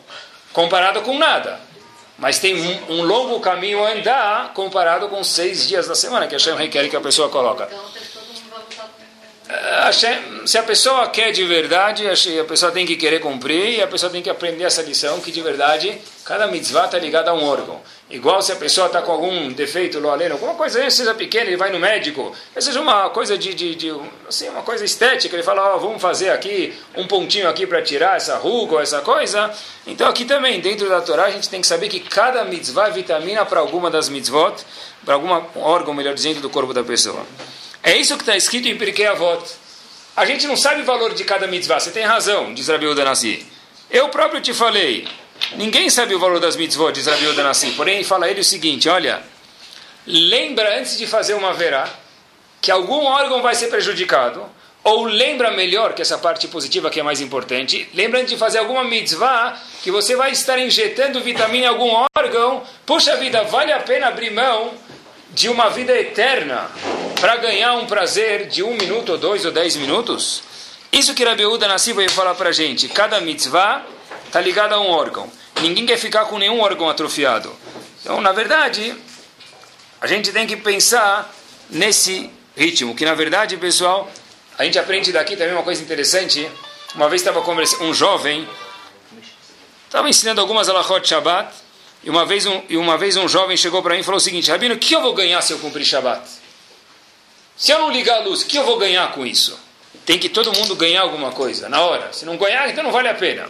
comparado 0.54 1.02
com 1.02 1.18
nada. 1.18 1.60
Mas 2.18 2.38
tem 2.38 2.56
um, 2.56 2.96
um 2.96 3.04
longo 3.04 3.40
caminho 3.40 3.84
a 3.84 3.92
andar 3.92 4.54
comparado 4.54 5.08
com 5.08 5.24
seis 5.24 5.68
dias 5.68 5.88
da 5.88 5.96
semana 5.96 6.28
que 6.28 6.36
a 6.36 6.40
Shem 6.40 6.56
requer 6.56 6.90
que 6.90 6.96
a 6.96 7.02
pessoa 7.02 7.30
coloca. 7.30 7.68
Então, 7.72 7.80
voltar 9.88 9.92
com 9.92 10.46
se 10.46 10.58
a 10.58 10.64
pessoa 10.64 11.08
quer 11.08 11.32
de 11.32 11.44
verdade, 11.44 12.08
a 12.08 12.46
pessoa 12.46 12.72
tem 12.72 12.86
que 12.86 12.96
querer 12.96 13.20
cumprir 13.20 13.78
e 13.78 13.82
a 13.82 13.88
pessoa 13.88 14.12
tem 14.12 14.22
que 14.22 14.30
aprender 14.30 14.64
essa 14.64 14.84
lição 14.84 15.20
que 15.20 15.32
de 15.32 15.42
verdade 15.42 16.00
cada 16.30 16.46
mitzvah 16.46 16.86
está 16.86 17.00
ligada 17.00 17.32
a 17.32 17.34
um 17.34 17.44
órgão. 17.44 17.82
Igual 18.08 18.40
se 18.44 18.52
a 18.52 18.56
pessoa 18.56 18.86
está 18.86 19.02
com 19.02 19.12
algum 19.12 19.52
defeito, 19.52 19.98
loaleno, 20.00 20.36
alguma 20.36 20.54
coisa, 20.54 20.88
seja 20.92 21.16
pequena, 21.16 21.48
ele 21.48 21.58
vai 21.58 21.72
no 21.72 21.80
médico, 21.80 22.32
seja 22.60 22.80
uma 22.80 23.10
coisa 23.10 23.36
de, 23.36 23.52
de, 23.56 23.74
de 23.74 23.92
assim, 24.28 24.48
uma 24.48 24.62
coisa 24.62 24.86
estética, 24.86 25.36
ele 25.36 25.42
fala, 25.42 25.76
oh, 25.76 25.80
vamos 25.80 26.00
fazer 26.00 26.30
aqui 26.30 26.72
um 26.96 27.08
pontinho 27.08 27.50
aqui 27.50 27.66
para 27.66 27.82
tirar 27.82 28.16
essa 28.16 28.38
ruga 28.38 28.76
ou 28.76 28.80
essa 28.80 29.02
coisa. 29.02 29.52
Então 29.88 30.08
aqui 30.08 30.24
também, 30.24 30.60
dentro 30.60 30.88
da 30.88 31.02
Torá, 31.02 31.24
a 31.26 31.32
gente 31.32 31.50
tem 31.50 31.62
que 31.62 31.68
saber 31.68 31.90
que 31.90 32.00
cada 32.00 32.46
mitzvah 32.46 32.90
vitamina 32.90 33.44
para 33.44 33.60
alguma 33.60 33.90
das 33.90 34.08
mitzvot, 34.08 34.64
para 35.04 35.16
algum 35.16 35.30
órgão, 35.56 35.96
melhor 35.96 36.14
dizendo, 36.14 36.42
do 36.42 36.50
corpo 36.52 36.76
da 36.76 36.84
pessoa. 36.84 37.26
É 37.82 37.98
isso 37.98 38.16
que 38.16 38.22
está 38.22 38.38
escrito 38.38 38.68
em 38.68 38.78
Pirkei 38.78 39.08
Avot. 39.08 39.44
A 40.16 40.26
gente 40.26 40.46
não 40.46 40.56
sabe 40.56 40.84
o 40.84 40.86
valor 40.86 41.16
de 41.16 41.24
cada 41.24 41.48
mitzvah. 41.48 41.80
Você 41.80 41.90
tem 41.90 42.04
razão, 42.04 42.54
diz 42.54 42.68
Rabi 42.68 42.86
Udanassi. 42.86 43.48
Eu 43.90 44.10
próprio 44.10 44.40
te 44.40 44.54
falei. 44.54 45.08
Ninguém 45.56 45.90
sabe 45.90 46.14
o 46.14 46.20
valor 46.20 46.40
das 46.40 46.56
mitzvot, 46.56 46.92
diz 46.92 47.08
Rabi 47.08 47.28
Udanassi. 47.28 47.72
Porém, 47.72 48.04
fala 48.04 48.30
ele 48.30 48.42
o 48.42 48.44
seguinte, 48.44 48.88
olha. 48.88 49.22
Lembra 50.06 50.80
antes 50.80 50.98
de 50.98 51.06
fazer 51.06 51.34
uma 51.34 51.54
verá 51.54 51.88
que 52.62 52.72
algum 52.72 53.06
órgão 53.06 53.42
vai 53.42 53.56
ser 53.56 53.68
prejudicado. 53.68 54.46
Ou 54.84 55.04
lembra 55.04 55.52
melhor, 55.52 55.94
que 55.94 56.02
essa 56.02 56.18
parte 56.18 56.48
positiva 56.48 56.90
que 56.90 57.00
é 57.00 57.04
mais 57.04 57.20
importante, 57.20 57.88
lembra 57.94 58.20
antes 58.20 58.32
de 58.32 58.38
fazer 58.38 58.60
alguma 58.60 58.84
mitzvah, 58.84 59.58
que 59.84 59.92
você 59.92 60.16
vai 60.16 60.32
estar 60.32 60.58
injetando 60.58 61.20
vitamina 61.20 61.66
em 61.66 61.68
algum 61.68 62.06
órgão, 62.18 62.64
puxa 62.86 63.18
vida, 63.18 63.44
vale 63.44 63.74
a 63.74 63.80
pena 63.82 64.08
abrir 64.08 64.32
mão 64.32 64.74
de 65.32 65.50
uma 65.50 65.70
vida 65.70 65.96
eterna 65.98 66.72
para 67.20 67.36
ganhar 67.36 67.74
um 67.74 67.86
prazer 67.86 68.48
de 68.48 68.64
um 68.64 68.74
minuto, 68.76 69.12
ou 69.12 69.18
dois, 69.18 69.46
ou 69.46 69.52
dez 69.52 69.76
minutos? 69.76 70.42
Isso 70.92 71.14
que 71.14 71.24
Rabi 71.24 71.46
Uda 71.46 71.68
Nassi 71.68 71.94
vai 71.94 72.08
falar 72.10 72.34
para 72.36 72.52
gente. 72.52 72.88
Cada 72.88 73.20
mitzvah 73.20 73.86
está 74.30 74.40
ligada 74.40 74.76
a 74.76 74.80
um 74.80 74.90
órgão. 74.90 75.30
Ninguém 75.62 75.86
quer 75.86 75.98
ficar 75.98 76.26
com 76.26 76.38
nenhum 76.38 76.62
órgão 76.62 76.90
atrofiado. 76.90 77.54
Então, 78.02 78.22
na 78.22 78.32
verdade, 78.32 78.96
a 80.00 80.08
gente 80.08 80.32
tem 80.32 80.48
que 80.48 80.56
pensar 80.56 81.34
nesse 81.70 82.30
ritmo, 82.56 82.96
que 82.96 83.04
na 83.04 83.14
verdade, 83.14 83.58
pessoal, 83.58 84.10
a 84.58 84.64
gente 84.64 84.80
aprende 84.80 85.12
daqui 85.12 85.36
também 85.36 85.54
uma 85.54 85.64
coisa 85.64 85.82
interessante. 85.82 86.50
Uma 86.96 87.10
vez 87.10 87.22
estava 87.22 87.42
conversando, 87.42 87.84
um 87.84 87.94
jovem 87.94 88.48
estava 89.86 90.10
ensinando 90.10 90.40
algumas 90.40 90.70
alahot 90.70 91.08
Shabbat, 91.08 91.54
e 92.04 92.10
uma 92.10 92.26
vez 92.26 92.46
um, 92.46 92.62
e 92.70 92.78
uma 92.78 92.98
vez 92.98 93.18
um 93.18 93.28
jovem 93.28 93.58
chegou 93.58 93.82
para 93.82 93.96
mim 93.96 94.02
e 94.02 94.04
falou 94.04 94.18
o 94.18 94.22
seguinte: 94.22 94.50
Rabino, 94.50 94.76
o 94.76 94.78
que 94.78 94.96
eu 94.96 95.02
vou 95.02 95.14
ganhar 95.14 95.42
se 95.42 95.52
eu 95.52 95.60
cumprir 95.60 95.86
Shabbat? 95.86 96.22
Se 97.58 97.72
eu 97.72 97.80
não 97.80 97.92
ligar 97.92 98.18
a 98.18 98.24
luz, 98.24 98.42
o 98.42 98.46
que 98.46 98.58
eu 98.58 98.64
vou 98.64 98.78
ganhar 98.78 99.12
com 99.12 99.26
isso? 99.26 99.60
Tem 100.06 100.18
que 100.18 100.30
todo 100.30 100.54
mundo 100.54 100.76
ganhar 100.76 101.02
alguma 101.02 101.32
coisa 101.32 101.68
na 101.68 101.82
hora. 101.82 102.14
Se 102.14 102.26
não 102.26 102.38
ganhar, 102.38 102.70
então 102.70 102.84
não 102.84 102.92
vale 102.92 103.10
a 103.10 103.14
pena. 103.14 103.50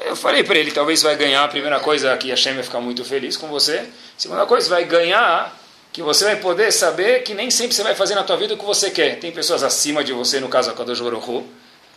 Eu 0.00 0.14
falei 0.14 0.44
para 0.44 0.58
ele, 0.58 0.70
talvez 0.70 1.02
vai 1.02 1.16
ganhar, 1.16 1.44
a 1.44 1.48
primeira 1.48 1.80
coisa 1.80 2.16
que 2.16 2.30
a 2.30 2.34
Hashem 2.34 2.54
vai 2.54 2.62
ficar 2.62 2.80
muito 2.80 3.04
feliz 3.04 3.36
com 3.36 3.48
você. 3.48 3.84
Segunda 4.16 4.46
coisa, 4.46 4.68
vai 4.68 4.84
ganhar 4.84 5.56
que 5.92 6.02
você 6.02 6.24
vai 6.24 6.36
poder 6.36 6.70
saber 6.70 7.22
que 7.24 7.34
nem 7.34 7.50
sempre 7.50 7.74
você 7.74 7.82
vai 7.82 7.94
fazer 7.94 8.14
na 8.14 8.22
tua 8.22 8.36
vida 8.36 8.54
o 8.54 8.56
que 8.56 8.64
você 8.64 8.90
quer. 8.90 9.18
Tem 9.18 9.32
pessoas 9.32 9.62
acima 9.62 10.04
de 10.04 10.12
você, 10.12 10.38
no 10.38 10.48
caso 10.48 10.70
a 10.70 10.74
Kadosh 10.74 11.00
Baruch 11.00 11.44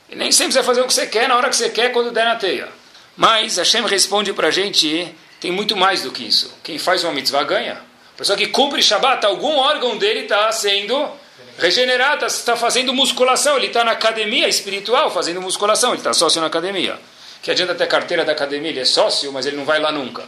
e 0.09 0.15
nem 0.15 0.31
sempre 0.31 0.53
você 0.53 0.59
vai 0.59 0.65
fazer 0.65 0.81
o 0.81 0.87
que 0.87 0.93
você 0.93 1.07
quer 1.07 1.27
na 1.27 1.35
hora 1.35 1.49
que 1.49 1.55
você 1.55 1.69
quer, 1.69 1.91
quando 1.91 2.11
der 2.11 2.25
na 2.25 2.35
teia. 2.35 2.67
Mas 3.15 3.59
a 3.59 3.61
Hashem 3.61 3.85
responde 3.85 4.33
para 4.33 4.47
a 4.47 4.51
gente, 4.51 5.13
tem 5.39 5.51
muito 5.51 5.77
mais 5.77 6.01
do 6.01 6.11
que 6.11 6.27
isso. 6.27 6.53
Quem 6.63 6.79
faz 6.79 7.03
uma 7.03 7.13
mitzvah 7.13 7.43
ganha. 7.43 7.73
A 7.73 8.17
pessoa 8.17 8.37
que 8.37 8.47
cumpre 8.47 8.81
Shabbat, 8.81 9.25
algum 9.25 9.57
órgão 9.57 9.97
dele 9.97 10.21
está 10.21 10.51
sendo 10.51 11.09
regenerado, 11.57 12.25
está 12.25 12.55
fazendo 12.55 12.93
musculação, 12.93 13.57
ele 13.57 13.67
está 13.67 13.83
na 13.83 13.91
academia 13.91 14.47
espiritual 14.47 15.11
fazendo 15.11 15.41
musculação, 15.41 15.91
ele 15.91 15.99
está 15.99 16.13
sócio 16.13 16.41
na 16.41 16.47
academia 16.47 16.97
que 17.41 17.49
adianta 17.51 17.73
ter 17.73 17.87
carteira 17.87 18.23
da 18.23 18.31
academia, 18.31 18.69
ele 18.69 18.79
é 18.79 18.85
sócio, 18.85 19.31
mas 19.31 19.45
ele 19.45 19.57
não 19.57 19.65
vai 19.65 19.79
lá 19.79 19.91
nunca. 19.91 20.23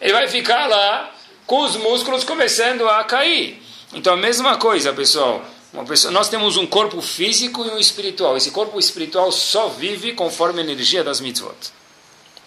Ele 0.00 0.12
vai 0.12 0.28
ficar 0.28 0.66
lá 0.66 1.12
com 1.46 1.62
os 1.62 1.76
músculos 1.76 2.24
começando 2.24 2.88
a 2.88 3.04
cair. 3.04 3.62
Então 3.92 4.14
a 4.14 4.16
mesma 4.16 4.56
coisa, 4.56 4.92
pessoal. 4.92 5.44
Pessoa, 5.86 6.10
nós 6.12 6.28
temos 6.28 6.56
um 6.56 6.66
corpo 6.66 7.00
físico 7.00 7.64
e 7.64 7.70
um 7.70 7.78
espiritual. 7.78 8.36
Esse 8.36 8.50
corpo 8.50 8.78
espiritual 8.78 9.30
só 9.30 9.68
vive 9.68 10.12
conforme 10.12 10.60
a 10.60 10.64
energia 10.64 11.04
das 11.04 11.20
mitzvot. 11.20 11.54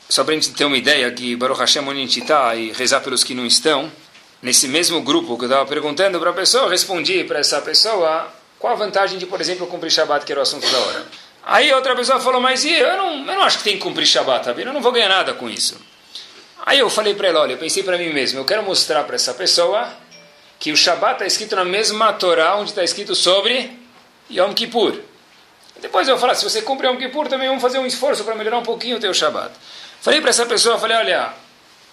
Só 0.09 0.23
para 0.23 0.33
a 0.33 0.35
gente 0.35 0.51
ter 0.51 0.65
uma 0.65 0.77
ideia 0.77 1.09
que 1.11 1.35
Baruch 1.35 1.59
Hashem 1.59 1.81
onde 1.83 1.99
a 1.99 2.01
gente 2.01 2.19
está 2.19 2.53
e 2.55 2.71
rezar 2.71 2.99
pelos 2.99 3.23
que 3.23 3.33
não 3.33 3.45
estão, 3.45 3.89
nesse 4.41 4.67
mesmo 4.67 5.01
grupo 5.01 5.37
que 5.37 5.45
eu 5.45 5.47
estava 5.47 5.65
perguntando 5.65 6.19
para 6.19 6.31
a 6.31 6.33
pessoa, 6.33 6.63
eu 6.63 6.69
respondi 6.69 7.23
para 7.23 7.39
essa 7.39 7.61
pessoa 7.61 8.27
qual 8.59 8.73
a 8.73 8.75
vantagem 8.75 9.17
de, 9.17 9.25
por 9.25 9.39
exemplo, 9.39 9.65
cumprir 9.67 9.91
Shabbat, 9.91 10.25
que 10.25 10.31
era 10.31 10.39
o 10.39 10.43
assunto 10.43 10.69
da 10.69 10.77
hora. 10.79 11.05
Aí 11.43 11.73
outra 11.73 11.95
pessoa 11.95 12.19
falou, 12.19 12.39
mas 12.39 12.63
e 12.63 12.71
eu 12.71 12.97
não, 12.97 13.17
eu 13.19 13.35
não 13.35 13.41
acho 13.41 13.57
que 13.59 13.63
tem 13.63 13.73
que 13.73 13.81
cumprir 13.81 14.05
Shabbat, 14.05 14.45
vendo? 14.53 14.67
Eu 14.67 14.73
não 14.73 14.81
vou 14.81 14.91
ganhar 14.91 15.09
nada 15.09 15.33
com 15.33 15.49
isso. 15.49 15.79
Aí 16.65 16.77
eu 16.77 16.89
falei 16.89 17.15
para 17.15 17.27
ela, 17.27 17.41
olha, 17.41 17.53
eu 17.53 17.57
pensei 17.57 17.81
para 17.81 17.97
mim 17.97 18.13
mesmo, 18.13 18.39
eu 18.39 18.45
quero 18.45 18.61
mostrar 18.63 19.03
para 19.03 19.15
essa 19.15 19.33
pessoa 19.33 19.91
que 20.59 20.71
o 20.71 20.77
Shabbat 20.77 21.13
está 21.13 21.25
escrito 21.25 21.55
na 21.55 21.65
mesma 21.65 22.13
Torá, 22.13 22.55
onde 22.55 22.69
está 22.69 22.83
escrito 22.83 23.15
sobre 23.15 23.79
Yom 24.29 24.53
Kippur. 24.53 24.99
Depois 25.81 26.07
eu 26.07 26.19
falo, 26.19 26.35
se 26.35 26.43
você 26.43 26.61
cumpre 26.61 26.85
Yom 26.85 26.97
Kippur, 26.97 27.27
também 27.27 27.47
vamos 27.47 27.63
fazer 27.63 27.79
um 27.79 27.85
esforço 27.87 28.23
para 28.23 28.35
melhorar 28.35 28.59
um 28.59 28.63
pouquinho 28.63 28.97
o 28.97 28.99
teu 28.99 29.11
Shabbat. 29.11 29.51
Falei 30.01 30.21
para 30.21 30.29
essa 30.29 30.45
pessoa, 30.45 30.77
falei, 30.77 30.97
olha, 30.97 31.33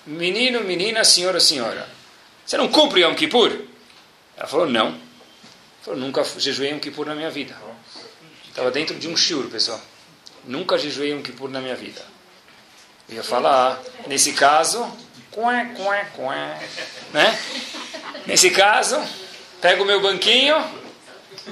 menino, 0.06 0.60
menina, 0.60 1.02
senhora, 1.02 1.40
senhora, 1.40 1.88
você 2.44 2.58
não 2.58 2.68
cumpre 2.68 3.00
Yom 3.00 3.14
Kippur? 3.14 3.50
Ela 4.36 4.46
falou, 4.46 4.66
não. 4.66 4.88
Ela 4.88 4.98
falou, 5.82 5.98
nunca 5.98 6.22
jejuei 6.36 6.70
Yom 6.70 6.78
Kippur 6.78 7.06
na 7.06 7.14
minha 7.14 7.30
vida. 7.30 7.56
Estava 8.58 8.72
dentro 8.72 8.96
de 8.96 9.06
um 9.06 9.16
shiur, 9.16 9.44
pessoal. 9.44 9.80
Nunca 10.44 10.76
jejuei 10.76 11.14
um 11.14 11.22
Kippur 11.22 11.48
na 11.48 11.60
minha 11.60 11.76
vida. 11.76 12.04
Eu 13.08 13.14
ia 13.14 13.22
falar, 13.22 13.80
nesse 14.08 14.32
caso, 14.32 14.84
cué, 15.30 15.70
cué, 15.76 16.08
cué, 16.16 16.58
né? 17.12 17.38
Nesse 18.26 18.50
caso, 18.50 19.00
pego 19.60 19.84
o 19.84 19.86
meu 19.86 20.02
banquinho 20.02 20.56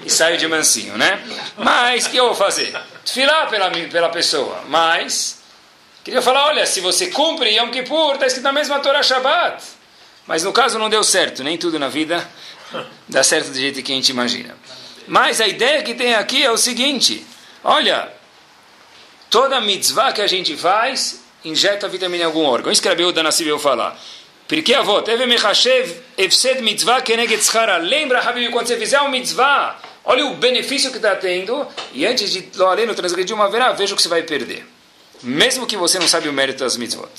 e 0.05 0.11
saio 0.11 0.37
de 0.37 0.49
mansinho, 0.49 0.99
né? 0.99 1.25
Mas, 1.57 2.07
o 2.07 2.11
que 2.11 2.17
eu 2.17 2.27
vou 2.27 2.35
fazer? 2.35 2.77
Filar 3.05 3.49
pela, 3.51 3.71
pela 3.71 4.09
pessoa. 4.09 4.65
Mas, 4.67 5.43
queria 6.03 6.21
falar, 6.21 6.47
olha, 6.47 6.67
se 6.67 6.81
você 6.81 7.07
cumpre 7.07 7.55
Yom 7.55 7.71
Kippur, 7.71 8.15
está 8.15 8.27
escrito 8.27 8.43
na 8.43 8.53
mesma 8.53 8.81
Torá 8.81 9.01
Shabbat. 9.01 9.63
Mas 10.27 10.43
no 10.43 10.53
caso 10.53 10.77
não 10.77 10.91
deu 10.91 11.05
certo. 11.05 11.45
Nem 11.45 11.57
tudo 11.57 11.79
na 11.79 11.89
vida 11.89 12.29
dá 13.09 13.23
certo 13.23 13.51
do 13.51 13.57
jeito 13.57 13.81
que 13.81 13.93
a 13.93 13.95
gente 13.95 14.09
imagina. 14.09 14.57
Mas 15.07 15.41
a 15.41 15.47
ideia 15.47 15.83
que 15.83 15.95
tem 15.95 16.15
aqui 16.15 16.45
é 16.45 16.51
o 16.51 16.57
seguinte: 16.57 17.25
olha, 17.63 18.13
toda 19.31 19.61
mitzvah 19.61 20.13
que 20.13 20.21
a 20.21 20.27
gente 20.27 20.57
faz 20.57 21.21
injeta 21.45 21.89
vitamina 21.89 22.25
em 22.25 22.27
algum 22.27 22.45
órgão. 22.45 22.73
Isso 22.73 22.83
que 22.83 22.89
Rabi 22.89 23.05
Uda 23.05 23.23
falar. 23.59 23.99
Porque 24.49 24.75
avô, 24.75 25.03
teve 25.03 25.27
mechashev 25.27 25.93
efsed 26.17 26.63
mitzvah 26.63 27.01
keneget 27.01 27.41
tzchara. 27.41 27.79
Lembra, 27.79 28.21
Rabi, 28.21 28.49
quando 28.51 28.69
você 28.69 28.77
fizer 28.77 29.01
um 29.01 29.09
mitzvah, 29.09 29.77
olha 30.05 30.25
o 30.27 30.37
benefício 30.37 30.91
que 30.91 30.99
está 30.99 31.17
tendo, 31.17 31.67
e 31.93 32.07
antes 32.07 32.31
de 32.31 32.49
lo 32.55 32.67
aleno 32.67 32.95
transgredir 32.95 33.35
uma 33.35 33.51
verá, 33.51 33.73
veja 33.73 33.95
o 33.95 33.97
que 33.97 34.03
você 34.03 34.09
vai 34.09 34.23
perder. 34.23 34.65
Mesmo 35.23 35.67
que 35.67 35.77
você 35.77 35.99
não 35.99 36.07
sabe 36.07 36.29
o 36.29 36.33
mérito 36.33 36.63
das 36.63 36.77
mitzvot. 36.77 37.11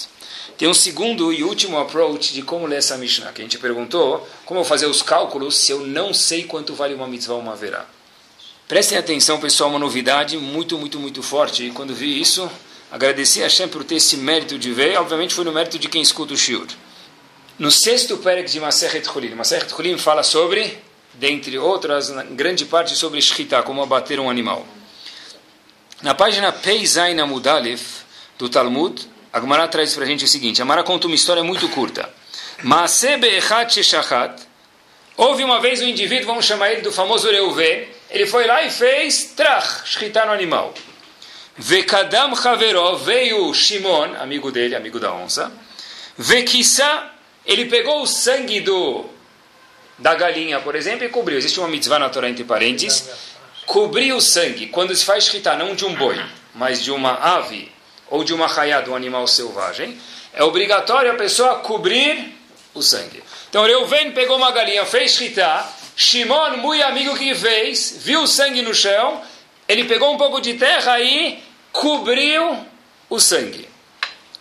Tem 0.58 0.68
um 0.68 0.74
segundo 0.74 1.32
e 1.32 1.44
último 1.44 1.78
approach 1.78 2.34
de 2.34 2.42
como 2.42 2.66
ler 2.66 2.78
essa 2.78 2.98
Mishnah, 2.98 3.32
que 3.32 3.42
a 3.42 3.44
gente 3.44 3.60
perguntou 3.60 4.28
como 4.44 4.60
eu 4.60 4.64
fazer 4.64 4.88
os 4.88 5.04
cálculos 5.04 5.56
se 5.56 5.72
eu 5.72 5.86
não 5.86 6.14
sei 6.16 6.46
quanto 6.46 6.74
vale 6.74 6.96
uma 6.96 7.08
mitzvah 7.08 7.36
uma 7.36 7.56
verá. 7.56 7.86
Prestem 8.68 8.98
atenção, 8.98 9.40
pessoal, 9.40 9.70
uma 9.70 9.78
novidade 9.78 10.36
muito, 10.36 10.78
muito, 10.78 11.00
muito 11.00 11.22
forte. 11.22 11.68
E 11.68 11.72
quando 11.72 11.94
vi 11.94 12.20
isso, 12.20 12.50
agradeci 12.92 13.40
a 13.40 13.44
Hashem 13.44 13.68
por 13.70 13.84
ter 13.84 13.96
esse 13.96 14.18
mérito 14.18 14.58
de 14.58 14.74
ver. 14.74 14.98
Obviamente 14.98 15.34
foi 15.34 15.46
no 15.46 15.54
mérito 15.54 15.78
de 15.78 15.88
quem 15.88 16.02
escuta 16.02 16.34
o 16.34 16.38
Shiur. 16.38 16.68
No 17.60 17.72
sexto 17.72 18.18
perek 18.18 18.52
de 18.52 18.60
Masechet 18.60 19.08
Chulim, 19.08 19.36
Masechet 19.36 19.70
Chulim 19.70 19.98
fala 19.98 20.22
sobre, 20.22 20.78
dentre 21.14 21.58
outras, 21.58 22.10
grande 22.32 22.66
parte 22.66 22.96
sobre 22.96 23.22
Shchita, 23.22 23.64
como 23.64 23.82
abater 23.82 24.20
um 24.20 24.30
animal. 24.30 24.66
Na 26.02 26.14
página 26.14 26.52
Peizain 26.52 27.20
Amudalef 27.20 28.04
do 28.38 28.50
Talmud, 28.50 29.08
a 29.38 29.40
Gemara 29.40 29.68
traz 29.68 29.94
para 29.94 30.04
a 30.04 30.08
gente 30.08 30.26
o 30.26 30.28
seguinte: 30.28 30.62
a 30.62 30.66
Mara 30.66 30.84
conta 30.84 31.06
uma 31.06 31.16
história 31.16 31.44
muito 31.44 31.70
curta. 31.70 32.10
Houve 35.16 35.44
uma 35.44 35.60
vez 35.62 35.82
um 35.82 35.86
indivíduo, 35.86 36.26
vamos 36.26 36.46
chamar 36.46 36.72
ele 36.72 36.82
do 36.82 36.92
famoso 36.92 37.30
Reuvé, 37.30 37.88
ele 38.10 38.26
foi 38.26 38.48
lá 38.48 38.64
e 38.64 38.70
fez 38.70 39.34
trach, 39.36 39.84
shkita 39.86 40.26
no 40.26 40.32
animal. 40.32 40.74
Vekadam 41.56 42.34
Haveró, 42.36 42.96
veio 42.96 43.54
Shimon, 43.54 44.16
amigo 44.20 44.52
dele, 44.52 44.76
amigo 44.76 45.00
da 45.00 45.14
onça. 45.14 45.52
Vekissa, 46.18 47.12
ele 47.46 47.66
pegou 47.66 48.02
o 48.02 48.08
sangue 48.08 48.60
do, 48.60 49.06
da 49.98 50.14
galinha, 50.14 50.60
por 50.60 50.76
exemplo, 50.76 51.06
e 51.06 51.10
cobriu. 51.10 51.38
Existe 51.38 51.60
uma 51.60 51.68
mitzvah 51.68 52.00
na 52.00 52.10
Torá 52.10 52.30
entre 52.30 52.44
parênteses. 52.44 53.10
Cobriu 53.66 54.18
o 54.18 54.22
sangue, 54.22 54.68
quando 54.68 54.96
se 54.96 55.04
faz 55.04 55.26
shkita, 55.26 55.56
não 55.56 55.76
de 55.76 55.84
um 55.86 55.96
boi, 55.96 56.24
mas 56.54 56.84
de 56.84 56.92
uma 56.92 57.14
ave 57.14 57.72
ou 58.10 58.24
de 58.24 58.34
uma 58.34 58.48
raia 58.48 58.82
de 58.82 58.90
um 58.90 58.96
animal 58.96 59.28
selvagem, 59.28 60.00
é 60.34 60.44
obrigatório 60.44 61.12
a 61.12 61.16
pessoa 61.16 61.60
cobrir 61.60 62.36
o 62.74 62.82
sangue. 62.82 63.24
Então 63.50 63.64
Reuven 63.64 64.12
pegou 64.12 64.38
uma 64.38 64.52
galinha, 64.52 64.86
fez 64.86 65.14
shita, 65.14 65.66
Shimon, 65.96 66.58
muito 66.58 66.84
amigo 66.84 67.18
que 67.18 67.34
fez, 67.34 67.98
viu 68.04 68.22
o 68.22 68.28
sangue 68.28 68.62
no 68.62 68.74
chão, 68.74 69.22
ele 69.68 69.86
pegou 69.86 70.14
um 70.14 70.18
pouco 70.18 70.40
de 70.40 70.54
terra 70.54 71.00
e 71.02 71.42
cobriu 71.72 72.66
o 73.10 73.20
sangue. 73.20 73.68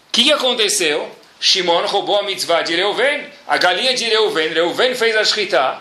O 0.09 0.13
que, 0.13 0.33
aconteceu? 0.33 1.11
Shimon 1.41 1.87
roubou 1.87 2.19
a 2.19 2.23
mitzvah 2.23 2.63
de 2.63 2.75
Reuven, 2.75 3.27
a 3.47 3.57
galinha 3.57 3.95
de 3.95 4.05
Reuven, 4.05 4.49
Reuven 4.49 4.95
fez 4.95 5.17
a 5.17 5.25
shita, 5.25 5.79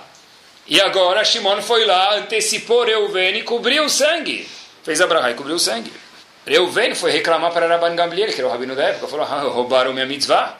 e 0.67 0.81
agora 0.81 1.23
Shimon 1.23 1.61
foi 1.61 1.85
lá, 1.85 2.15
antecipou 2.15 2.83
Reuven 2.83 3.37
e 3.37 3.43
cobriu 3.43 3.85
o 3.85 3.89
sangue. 3.89 4.47
Fez 4.83 5.01
a 5.01 5.31
e 5.31 5.33
cobriu 5.33 5.55
o 5.55 5.59
sangue. 5.59 5.91
Reuven 6.45 6.93
foi 6.93 7.11
reclamar 7.11 7.51
para 7.51 7.67
Rabban 7.67 7.95
Gamliel, 7.95 8.31
que 8.31 8.39
era 8.39 8.47
o 8.47 8.51
rabino 8.51 8.75
da 8.75 8.83
época, 8.83 9.07
falou, 9.07 9.25
ah, 9.25 9.41
roubaram 9.41 9.93
minha 9.93 10.05
mitzvah. 10.05 10.57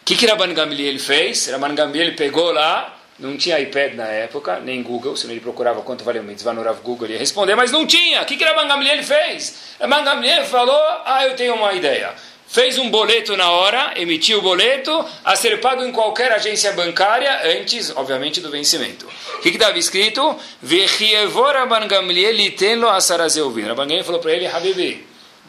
O 0.00 0.04
que, 0.04 0.16
que 0.16 0.26
Rabban 0.26 0.54
Gamliel 0.54 0.98
fez? 0.98 1.48
Rabban 1.48 1.74
Gamliel 1.74 2.16
pegou 2.16 2.50
lá, 2.50 2.96
não 3.18 3.36
tinha 3.36 3.60
iPad 3.60 3.94
na 3.94 4.06
época, 4.06 4.58
nem 4.58 4.82
Google, 4.82 5.16
se 5.16 5.26
ele 5.26 5.38
procurava 5.38 5.82
quanto 5.82 6.02
valia 6.02 6.22
o 6.22 6.24
mitzvah 6.24 6.54
no 6.54 6.62
Rav 6.62 6.80
Google, 6.82 7.06
ele 7.06 7.14
ia 7.14 7.18
responder, 7.18 7.54
mas 7.54 7.70
não 7.70 7.86
tinha. 7.86 8.22
O 8.22 8.24
que, 8.24 8.36
que 8.36 8.44
Rabban 8.44 8.66
Gamliel 8.68 9.02
fez? 9.02 9.76
Rabban 9.78 10.02
Gamliel 10.02 10.44
falou, 10.46 10.82
ah, 11.04 11.26
eu 11.26 11.36
tenho 11.36 11.54
uma 11.54 11.74
ideia 11.74 12.14
fez 12.52 12.76
um 12.76 12.90
boleto 12.90 13.34
na 13.34 13.50
hora, 13.50 13.94
emitiu 13.96 14.38
o 14.38 14.42
boleto, 14.42 14.92
a 15.24 15.34
ser 15.34 15.58
pago 15.58 15.82
em 15.82 15.90
qualquer 15.90 16.30
agência 16.32 16.70
bancária 16.72 17.58
antes, 17.58 17.90
obviamente, 17.96 18.42
do 18.42 18.50
vencimento. 18.50 19.08
O 19.36 19.40
que 19.40 19.48
estava 19.48 19.78
escrito? 19.78 20.20
Rabban 20.62 21.88
Gamliel 21.88 22.52
falou 24.04 24.20
para 24.20 24.32
ele, 24.32 24.46
Habibi, 24.46 25.06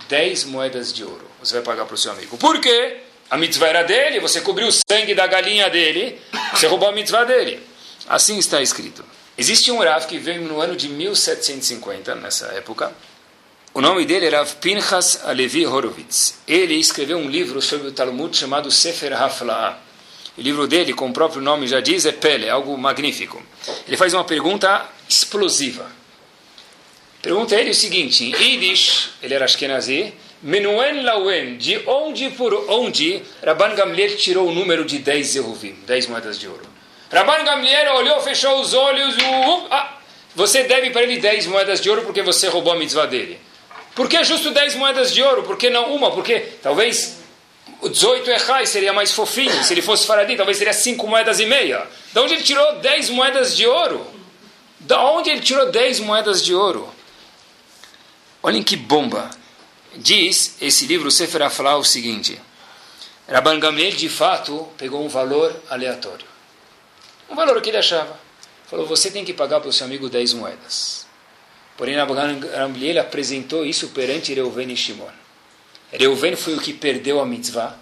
10 0.08 0.46
moedas 0.46 0.94
de 0.94 1.04
ouro. 1.04 1.30
Você 1.42 1.56
vai 1.56 1.64
pagar 1.64 1.86
para 1.86 1.96
o 1.96 1.98
seu 1.98 2.14
amigo. 2.14 2.38
Por 2.38 2.62
quê? 2.62 3.00
A 3.30 3.38
mitzvah 3.38 3.68
era 3.68 3.84
dele, 3.84 4.22
você 4.22 4.40
cobriu 4.40 4.68
o 4.68 4.72
sangue 4.72 5.14
da 5.14 5.28
galinha 5.28 5.70
dele. 5.70 6.22
Você 6.54 6.68
roubou 6.68 6.88
a 6.88 6.94
mitzvah 6.94 7.26
dele. 7.26 7.60
Assim 8.08 8.38
está 8.38 8.62
escrito. 8.62 9.04
Existe 9.38 9.72
um 9.72 9.80
Rav 9.80 10.06
que 10.06 10.18
veio 10.18 10.44
no 10.44 10.62
ano 10.62 10.76
de 10.76 10.88
1750, 10.88 12.16
nessa 12.16 12.48
época. 12.54 12.94
O 13.76 13.82
nome 13.82 14.06
dele 14.06 14.28
era 14.28 14.46
Pinchas 14.46 15.26
Alevi 15.26 15.66
Horowitz. 15.66 16.38
Ele 16.48 16.76
escreveu 16.76 17.18
um 17.18 17.28
livro 17.28 17.60
sobre 17.60 17.88
o 17.88 17.92
Talmud 17.92 18.38
chamado 18.38 18.70
Sefer 18.70 19.20
Hafla'ah. 19.20 19.80
O 20.38 20.42
livro 20.42 20.68
dele, 20.68 20.94
com 20.94 21.10
o 21.10 21.12
próprio 21.12 21.42
nome 21.42 21.66
já 21.66 21.80
diz, 21.80 22.06
é 22.06 22.12
Pele, 22.12 22.48
algo 22.48 22.78
magnífico. 22.78 23.42
Ele 23.88 23.98
faz 23.98 24.14
uma 24.14 24.24
pergunta 24.24 24.88
explosiva. 25.10 25.90
Pergunta 27.20 27.56
ele 27.56 27.72
o 27.72 27.74
seguinte, 27.74 28.26
em 28.26 28.36
Yiddish, 28.36 29.10
ele 29.24 29.34
era 29.34 29.46
Ashkenazi, 29.46 30.14
Menuen 30.44 31.02
Lauen, 31.02 31.58
de 31.58 31.82
onde 31.88 32.30
por 32.30 32.54
onde 32.70 33.24
Rabban 33.44 33.74
Gamliel 33.74 34.16
tirou 34.18 34.50
o 34.50 34.54
número 34.54 34.86
de 34.86 35.00
10 35.00 35.26
Zeruvim, 35.26 35.76
10 35.88 36.08
moedas 36.08 36.38
de 36.38 36.48
ouro? 36.48 36.68
Rabban 37.12 37.44
Gamliel 37.44 37.96
olhou, 37.96 38.22
fechou 38.22 38.62
os 38.62 38.76
olhos, 38.76 39.16
uh, 39.16 39.68
ah, 39.72 39.98
você 40.36 40.64
deve 40.66 40.92
para 40.92 41.02
ele 41.02 41.18
10 41.18 41.48
moedas 41.48 41.82
de 41.82 41.90
ouro 41.90 42.04
porque 42.04 42.22
você 42.22 42.48
roubou 42.50 42.74
a 42.74 42.76
mitzvah 42.76 43.08
dele. 43.08 43.40
Por 43.96 44.10
que 44.10 44.24
justo 44.24 44.52
10 44.52 44.76
moedas 44.76 45.14
de 45.14 45.22
ouro? 45.22 45.44
Por 45.44 45.58
que 45.58 45.70
não 45.70 45.94
uma? 45.94 46.12
Porque 46.12 46.40
talvez 46.62 47.18
o 47.82 47.90
18 47.90 48.30
errais 48.30 48.70
seria 48.70 48.94
mais 48.94 49.12
fofinho. 49.12 49.64
Se 49.64 49.74
ele 49.74 49.82
fosse 49.82 50.08
faradim, 50.08 50.36
talvez 50.36 50.58
seria 50.58 50.74
5 50.74 51.08
moedas 51.08 51.40
e 51.40 51.46
meia. 51.46 51.88
De 52.12 52.20
onde 52.20 52.34
ele 52.34 52.44
tirou 52.44 52.80
10 52.80 53.10
moedas 53.10 53.56
de 53.56 53.68
ouro? 53.68 54.06
Da 54.80 55.04
onde 55.04 55.30
ele 55.30 55.42
tirou 55.42 55.72
10 55.72 56.00
moedas 56.00 56.44
de 56.44 56.56
ouro? 56.56 56.90
Olhem 58.42 58.64
que 58.64 58.76
bomba. 58.76 59.30
Diz 59.96 60.58
esse 60.60 60.86
livro 60.86 61.12
Sefer 61.12 61.42
o 61.44 61.84
seguinte. 61.84 62.40
Rabban 63.30 63.60
Gamliel, 63.60 63.96
de 63.96 64.10
fato, 64.10 64.68
pegou 64.78 65.04
um 65.04 65.08
valor 65.08 65.56
aleatório. 65.70 66.26
Um 67.30 67.36
valor 67.36 67.62
que 67.62 67.70
ele 67.70 67.78
achava. 67.78 68.20
Falou, 68.68 68.86
você 68.86 69.12
tem 69.12 69.24
que 69.24 69.34
pagar 69.34 69.60
para 69.60 69.70
o 69.70 69.74
seu 69.74 69.86
amigo 69.86 70.10
10 70.10 70.34
moedas. 70.34 71.03
Porém, 71.78 71.96
Rabban 71.96 72.40
Gamliel 72.40 73.00
apresentou 73.00 73.66
isso 73.66 73.90
perante 73.90 74.34
Reuven 74.34 74.72
e 74.72 74.78
Shimon. 74.78 75.10
Reuven 75.92 76.36
foi 76.36 76.56
o 76.56 76.62
que 76.62 76.74
perdeu 76.74 77.20
a 77.20 77.26
mitzvah. 77.26 77.78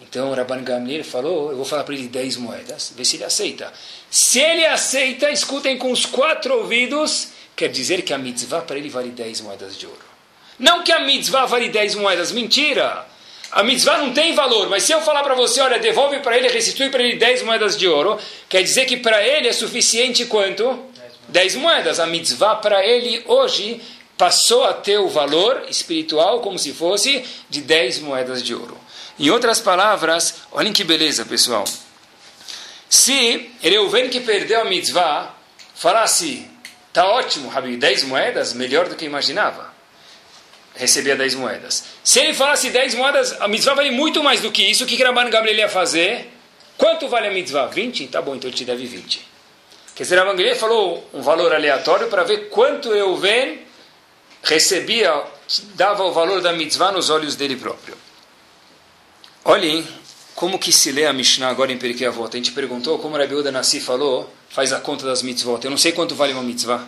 Então, 0.00 0.32
Rabban 0.32 0.62
Gamliel 0.62 1.04
falou, 1.04 1.50
eu 1.50 1.56
vou 1.56 1.64
falar 1.64 1.82
para 1.84 1.94
ele 1.94 2.06
10 2.06 2.36
moedas, 2.36 2.92
ver 2.96 3.04
se 3.04 3.16
ele 3.16 3.24
aceita. 3.24 3.72
Se 4.08 4.38
ele 4.38 4.64
aceita, 4.64 5.30
escutem 5.30 5.76
com 5.76 5.90
os 5.90 6.06
quatro 6.06 6.56
ouvidos, 6.58 7.28
quer 7.56 7.68
dizer 7.68 8.02
que 8.02 8.14
a 8.14 8.18
mitzvah 8.18 8.62
para 8.62 8.78
ele 8.78 8.88
vale 8.88 9.10
10 9.10 9.40
moedas 9.40 9.76
de 9.76 9.86
ouro. 9.86 9.98
Não 10.58 10.82
que 10.82 10.92
a 10.92 11.00
mitzvah 11.00 11.46
vale 11.46 11.68
10 11.68 11.96
moedas, 11.96 12.30
mentira! 12.32 13.06
A 13.50 13.62
mitzvah 13.62 13.98
não 13.98 14.12
tem 14.12 14.34
valor, 14.34 14.68
mas 14.68 14.82
se 14.82 14.92
eu 14.92 15.00
falar 15.00 15.22
para 15.22 15.34
você, 15.34 15.60
olha, 15.60 15.78
devolve 15.78 16.20
para 16.20 16.36
ele, 16.36 16.48
restitui 16.48 16.90
para 16.90 17.02
ele 17.02 17.16
10 17.16 17.42
moedas 17.42 17.76
de 17.76 17.88
ouro, 17.88 18.18
quer 18.48 18.62
dizer 18.62 18.84
que 18.84 18.98
para 18.98 19.26
ele 19.26 19.48
é 19.48 19.52
suficiente 19.52 20.26
quanto? 20.26 20.86
10 21.28 21.56
moedas. 21.56 22.00
A 22.00 22.06
mitzvah 22.06 22.56
para 22.56 22.84
ele 22.84 23.22
hoje 23.26 23.80
passou 24.16 24.64
a 24.64 24.72
ter 24.72 24.98
o 24.98 25.08
valor 25.08 25.66
espiritual 25.68 26.40
como 26.40 26.58
se 26.58 26.72
fosse 26.72 27.24
de 27.48 27.60
10 27.60 28.00
moedas 28.00 28.42
de 28.42 28.54
ouro. 28.54 28.76
Em 29.18 29.30
outras 29.30 29.60
palavras, 29.60 30.42
olhem 30.52 30.72
que 30.72 30.84
beleza, 30.84 31.24
pessoal. 31.24 31.64
Se 32.88 33.50
Reuven 33.60 34.08
que 34.08 34.20
perdeu 34.20 34.60
a 34.60 34.64
mitzvah 34.64 35.34
falasse, 35.74 36.48
tá 36.92 37.06
ótimo, 37.06 37.48
Rabi, 37.48 37.76
10 37.76 38.04
moedas, 38.04 38.52
melhor 38.52 38.88
do 38.88 38.96
que 38.96 39.04
imaginava. 39.04 39.72
Recebia 40.74 41.16
10 41.16 41.34
moedas. 41.34 41.84
Se 42.02 42.20
ele 42.20 42.34
falasse 42.34 42.70
10 42.70 42.94
moedas, 42.94 43.40
a 43.40 43.48
mitzvah 43.48 43.74
vale 43.74 43.90
muito 43.90 44.22
mais 44.22 44.40
do 44.40 44.50
que 44.50 44.62
isso, 44.62 44.84
o 44.84 44.86
que 44.86 45.02
Rabban 45.02 45.28
Gabriel 45.30 45.58
ia 45.58 45.68
fazer? 45.68 46.32
Quanto 46.76 47.08
vale 47.08 47.26
a 47.26 47.30
mitzvah? 47.30 47.66
20? 47.66 48.06
Tá 48.06 48.22
bom, 48.22 48.36
então 48.36 48.48
ele 48.48 48.56
te 48.56 48.64
deve 48.64 48.86
20. 48.86 49.27
Quer 49.98 50.04
dizer, 50.04 50.24
Gabriel 50.24 50.54
falou 50.54 51.10
um 51.12 51.20
valor 51.22 51.52
aleatório 51.52 52.06
para 52.06 52.22
ver 52.22 52.50
quanto 52.50 52.92
Reuven 52.92 53.62
recebia, 54.44 55.24
dava 55.74 56.04
o 56.04 56.12
valor 56.12 56.40
da 56.40 56.52
mitzvah 56.52 56.92
nos 56.92 57.10
olhos 57.10 57.34
dele 57.34 57.56
próprio. 57.56 57.96
Olhem 59.44 59.84
como 60.36 60.56
que 60.56 60.70
se 60.70 60.92
lê 60.92 61.04
a 61.04 61.12
Mishnah 61.12 61.48
agora 61.48 61.72
em 61.72 61.78
Perikei 61.78 62.06
Avot. 62.06 62.28
A 62.32 62.36
gente 62.36 62.52
perguntou, 62.52 63.00
como 63.00 63.16
Rabi 63.16 63.34
Uda 63.34 63.50
Nassi 63.50 63.80
falou, 63.80 64.32
faz 64.48 64.72
a 64.72 64.78
conta 64.78 65.04
das 65.04 65.20
mitzvot. 65.20 65.64
Eu 65.64 65.70
não 65.72 65.76
sei 65.76 65.90
quanto 65.90 66.14
vale 66.14 66.32
uma 66.32 66.44
mitzvah. 66.44 66.86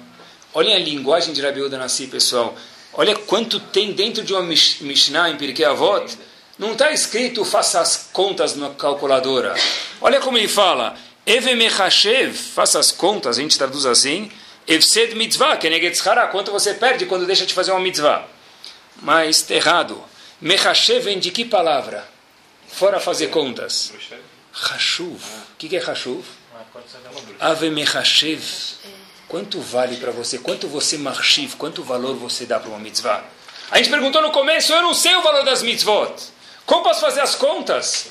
Olhem 0.54 0.76
a 0.76 0.78
linguagem 0.78 1.34
de 1.34 1.42
Rabi 1.42 1.62
Uda 1.62 1.78
Nassi, 1.78 2.06
pessoal. 2.06 2.54
Olha 2.92 3.16
quanto 3.16 3.58
tem 3.58 3.92
dentro 3.92 4.22
de 4.22 4.32
uma 4.32 4.42
Mishnah 4.42 5.30
em 5.30 5.36
Pirkei 5.36 5.64
Avot. 5.64 6.16
Não 6.56 6.74
está 6.74 6.92
escrito 6.92 7.44
faça 7.44 7.80
as 7.80 8.08
contas 8.12 8.54
na 8.54 8.70
calculadora. 8.70 9.56
Olha 10.00 10.20
como 10.20 10.38
ele 10.38 10.46
fala. 10.46 10.96
Eve 11.26 11.54
mechashev, 11.54 12.34
faça 12.34 12.78
as 12.78 12.90
contas, 12.90 13.38
a 13.38 13.42
gente 13.42 13.56
traduz 13.56 13.86
assim. 13.86 14.30
Evsed 14.66 15.14
mitzvah, 15.14 15.56
keneged 15.56 15.92
tzchara, 15.92 16.28
quanto 16.28 16.50
você 16.50 16.74
perde 16.74 17.06
quando 17.06 17.26
deixa 17.26 17.46
de 17.46 17.54
fazer 17.54 17.72
uma 17.72 17.80
mitzvah. 17.80 18.26
Mas 19.02 19.38
está 19.38 19.54
errado. 19.54 20.02
Mechashev 20.40 21.04
vem 21.04 21.18
de 21.18 21.30
que 21.30 21.44
palavra? 21.44 22.06
Fora 22.68 23.00
fazer 23.00 23.28
contas. 23.28 23.92
Hashuv. 24.52 25.20
O 25.52 25.56
que, 25.58 25.76
é 25.76 25.80
Hashuv? 25.80 26.24
Ave 27.38 27.70
mechashev. 27.70 28.42
Quanto 29.28 29.60
vale 29.60 29.96
para 29.96 30.10
você? 30.10 30.38
Quanto 30.38 30.66
você 30.66 30.98
marchiv? 30.98 31.54
Quanto 31.56 31.82
valor 31.82 32.16
você 32.16 32.46
dá 32.46 32.58
para 32.58 32.70
uma 32.70 32.78
mitzvah? 32.78 33.24
A 33.70 33.78
gente 33.78 33.90
perguntou 33.90 34.20
no 34.20 34.32
começo, 34.32 34.72
eu 34.72 34.82
não 34.82 34.92
sei 34.92 35.14
o 35.14 35.22
valor 35.22 35.44
das 35.44 35.62
mitzvot. 35.62 36.12
Como 36.66 36.82
posso 36.82 37.00
fazer 37.00 37.20
as 37.20 37.36
contas? 37.36 38.08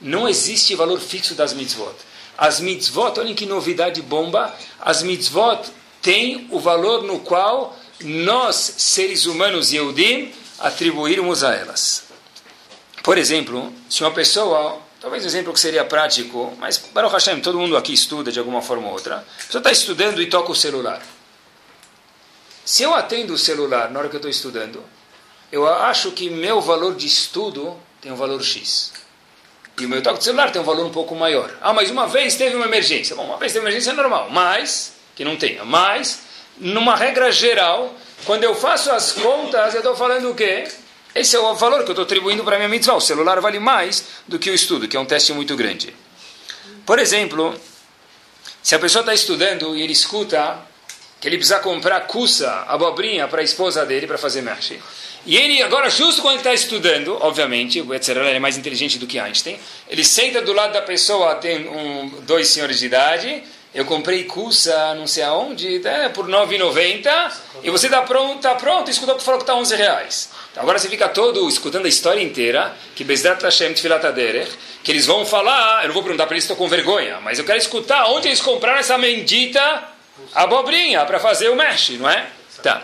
Não 0.00 0.28
existe 0.28 0.74
valor 0.74 1.00
fixo 1.00 1.34
das 1.34 1.52
mitzvot. 1.52 1.94
As 2.40 2.58
mitzvot, 2.58 3.20
olhem 3.20 3.34
que 3.34 3.44
novidade 3.44 4.00
bomba, 4.00 4.56
as 4.80 5.02
mitzvot 5.02 5.60
têm 6.00 6.48
o 6.50 6.58
valor 6.58 7.02
no 7.02 7.20
qual 7.20 7.76
nós, 8.02 8.56
seres 8.78 9.26
humanos 9.26 9.74
Yehudim, 9.74 10.32
atribuirmos 10.58 11.44
a 11.44 11.54
elas. 11.54 12.04
Por 13.02 13.18
exemplo, 13.18 13.70
se 13.90 14.02
uma 14.02 14.10
pessoa, 14.10 14.78
talvez 15.02 15.22
um 15.22 15.26
exemplo 15.26 15.52
que 15.52 15.60
seria 15.60 15.84
prático, 15.84 16.56
mas 16.58 16.78
Baruch 16.94 17.12
Hashem, 17.12 17.42
todo 17.42 17.58
mundo 17.58 17.76
aqui 17.76 17.92
estuda 17.92 18.32
de 18.32 18.38
alguma 18.38 18.62
forma 18.62 18.86
ou 18.86 18.94
outra, 18.94 19.16
a 19.16 19.44
pessoa 19.44 19.60
está 19.60 19.70
estudando 19.70 20.22
e 20.22 20.26
toca 20.26 20.50
o 20.50 20.56
celular. 20.56 21.02
Se 22.64 22.82
eu 22.82 22.94
atendo 22.94 23.34
o 23.34 23.38
celular 23.38 23.90
na 23.90 23.98
hora 23.98 24.08
que 24.08 24.16
eu 24.16 24.18
estou 24.18 24.30
estudando, 24.30 24.82
eu 25.52 25.66
acho 25.68 26.12
que 26.12 26.30
meu 26.30 26.62
valor 26.62 26.94
de 26.94 27.06
estudo 27.06 27.76
tem 28.00 28.10
um 28.10 28.16
valor 28.16 28.42
X. 28.42 28.92
E 29.80 29.86
o 29.86 29.88
meu 29.88 30.02
toque 30.02 30.18
de 30.18 30.24
celular 30.24 30.52
tem 30.52 30.60
um 30.60 30.64
valor 30.64 30.84
um 30.84 30.90
pouco 30.90 31.14
maior. 31.14 31.50
Ah, 31.60 31.72
mas 31.72 31.90
uma 31.90 32.06
vez 32.06 32.36
teve 32.36 32.54
uma 32.54 32.66
emergência. 32.66 33.16
Bom, 33.16 33.24
uma 33.24 33.38
vez 33.38 33.52
teve 33.52 33.64
uma 33.64 33.70
emergência 33.70 33.92
é 33.92 33.94
normal, 33.94 34.28
mas, 34.30 34.92
que 35.16 35.24
não 35.24 35.36
tenha, 35.36 35.64
mas, 35.64 36.20
numa 36.58 36.94
regra 36.94 37.32
geral, 37.32 37.94
quando 38.24 38.44
eu 38.44 38.54
faço 38.54 38.90
as 38.90 39.12
contas, 39.12 39.74
eu 39.74 39.80
estou 39.80 39.96
falando 39.96 40.30
o 40.30 40.34
quê? 40.34 40.68
Esse 41.14 41.34
é 41.34 41.40
o 41.40 41.54
valor 41.54 41.82
que 41.82 41.88
eu 41.88 41.92
estou 41.92 42.04
atribuindo 42.04 42.44
para 42.44 42.56
a 42.56 42.58
minha 42.58 42.68
mitzvah. 42.68 42.94
O 42.94 43.00
celular 43.00 43.40
vale 43.40 43.58
mais 43.58 44.04
do 44.28 44.38
que 44.38 44.50
o 44.50 44.54
estudo, 44.54 44.86
que 44.86 44.96
é 44.96 45.00
um 45.00 45.06
teste 45.06 45.32
muito 45.32 45.56
grande. 45.56 45.94
Por 46.86 46.98
exemplo, 46.98 47.58
se 48.62 48.74
a 48.74 48.78
pessoa 48.78 49.00
está 49.00 49.14
estudando 49.14 49.76
e 49.76 49.82
ele 49.82 49.92
escuta 49.92 50.58
que 51.20 51.28
ele 51.28 51.36
precisa 51.36 51.58
comprar 51.60 52.00
cussa, 52.02 52.64
abobrinha 52.68 53.26
para 53.28 53.40
a 53.40 53.44
esposa 53.44 53.84
dele 53.84 54.06
para 54.06 54.18
fazer 54.18 54.42
mesh. 54.42 54.74
E 55.26 55.36
ele, 55.36 55.62
agora, 55.62 55.90
justo 55.90 56.22
quando 56.22 56.34
ele 56.34 56.40
está 56.40 56.54
estudando, 56.54 57.18
obviamente, 57.20 57.80
o 57.80 57.92
Etzerel 57.92 58.24
é 58.24 58.38
mais 58.38 58.56
inteligente 58.56 58.98
do 58.98 59.06
que 59.06 59.18
Einstein, 59.18 59.58
ele 59.88 60.02
senta 60.02 60.40
do 60.40 60.52
lado 60.52 60.72
da 60.72 60.82
pessoa, 60.82 61.34
tem 61.34 61.68
um, 61.68 62.08
dois 62.22 62.48
senhores 62.48 62.78
de 62.78 62.86
idade, 62.86 63.42
eu 63.74 63.84
comprei 63.84 64.24
cussa 64.24 64.94
não 64.94 65.06
sei 65.06 65.22
aonde, 65.22 65.86
é, 65.86 66.08
por 66.08 66.24
R$ 66.24 66.32
9,90, 66.32 67.32
e 67.62 67.70
você 67.70 67.86
está 67.86 68.02
pronto, 68.02 68.40
tá 68.40 68.54
pronto, 68.54 68.90
escutou 68.90 69.14
que 69.14 69.22
falou 69.22 69.38
que 69.38 69.44
está 69.44 69.54
11 69.54 69.76
reais. 69.76 70.30
Então, 70.50 70.62
agora 70.62 70.78
você 70.78 70.88
fica 70.88 71.08
todo 71.08 71.46
escutando 71.48 71.84
a 71.84 71.88
história 71.88 72.22
inteira, 72.22 72.74
que 72.96 73.04
Bezdat 73.04 73.42
Hashem 73.42 73.74
Tfilat 73.74 74.02
que 74.82 74.90
eles 74.90 75.04
vão 75.04 75.26
falar, 75.26 75.82
eu 75.82 75.88
não 75.88 75.94
vou 75.94 76.02
perguntar 76.02 76.26
para 76.26 76.34
eles, 76.34 76.44
estou 76.44 76.56
com 76.56 76.66
vergonha, 76.66 77.20
mas 77.20 77.38
eu 77.38 77.44
quero 77.44 77.58
escutar 77.58 78.06
onde 78.06 78.28
eles 78.28 78.40
compraram 78.40 78.78
essa 78.78 78.96
bendita 78.96 79.84
abobrinha 80.34 81.04
para 81.04 81.20
fazer 81.20 81.50
o 81.50 81.54
mesh, 81.54 81.90
não 81.90 82.08
é? 82.08 82.26
Tá. 82.62 82.82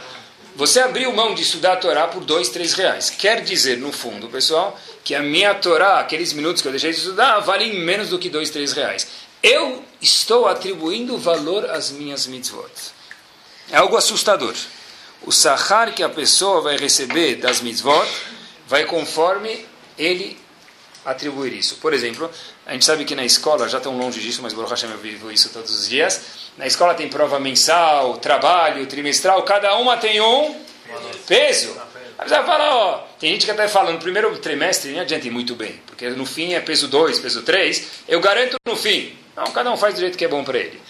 Você 0.56 0.80
abriu 0.80 1.12
mão 1.12 1.34
de 1.34 1.42
estudar 1.42 1.74
a 1.74 1.76
Torá 1.76 2.08
por 2.08 2.24
dois, 2.24 2.48
três 2.48 2.72
reais. 2.72 3.10
Quer 3.10 3.42
dizer, 3.42 3.76
no 3.76 3.92
fundo, 3.92 4.26
pessoal, 4.28 4.80
que 5.04 5.14
a 5.14 5.22
minha 5.22 5.54
Torá, 5.54 6.00
aqueles 6.00 6.32
minutos 6.32 6.62
que 6.62 6.68
eu 6.68 6.72
deixei 6.72 6.92
de 6.92 6.96
estudar, 6.96 7.40
valem 7.40 7.80
menos 7.80 8.08
do 8.08 8.18
que 8.18 8.30
dois, 8.30 8.48
três 8.48 8.72
reais. 8.72 9.06
Eu 9.42 9.84
estou 10.00 10.46
atribuindo 10.46 11.18
valor 11.18 11.68
às 11.68 11.90
minhas 11.90 12.26
mitzvot. 12.26 12.70
É 13.70 13.76
algo 13.76 13.98
assustador. 13.98 14.54
O 15.22 15.30
sahar 15.30 15.94
que 15.94 16.02
a 16.02 16.08
pessoa 16.08 16.62
vai 16.62 16.78
receber 16.78 17.34
das 17.34 17.60
mitzvot 17.60 18.08
vai 18.66 18.86
conforme 18.86 19.66
ele 19.98 20.38
atribuir 21.04 21.52
isso. 21.52 21.76
Por 21.76 21.92
exemplo, 21.92 22.30
a 22.66 22.72
gente 22.72 22.84
sabe 22.84 23.04
que 23.04 23.14
na 23.14 23.24
escola, 23.24 23.68
já 23.68 23.78
tão 23.78 23.96
longe 23.96 24.20
disso, 24.20 24.42
mas 24.42 24.52
Baruch 24.52 24.70
Hashem 24.70 24.90
eu 24.90 24.98
vivo 24.98 25.30
isso 25.30 25.50
todos 25.50 25.70
os 25.70 25.88
dias, 25.88 26.20
na 26.58 26.66
escola 26.66 26.94
tem 26.94 27.08
prova 27.08 27.38
mensal, 27.38 28.16
trabalho, 28.16 28.84
trimestral, 28.86 29.40
cada 29.44 29.76
uma 29.76 29.96
tem 29.96 30.20
um 30.20 30.60
peso. 31.28 31.80
Aí 32.18 32.28
vai 32.28 32.44
falar, 32.44 32.74
ó, 32.74 33.06
tem 33.20 33.30
gente 33.32 33.44
que 33.44 33.52
até 33.52 33.68
fala, 33.68 33.92
no 33.92 34.00
primeiro 34.00 34.36
trimestre 34.38 34.90
nem 34.90 35.00
adianta 35.00 35.28
ir 35.28 35.30
muito 35.30 35.54
bem, 35.54 35.80
porque 35.86 36.08
no 36.10 36.26
fim 36.26 36.54
é 36.54 36.60
peso 36.60 36.88
2, 36.88 37.20
peso 37.20 37.42
3, 37.42 37.86
eu 38.08 38.20
garanto 38.20 38.56
no 38.66 38.74
fim. 38.74 39.16
Não, 39.36 39.44
cada 39.52 39.70
um 39.70 39.76
faz 39.76 39.94
do 39.94 40.00
jeito 40.00 40.18
que 40.18 40.24
é 40.24 40.28
bom 40.28 40.42
para 40.42 40.58
ele. 40.58 40.80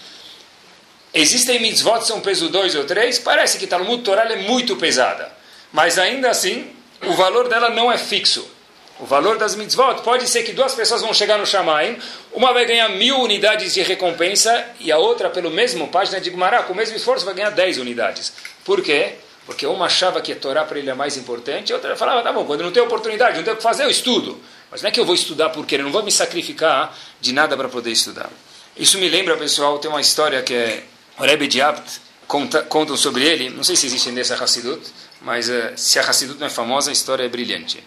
Existem 1.13 1.59
mitzvot 1.59 1.99
que 1.99 2.07
são 2.07 2.21
peso 2.21 2.49
2 2.49 2.75
ou 2.75 2.85
3, 2.85 3.19
parece 3.19 3.59
que 3.59 3.67
Talmud 3.67 4.01
Torah 4.01 4.23
é 4.33 4.37
muito 4.37 4.75
pesada, 4.77 5.31
mas 5.71 5.99
ainda 5.99 6.29
assim, 6.31 6.71
o 7.05 7.13
valor 7.13 7.47
dela 7.47 7.69
não 7.69 7.91
é 7.91 7.99
fixo. 7.99 8.56
O 8.99 9.05
valor 9.05 9.37
das 9.37 9.55
mitzvot 9.55 10.01
pode 10.01 10.27
ser 10.27 10.41
que 10.41 10.53
duas 10.53 10.73
pessoas 10.73 11.01
vão 11.01 11.13
chegar 11.13 11.37
no 11.37 11.45
Shamaim, 11.45 11.99
uma 12.33 12.51
vai 12.51 12.65
ganhar 12.65 12.89
mil 12.89 13.19
unidades 13.19 13.73
de 13.73 13.81
recompensa 13.83 14.65
e 14.79 14.91
a 14.91 14.97
outra, 14.97 15.29
pelo 15.29 15.51
mesmo 15.51 15.87
página 15.89 16.19
de 16.19 16.31
Gumará, 16.31 16.63
com 16.63 16.73
o 16.73 16.75
mesmo 16.75 16.95
esforço, 16.95 17.23
vai 17.23 17.35
ganhar 17.35 17.51
10 17.51 17.77
unidades. 17.77 18.33
Por 18.65 18.81
quê? 18.81 19.13
Porque 19.45 19.67
uma 19.67 19.85
achava 19.85 20.19
que 20.19 20.31
a 20.31 20.35
Torá 20.35 20.65
para 20.65 20.79
ele 20.79 20.89
é 20.89 20.95
mais 20.95 21.15
importante, 21.15 21.71
a 21.71 21.75
outra 21.75 21.95
falava, 21.95 22.23
tá 22.23 22.33
bom, 22.33 22.43
quando 22.43 22.63
não 22.63 22.71
tem 22.71 22.81
oportunidade, 22.81 23.37
não 23.37 23.43
tem 23.43 23.53
o 23.53 23.57
que 23.57 23.63
fazer, 23.63 23.83
eu 23.83 23.89
estudo. 23.89 24.41
Mas 24.71 24.81
não 24.81 24.89
é 24.89 24.91
que 24.91 24.99
eu 24.99 25.05
vou 25.05 25.15
estudar 25.15 25.49
porque 25.49 25.75
eu 25.75 25.83
não 25.83 25.91
vou 25.91 26.03
me 26.03 26.11
sacrificar 26.11 26.97
de 27.21 27.31
nada 27.31 27.55
para 27.55 27.69
poder 27.69 27.91
estudar. 27.91 28.29
Isso 28.75 28.97
me 28.97 29.07
lembra, 29.07 29.37
pessoal, 29.37 29.77
tem 29.77 29.89
uma 29.89 30.01
história 30.01 30.41
que 30.41 30.53
é 30.53 30.83
o 31.19 31.23
Rebbe 31.23 31.47
de 31.47 31.61
Abt, 31.61 32.01
conta, 32.27 32.63
contam 32.63 32.97
sobre 32.97 33.23
ele, 33.23 33.49
não 33.49 33.63
sei 33.63 33.75
se 33.75 33.85
existe 33.85 34.11
nessa 34.11 34.35
Hassidut, 34.35 34.81
mas 35.21 35.49
uh, 35.49 35.71
se 35.75 35.97
a 35.97 36.01
Hassidut 36.01 36.39
não 36.39 36.47
é 36.47 36.49
famosa, 36.49 36.89
a 36.89 36.93
história 36.93 37.23
é 37.23 37.29
brilhante. 37.29 37.83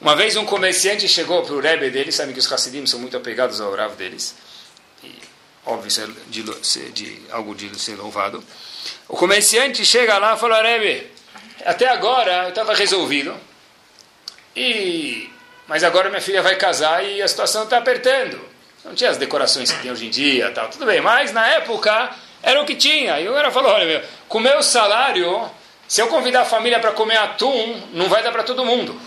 Uma 0.00 0.14
vez 0.14 0.36
um 0.36 0.44
comerciante 0.44 1.08
chegou 1.08 1.42
para 1.42 1.54
o 1.54 1.60
Rebbe 1.60 1.90
dele, 1.90 2.12
sabe 2.12 2.32
que 2.32 2.38
os 2.38 2.52
Hassidim 2.52 2.86
são 2.86 3.00
muito 3.00 3.16
apegados 3.16 3.60
ao 3.60 3.74
Rav 3.74 3.96
deles, 3.96 4.34
e 5.02 5.12
óbvio 5.66 5.90
ser 5.90 6.08
de, 6.28 6.42
de, 6.42 6.92
de 6.92 7.22
algo 7.30 7.52
de 7.54 7.76
ser 7.80 7.96
louvado. 7.96 8.42
O 9.08 9.16
comerciante 9.16 9.84
chega 9.84 10.16
lá 10.18 10.34
e 10.34 10.38
fala, 10.38 10.62
Rebbe, 10.62 11.10
até 11.64 11.88
agora 11.88 12.44
eu 12.44 12.48
estava 12.50 12.74
resolvido, 12.74 13.34
e 14.54 15.30
mas 15.66 15.84
agora 15.84 16.08
minha 16.08 16.20
filha 16.20 16.42
vai 16.42 16.56
casar 16.56 17.04
e 17.04 17.20
a 17.20 17.28
situação 17.28 17.64
está 17.64 17.76
apertando. 17.76 18.40
Não 18.84 18.94
tinha 18.94 19.10
as 19.10 19.18
decorações 19.18 19.70
que 19.70 19.82
tem 19.82 19.90
hoje 19.90 20.06
em 20.06 20.10
dia, 20.10 20.50
tal, 20.52 20.68
tudo 20.68 20.86
bem, 20.86 21.00
mas 21.00 21.32
na 21.32 21.46
época 21.46 22.10
era 22.42 22.62
o 22.62 22.64
que 22.64 22.74
tinha. 22.74 23.20
E 23.20 23.28
o 23.28 23.34
cara 23.34 23.50
falou, 23.50 23.72
olha, 23.72 23.84
meu, 23.84 24.02
com 24.28 24.38
o 24.38 24.40
meu 24.40 24.62
salário, 24.62 25.50
se 25.86 26.00
eu 26.00 26.06
convidar 26.06 26.42
a 26.42 26.44
família 26.46 26.80
para 26.80 26.92
comer 26.92 27.18
atum, 27.18 27.82
não 27.92 28.08
vai 28.08 28.22
dar 28.22 28.32
para 28.32 28.44
todo 28.44 28.64
mundo. 28.64 28.98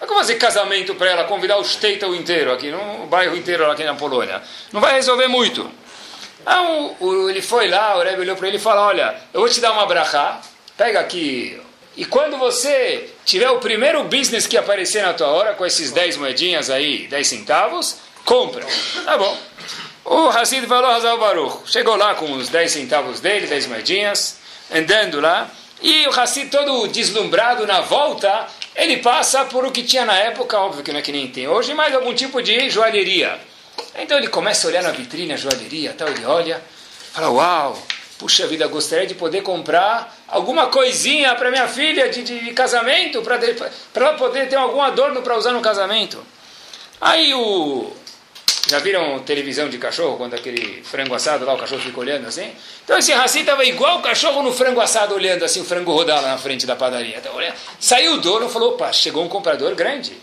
Como 0.00 0.20
fazer 0.20 0.36
casamento 0.36 0.94
para 0.94 1.10
ela, 1.10 1.24
convidar 1.24 1.56
o 1.58 1.64
Statel 1.64 2.14
inteiro 2.14 2.52
aqui, 2.52 2.70
no 2.70 3.06
bairro 3.06 3.36
inteiro 3.36 3.70
aqui 3.70 3.84
na 3.84 3.94
Polônia. 3.94 4.42
Não 4.72 4.80
vai 4.80 4.94
resolver 4.94 5.28
muito. 5.28 5.70
Ah, 6.46 6.62
o, 6.62 6.96
o, 7.00 7.30
ele 7.30 7.42
foi 7.42 7.68
lá, 7.68 7.96
o 7.96 8.02
Rebbe 8.02 8.22
olhou 8.22 8.36
para 8.36 8.48
ele 8.48 8.56
e 8.56 8.60
falou, 8.60 8.84
olha, 8.84 9.14
eu 9.34 9.40
vou 9.40 9.48
te 9.48 9.60
dar 9.60 9.72
uma 9.72 9.86
brachá, 9.86 10.40
pega 10.76 11.00
aqui. 11.00 11.60
E 11.96 12.04
quando 12.04 12.38
você 12.38 13.10
tiver 13.24 13.50
o 13.50 13.58
primeiro 13.58 14.04
business 14.04 14.46
que 14.46 14.56
aparecer 14.56 15.02
na 15.02 15.12
tua 15.12 15.26
hora, 15.26 15.54
com 15.54 15.66
esses 15.66 15.90
10 15.90 16.16
moedinhas 16.16 16.70
aí, 16.70 17.08
10 17.08 17.26
centavos, 17.26 17.96
compra. 18.24 18.64
Tá 19.04 19.18
bom. 19.18 19.36
O 20.04 20.28
Hassid 20.28 20.66
falou, 20.66 20.90
Hazal 20.90 21.18
Baruch. 21.18 21.70
Chegou 21.70 21.96
lá 21.96 22.14
com 22.14 22.32
os 22.32 22.48
10 22.48 22.70
centavos 22.70 23.20
dele, 23.20 23.46
10 23.46 23.66
moedinhas, 23.66 24.38
andando 24.72 25.20
lá. 25.20 25.50
E 25.82 26.06
o 26.06 26.10
Hassid 26.10 26.50
todo 26.50 26.88
deslumbrado 26.88 27.66
na 27.66 27.80
volta, 27.82 28.46
ele 28.78 28.98
passa 28.98 29.44
por 29.44 29.66
o 29.66 29.72
que 29.72 29.82
tinha 29.82 30.04
na 30.04 30.16
época, 30.16 30.56
óbvio 30.56 30.84
que 30.84 30.92
não 30.92 31.00
é 31.00 31.02
que 31.02 31.10
nem 31.10 31.26
tem 31.26 31.48
hoje, 31.48 31.74
mas 31.74 31.92
algum 31.92 32.14
tipo 32.14 32.40
de 32.40 32.70
joalheria. 32.70 33.36
Então 33.96 34.16
ele 34.16 34.28
começa 34.28 34.66
a 34.66 34.70
olhar 34.70 34.84
na 34.84 34.92
vitrine 34.92 35.32
a 35.32 35.36
joalheria, 35.36 35.92
tal, 35.98 36.06
ele 36.06 36.24
olha, 36.24 36.62
fala, 37.12 37.28
uau, 37.28 37.76
puxa 38.16 38.46
vida, 38.46 38.68
gostaria 38.68 39.04
de 39.04 39.16
poder 39.16 39.42
comprar 39.42 40.16
alguma 40.28 40.68
coisinha 40.68 41.34
para 41.34 41.50
minha 41.50 41.66
filha 41.66 42.08
de, 42.08 42.22
de, 42.22 42.38
de 42.38 42.52
casamento, 42.52 43.20
para 43.20 43.40
ela 43.94 44.14
poder 44.14 44.48
ter 44.48 44.54
algum 44.54 44.80
adorno 44.80 45.22
para 45.22 45.36
usar 45.36 45.50
no 45.50 45.60
casamento. 45.60 46.24
Aí 47.00 47.34
o... 47.34 47.92
Já 48.66 48.78
viram 48.80 49.18
televisão 49.20 49.68
de 49.68 49.78
cachorro, 49.78 50.16
quando 50.16 50.34
aquele 50.34 50.82
frango 50.82 51.14
assado 51.14 51.44
lá, 51.44 51.54
o 51.54 51.58
cachorro 51.58 51.80
fica 51.80 52.00
olhando 52.00 52.26
assim? 52.26 52.52
Então 52.84 52.98
esse 52.98 53.12
Raci 53.12 53.40
estava 53.40 53.64
igual 53.64 53.98
o 53.98 54.02
cachorro 54.02 54.42
no 54.42 54.52
frango 54.52 54.80
assado, 54.80 55.14
olhando 55.14 55.44
assim, 55.44 55.60
o 55.60 55.64
frango 55.64 55.92
rodar 55.92 56.20
lá 56.20 56.28
na 56.32 56.38
frente 56.38 56.66
da 56.66 56.76
padaria. 56.76 57.16
Então, 57.18 57.34
olha, 57.34 57.54
saiu 57.80 58.14
o 58.14 58.18
dono 58.18 58.46
e 58.46 58.50
falou, 58.50 58.74
opa, 58.74 58.92
chegou 58.92 59.24
um 59.24 59.28
comprador 59.28 59.74
grande. 59.74 60.18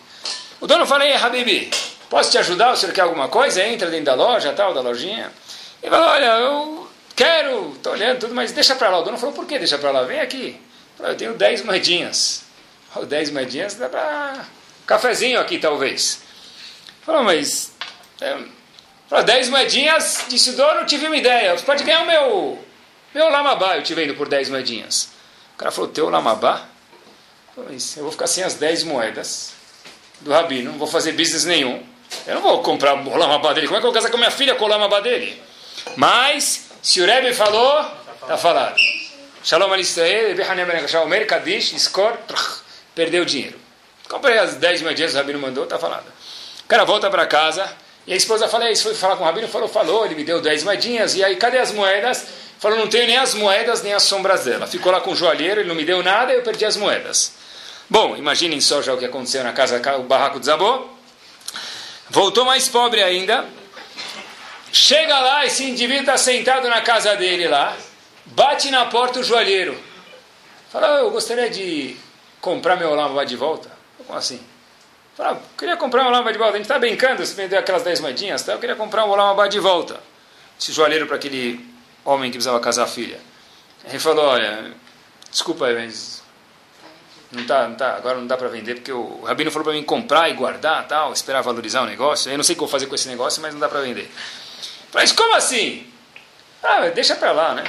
O 0.60 0.68
dono 0.68 0.86
falou, 0.86 1.08
ei, 1.08 1.14
Habibi, 1.14 1.72
posso 2.10 2.32
te 2.32 2.38
ajudar? 2.38 2.74
O 2.74 2.76
senhor 2.78 2.94
quer 2.94 3.02
alguma 3.02 3.28
coisa? 3.28 3.64
Entra 3.64 3.90
dentro 3.90 4.06
da 4.06 4.14
loja, 4.16 4.54
tal, 4.54 4.74
da 4.74 4.82
lojinha. 4.82 5.32
Ele 5.82 5.92
falou, 5.92 6.10
olha, 6.10 6.26
eu 6.26 6.88
quero, 7.16 7.74
estou 7.76 7.94
olhando 7.94 8.20
tudo, 8.20 8.36
mas 8.36 8.52
deixa 8.52 8.76
para 8.76 8.90
lá. 8.90 9.00
O 9.00 9.04
dono 9.04 9.18
falou, 9.18 9.34
por 9.34 9.46
que 9.46 9.58
deixa 9.58 9.78
para 9.78 9.92
lá? 9.92 10.04
Vem 10.04 10.20
aqui. 10.20 10.60
Eu 11.00 11.16
tenho 11.16 11.34
10 11.34 11.64
moedinhas. 11.64 12.44
10 12.96 13.32
moedinhas 13.32 13.76
dá 13.76 13.90
para 13.90 14.46
cafezinho 14.86 15.40
aqui, 15.40 15.58
talvez. 15.58 16.22
Falou, 17.06 17.24
mas... 17.24 17.75
É, 18.22 18.38
falou, 19.10 19.26
10 19.26 19.50
moedinhas, 19.50 20.26
disse 20.28 20.52
o 20.52 20.56
dono, 20.56 20.86
tive 20.86 21.08
uma 21.08 21.18
ideia. 21.18 21.58
Você 21.58 21.66
pode 21.66 21.84
ganhar 21.84 22.02
o 22.02 22.06
meu, 22.06 22.66
meu 23.14 23.30
lamabá, 23.30 23.78
eu 23.78 23.84
te 23.84 23.94
vendo 23.94 24.16
por 24.16 24.28
10 24.28 24.50
moedinhas. 24.50 25.10
O 25.56 25.58
cara 25.58 25.72
falou, 25.72 25.90
teu 25.90 26.10
lamabá? 26.10 26.66
Eu 27.58 28.04
vou 28.04 28.12
ficar 28.12 28.28
sem 28.28 28.44
as 28.44 28.56
10 28.56 28.84
moedas 28.84 29.54
do 30.22 30.32
rabino, 30.32 30.72
não 30.72 30.78
vou 30.78 30.88
fazer 30.88 31.14
business 31.14 31.46
nenhum. 31.46 31.84
Eu 32.28 32.36
não 32.36 32.42
vou 32.42 32.62
comprar 32.62 32.94
o 32.94 33.18
lamabá 33.18 33.54
dele. 33.54 33.68
Como 33.68 33.78
é 33.78 33.80
que 33.80 33.88
eu 33.88 33.92
vou 33.92 33.94
casar 33.94 34.12
com 34.12 34.18
minha 34.18 34.32
filha 34.32 34.56
com 34.56 34.66
o 34.66 34.68
lamabá 34.68 35.00
dele? 35.00 35.42
Mas, 35.96 36.68
se 36.82 37.02
o 37.02 37.06
Rebbe 37.06 37.34
falou, 37.34 37.86
está 38.22 38.38
falado. 38.38 38.76
Shalom 39.44 39.72
Alisrael, 39.72 40.36
Omer 41.04 41.28
Kadish, 41.28 41.74
Skor, 41.74 42.18
perdeu 42.94 43.24
o 43.24 43.26
dinheiro. 43.26 43.60
Comprei 44.10 44.38
as 44.38 44.56
10 44.56 44.82
moedinhas, 44.82 45.14
o 45.14 45.18
Rabino 45.18 45.40
mandou, 45.40 45.64
está 45.64 45.80
falado. 45.80 46.06
O 46.64 46.68
cara 46.68 46.84
volta 46.84 47.10
para 47.10 47.26
casa, 47.26 47.72
e 48.08 48.14
a 48.14 48.16
esposa 48.16 48.48
fala, 48.48 48.70
isso 48.70 48.84
foi 48.84 48.94
falar 48.94 49.16
com 49.16 49.24
o 49.24 49.26
Rabino, 49.26 49.48
falou, 49.48 49.68
falou, 49.68 50.06
ele 50.06 50.16
me 50.16 50.24
deu 50.24 50.40
10 50.40 50.64
moedinhas, 50.64 51.16
e 51.16 51.24
aí, 51.24 51.36
cadê 51.38 51.58
as 51.58 51.72
moedas? 51.72 52.26
Falou, 52.60 52.78
não 52.78 52.88
tenho 52.88 53.08
nem 53.08 53.18
as 53.18 53.34
moedas, 53.34 53.82
nem 53.82 53.94
as 53.94 54.04
sombras 54.04 54.46
dela. 54.46 54.68
Ficou 54.68 54.92
lá 54.92 55.02
com 55.02 55.12
o 55.12 55.16
joalheiro, 55.16 55.62
ele 55.62 55.68
não 55.68 55.76
me 55.76 55.84
deu 55.84 56.04
nada, 56.04 56.32
eu 56.32 56.44
perdi 56.44 56.66
as 56.66 56.78
moedas. 56.78 57.34
Bom, 57.90 58.16
imaginem 58.16 58.62
só 58.62 58.82
já 58.82 58.94
o 58.94 58.98
que 58.98 59.06
aconteceu 59.06 59.44
na 59.44 59.54
casa, 59.54 59.82
o 59.98 60.04
barraco 60.04 60.40
desabou. 60.40 60.98
Voltou 62.10 62.46
mais 62.46 62.70
pobre 62.70 63.02
ainda. 63.02 63.46
Chega 64.72 65.18
lá, 65.20 65.46
esse 65.46 65.64
indivíduo 65.64 66.02
está 66.02 66.18
sentado 66.18 66.68
na 66.68 66.82
casa 66.82 67.16
dele 67.16 67.48
lá, 67.48 67.76
bate 68.26 68.70
na 68.70 68.86
porta 68.86 69.20
o 69.20 69.24
joalheiro. 69.24 69.80
Fala, 70.72 71.00
eu 71.00 71.10
gostaria 71.10 71.50
de 71.50 71.96
comprar 72.42 72.76
meu 72.76 72.94
lava 72.94 73.26
de 73.26 73.36
volta. 73.36 73.72
Como 73.98 74.18
assim? 74.18 74.40
Fala, 75.16 75.42
queria 75.58 75.78
comprar 75.78 76.04
meu 76.04 76.12
lava 76.12 76.32
de 76.32 76.38
volta. 76.38 76.56
A 76.56 76.58
gente 76.58 76.66
está 76.66 76.78
brincando, 76.78 77.26
você 77.26 77.34
vendeu 77.34 77.58
aquelas 77.58 77.84
10 77.84 78.02
moedinhas, 78.02 78.44
tá? 78.44 78.52
eu 78.52 78.60
queria 78.60 78.76
comprar 78.76 79.06
um 79.06 79.16
lava 79.16 79.48
de 79.48 79.60
volta. 79.60 80.00
Esse 80.60 80.74
joalheiro 80.74 81.08
para 81.08 81.16
aquele 81.16 81.66
homem 82.04 82.30
que 82.30 82.38
precisava 82.38 82.60
casar 82.60 82.84
a 82.84 82.88
filha. 82.88 83.20
Ele 83.86 84.00
falou, 84.00 84.26
olha, 84.26 84.74
desculpa 85.32 85.68
aí, 85.68 85.76
mas 85.76 86.22
não 87.32 87.46
tá, 87.46 87.68
não 87.68 87.76
tá, 87.76 87.96
agora 87.96 88.18
não 88.18 88.28
dá 88.28 88.36
para 88.36 88.50
vender, 88.50 88.76
porque 88.76 88.92
o 88.92 89.22
Rabino 89.24 89.52
falou 89.52 89.64
para 89.64 89.74
mim 89.74 89.84
comprar 89.84 90.30
e 90.30 90.34
guardar, 90.34 90.86
tal, 90.88 91.14
esperar 91.14 91.42
valorizar 91.42 91.82
o 91.82 91.86
negócio. 91.86 92.30
Eu 92.30 92.38
não 92.38 92.44
sei 92.44 92.54
o 92.54 92.56
que 92.58 92.62
vou 92.62 92.70
fazer 92.70 92.88
com 92.88 92.96
esse 92.96 93.08
negócio, 93.08 93.42
mas 93.42 93.54
não 93.54 93.60
dá 93.60 93.70
para 93.70 93.82
vender. 93.82 94.12
Mas 94.94 95.14
como 95.14 95.34
assim? 95.36 95.88
Ah, 96.62 96.88
deixa 96.90 97.16
para 97.16 97.32
lá, 97.32 97.54
né? 97.54 97.64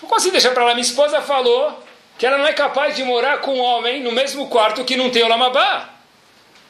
Como 0.00 0.14
assim 0.14 0.30
deixa 0.30 0.50
para 0.50 0.64
lá? 0.64 0.70
Minha 0.70 0.82
esposa 0.82 1.20
falou 1.20 1.84
que 2.16 2.26
ela 2.26 2.38
não 2.38 2.46
é 2.46 2.52
capaz 2.52 2.96
de 2.96 3.04
morar 3.04 3.38
com 3.38 3.56
um 3.56 3.60
homem 3.60 4.02
no 4.02 4.10
mesmo 4.10 4.48
quarto 4.48 4.84
que 4.84 4.96
não 4.96 5.10
tem 5.10 5.22
o 5.22 5.28
Lamabá. 5.28 5.97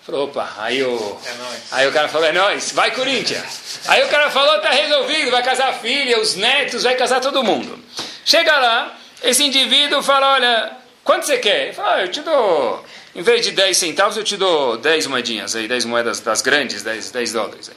Falou, 0.09 0.25
opa, 0.25 0.51
aí 0.57 0.83
o, 0.83 1.19
é 1.27 1.33
aí 1.71 1.87
o 1.87 1.93
cara 1.93 2.09
falou, 2.09 2.27
é 2.27 2.33
nóis, 2.33 2.73
vai 2.73 2.91
Corinthians. 2.93 3.81
Aí 3.87 4.03
o 4.03 4.09
cara 4.09 4.31
falou, 4.31 4.59
tá 4.59 4.71
resolvido, 4.71 5.31
vai 5.31 5.43
casar 5.43 5.69
a 5.69 5.73
filha, 5.75 6.19
os 6.19 6.35
netos, 6.35 6.85
vai 6.85 6.95
casar 6.95 7.21
todo 7.21 7.45
mundo. 7.45 7.79
Chega 8.25 8.59
lá, 8.59 8.97
esse 9.23 9.45
indivíduo 9.45 10.03
fala, 10.03 10.33
olha, 10.33 10.73
quanto 11.05 11.27
você 11.27 11.37
quer? 11.37 11.65
Ele 11.65 11.73
fala, 11.75 11.97
ah, 11.97 12.01
eu 12.01 12.09
te 12.09 12.23
dou, 12.23 12.83
em 13.15 13.21
vez 13.21 13.45
de 13.45 13.51
10 13.51 13.77
centavos, 13.77 14.17
eu 14.17 14.25
te 14.25 14.39
dou 14.39 14.79
10 14.79 15.09
moedinhas 15.09 15.55
aí, 15.55 15.69
10 15.69 15.85
moedas 15.85 16.21
das 16.21 16.41
grandes, 16.41 16.83
10, 16.83 17.11
10 17.11 17.33
dólares. 17.35 17.69
Aí. 17.69 17.77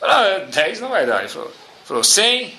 Fala, 0.00 0.34
ah, 0.34 0.38
10 0.46 0.80
não 0.80 0.88
vai 0.88 1.04
dar. 1.04 1.18
Ele 1.18 1.28
falou, 1.28 1.52
falou 1.84 2.02
100? 2.02 2.58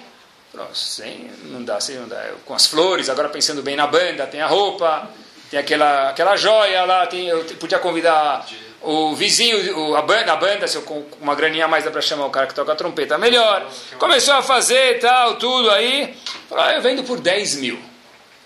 Falou, 0.51 0.75
100 0.75 1.31
não 1.45 1.63
dá, 1.63 1.81
100 1.81 1.95
não 1.95 2.07
dá. 2.07 2.23
Eu, 2.23 2.35
com 2.45 2.53
as 2.53 2.67
flores, 2.67 3.09
agora 3.09 3.29
pensando 3.29 3.63
bem 3.63 3.75
na 3.75 3.87
banda, 3.87 4.27
tem 4.27 4.41
a 4.41 4.47
roupa, 4.47 5.09
tem 5.49 5.59
aquela, 5.59 6.09
aquela 6.09 6.35
joia 6.35 6.85
lá, 6.85 7.07
tem, 7.07 7.27
eu 7.27 7.43
podia 7.59 7.79
convidar 7.79 8.45
o 8.87 9.13
vizinho, 9.13 9.97
a 9.97 10.01
banda, 10.01 10.31
a 10.31 10.35
banda, 10.37 10.65
se 10.65 10.77
eu 10.77 10.81
com 10.81 11.03
uma 11.19 11.35
graninha 11.35 11.67
mais 11.67 11.83
dá 11.83 11.91
para 11.91 11.99
chamar 11.99 12.25
o 12.25 12.29
cara 12.29 12.47
que 12.47 12.55
toca 12.55 12.71
a 12.71 12.75
trompeta 12.75 13.17
melhor. 13.17 13.69
Começou 13.99 14.33
a 14.35 14.41
fazer 14.41 14.99
tal, 14.99 15.35
tudo 15.35 15.69
aí. 15.69 16.15
Falou, 16.47 16.63
ah, 16.63 16.73
eu 16.73 16.81
vendo 16.81 17.03
por 17.03 17.19
10 17.19 17.55
mil. 17.55 17.77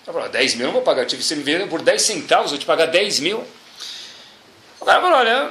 Eu 0.04 0.12
falei, 0.12 0.28
10 0.30 0.56
mil 0.56 0.64
eu 0.64 0.66
não 0.66 0.72
vou 0.72 0.82
pagar. 0.82 1.06
Tive, 1.06 1.22
você 1.22 1.36
me 1.36 1.44
vendo 1.44 1.68
por 1.68 1.80
10 1.80 2.02
centavos, 2.02 2.50
eu 2.50 2.58
te 2.58 2.66
pagar 2.66 2.86
10 2.86 3.20
mil. 3.20 3.44
O 4.80 4.84
cara 4.84 5.00
falou, 5.00 5.16
olha, 5.16 5.50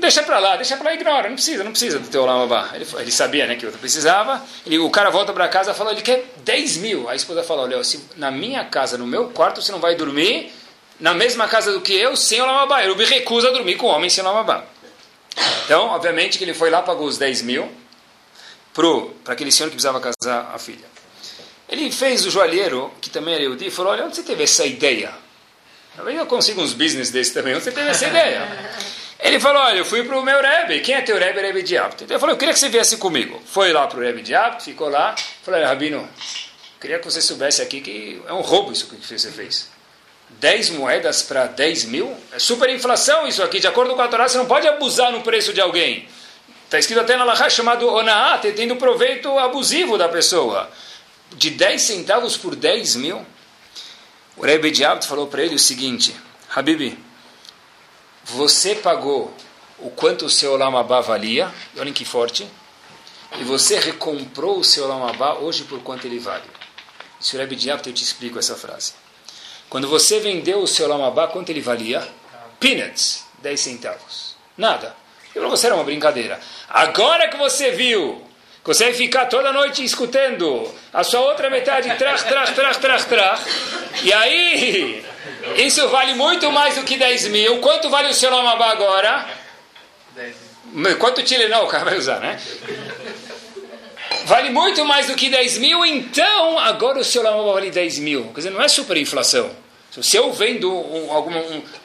deixa 0.00 0.24
para 0.24 0.40
lá, 0.40 0.56
deixa 0.56 0.76
para 0.76 0.86
lá, 0.86 0.94
ignora, 0.96 1.28
não 1.28 1.36
precisa, 1.36 1.62
não 1.62 1.70
precisa 1.70 2.00
do 2.00 2.08
teu 2.08 2.26
lamabá. 2.26 2.70
Ele, 2.74 2.84
ele 2.98 3.12
sabia 3.12 3.46
né, 3.46 3.54
que 3.54 3.64
eu 3.64 3.70
precisava. 3.70 4.44
Ele, 4.66 4.76
o 4.80 4.90
cara 4.90 5.08
volta 5.08 5.32
para 5.32 5.46
casa 5.46 5.70
e 5.70 5.74
falou, 5.74 5.92
ele 5.92 6.02
quer 6.02 6.24
10 6.38 6.78
mil. 6.78 7.08
A 7.08 7.14
esposa 7.14 7.44
falou, 7.44 7.62
olha, 7.62 7.84
se 7.84 8.02
na 8.16 8.32
minha 8.32 8.64
casa, 8.64 8.98
no 8.98 9.06
meu 9.06 9.28
quarto, 9.28 9.62
você 9.62 9.70
não 9.70 9.78
vai 9.78 9.94
dormir, 9.94 10.52
na 11.00 11.14
mesma 11.14 11.48
casa 11.48 11.72
do 11.72 11.80
que 11.80 11.94
eu, 11.94 12.16
sem 12.16 12.40
o 12.40 12.46
Lamabá. 12.46 12.84
Eu 12.84 12.96
me 12.96 13.04
recuso 13.04 13.48
a 13.48 13.50
dormir 13.50 13.76
com 13.76 13.86
homem 13.86 14.08
sem 14.08 14.22
Lamabá. 14.22 14.64
Então, 15.64 15.86
obviamente 15.86 16.38
que 16.38 16.44
ele 16.44 16.54
foi 16.54 16.70
lá, 16.70 16.82
pagou 16.82 17.06
os 17.06 17.18
10 17.18 17.42
mil 17.42 17.70
para 18.74 19.32
aquele 19.32 19.52
senhor 19.52 19.68
que 19.68 19.76
precisava 19.76 20.00
casar 20.00 20.50
a 20.54 20.58
filha. 20.58 20.92
Ele 21.68 21.90
fez 21.90 22.26
o 22.26 22.30
joalheiro, 22.30 22.92
que 23.00 23.08
também 23.08 23.34
era 23.34 23.42
Yehudi, 23.42 23.66
e 23.66 23.70
falou, 23.70 23.92
olha, 23.92 24.04
onde 24.04 24.16
você 24.16 24.22
teve 24.22 24.44
essa 24.44 24.64
ideia? 24.66 25.12
Talvez 25.96 26.18
eu 26.18 26.26
consiga 26.26 26.60
uns 26.60 26.72
business 26.72 27.10
desses 27.10 27.32
também, 27.32 27.54
onde 27.54 27.64
você 27.64 27.72
teve 27.72 27.88
essa 27.88 28.06
ideia? 28.06 28.46
Ele 29.18 29.38
falou, 29.38 29.62
olha, 29.62 29.78
eu 29.78 29.84
fui 29.84 30.02
para 30.02 30.18
o 30.18 30.22
meu 30.22 30.42
Rebbe. 30.42 30.80
Quem 30.80 30.96
é 30.96 31.00
teu 31.00 31.16
Rebbe? 31.16 31.40
Rebbe 31.40 31.62
de 31.62 31.78
Abt. 31.78 32.04
Então 32.04 32.16
eu 32.16 32.20
falei, 32.20 32.34
eu 32.34 32.38
queria 32.38 32.52
que 32.52 32.58
você 32.58 32.68
viesse 32.68 32.96
comigo. 32.96 33.40
Foi 33.46 33.72
lá 33.72 33.86
para 33.86 33.98
o 33.98 34.02
Rebbe 34.02 34.20
de 34.20 34.34
Abt, 34.34 34.64
ficou 34.64 34.88
lá. 34.88 35.14
Falei, 35.42 35.62
Rabino, 35.62 36.08
queria 36.80 36.98
que 36.98 37.04
você 37.04 37.22
soubesse 37.22 37.62
aqui 37.62 37.80
que 37.80 38.20
é 38.26 38.32
um 38.32 38.40
roubo 38.40 38.72
isso 38.72 38.86
que 38.86 38.96
você 38.96 39.30
fez. 39.30 39.70
10 40.40 40.70
moedas 40.70 41.22
para 41.22 41.46
10 41.46 41.84
mil? 41.84 42.16
É 42.32 42.38
superinflação 42.38 43.26
isso 43.26 43.42
aqui. 43.42 43.60
De 43.60 43.66
acordo 43.66 43.94
com 43.94 44.02
a 44.02 44.08
Torá, 44.08 44.28
você 44.28 44.38
não 44.38 44.46
pode 44.46 44.66
abusar 44.66 45.12
no 45.12 45.22
preço 45.22 45.52
de 45.52 45.60
alguém. 45.60 46.08
Está 46.64 46.78
escrito 46.78 47.00
até 47.00 47.16
na 47.16 47.24
Lahá 47.24 47.50
chamado 47.50 47.86
Onaá, 47.86 48.38
tendo 48.38 48.76
proveito 48.76 49.38
abusivo 49.38 49.98
da 49.98 50.08
pessoa. 50.08 50.70
De 51.32 51.50
10 51.50 51.80
centavos 51.80 52.36
por 52.36 52.56
10 52.56 52.96
mil? 52.96 53.26
O 54.36 54.44
Rebbe 54.44 54.70
de 54.70 54.82
falou 55.06 55.26
para 55.26 55.42
ele 55.42 55.54
o 55.54 55.58
seguinte, 55.58 56.16
Habibi, 56.54 56.98
você 58.24 58.74
pagou 58.74 59.34
o 59.78 59.90
quanto 59.90 60.26
o 60.26 60.30
seu 60.30 60.56
Lamabá 60.56 61.00
valia, 61.00 61.52
olhem 61.76 61.92
que 61.92 62.04
forte, 62.04 62.48
e 63.38 63.44
você 63.44 63.78
recomprou 63.78 64.58
o 64.58 64.64
seu 64.64 64.86
Lamabá 64.86 65.34
hoje 65.34 65.64
por 65.64 65.82
quanto 65.82 66.06
ele 66.06 66.18
vale. 66.18 66.44
Se 67.20 67.36
o 67.36 67.38
Rebbe 67.38 67.54
Diapt, 67.56 67.86
eu 67.86 67.94
te 67.94 68.02
explico 68.02 68.38
essa 68.38 68.56
frase. 68.56 68.94
Quando 69.72 69.88
você 69.88 70.20
vendeu 70.20 70.58
o 70.58 70.66
seu 70.66 70.86
Lamabá, 70.86 71.28
quanto 71.28 71.48
ele 71.48 71.62
valia? 71.62 72.06
Peanuts, 72.60 73.24
10 73.38 73.58
centavos. 73.58 74.36
Nada. 74.54 74.94
E 75.34 75.38
para 75.38 75.48
você 75.48 75.64
era 75.64 75.74
uma 75.74 75.82
brincadeira. 75.82 76.38
Agora 76.68 77.26
que 77.28 77.38
você 77.38 77.70
viu 77.70 78.22
que 78.62 78.68
você 78.68 78.84
vai 78.84 78.92
ficar 78.92 79.24
toda 79.24 79.50
noite 79.50 79.82
escutando 79.82 80.70
a 80.92 81.02
sua 81.02 81.20
outra 81.20 81.48
metade, 81.48 81.88
trach, 81.96 82.22
trach, 82.22 82.52
trach, 82.52 82.78
trach, 82.80 83.06
trach, 83.06 83.42
e 84.02 84.12
aí 84.12 85.02
isso 85.56 85.88
vale 85.88 86.16
muito 86.16 86.52
mais 86.52 86.74
do 86.74 86.82
que 86.82 86.98
10 86.98 87.28
mil. 87.28 87.56
Quanto 87.60 87.88
vale 87.88 88.08
o 88.08 88.14
seu 88.14 88.30
Lamabá 88.30 88.72
agora? 88.72 89.26
10 90.14 90.36
mil. 90.74 90.98
Quanto 90.98 91.22
Tilenol 91.22 91.64
o 91.64 91.68
cara 91.68 91.86
vai 91.86 91.96
usar, 91.96 92.20
né? 92.20 92.38
Vale 94.26 94.50
muito 94.50 94.84
mais 94.84 95.06
do 95.06 95.14
que 95.14 95.30
10 95.30 95.56
mil, 95.56 95.82
então 95.82 96.58
agora 96.58 96.98
o 96.98 97.04
seu 97.04 97.22
Lamabá 97.22 97.54
vale 97.54 97.70
10 97.70 98.00
mil. 98.00 98.24
Quer 98.34 98.40
dizer, 98.40 98.50
não 98.50 98.60
é 98.60 98.68
superinflação. 98.68 99.61
Se 100.00 100.16
eu 100.16 100.32
vendo 100.32 100.72
um, 100.72 101.12
alguma, 101.12 101.38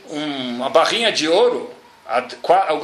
um, 0.10 0.56
uma 0.56 0.70
barrinha 0.70 1.12
de 1.12 1.28
ouro 1.28 1.70
há, 2.06 2.26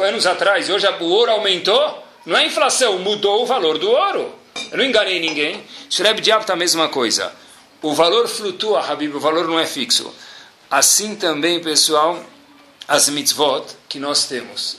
anos 0.05 0.25
atrás 0.25 0.67
e 0.67 0.71
hoje 0.71 0.85
o 0.99 1.05
ouro 1.05 1.31
aumentou, 1.31 2.03
não 2.25 2.35
é 2.35 2.45
inflação, 2.45 2.99
mudou 2.99 3.43
o 3.43 3.45
valor 3.45 3.77
do 3.77 3.89
ouro. 3.89 4.35
Eu 4.71 4.77
não 4.77 4.83
enganei 4.83 5.19
ninguém. 5.19 5.63
Shureb 5.89 6.19
Diab 6.19 6.41
está 6.41 6.53
a 6.53 6.57
mesma 6.57 6.89
coisa. 6.89 7.33
O 7.81 7.93
valor 7.93 8.27
flutua, 8.27 8.81
Habib, 8.81 9.15
o 9.15 9.19
valor 9.19 9.47
não 9.47 9.59
é 9.59 9.65
fixo. 9.65 10.13
Assim 10.69 11.15
também, 11.15 11.61
pessoal, 11.61 12.21
as 12.87 13.07
mitzvot 13.07 13.65
que 13.87 13.99
nós 13.99 14.25
temos. 14.25 14.77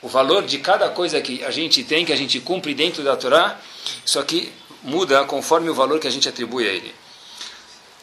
O 0.00 0.08
valor 0.08 0.44
de 0.44 0.58
cada 0.58 0.88
coisa 0.90 1.20
que 1.20 1.44
a 1.44 1.50
gente 1.50 1.82
tem, 1.84 2.04
que 2.04 2.12
a 2.12 2.16
gente 2.16 2.40
cumpre 2.40 2.72
dentro 2.72 3.02
da 3.02 3.16
Torá, 3.16 3.58
isso 4.04 4.18
aqui 4.18 4.52
muda 4.82 5.24
conforme 5.24 5.68
o 5.68 5.74
valor 5.74 5.98
que 5.98 6.06
a 6.06 6.10
gente 6.10 6.28
atribui 6.28 6.66
a 6.68 6.72
ele. 6.72 6.94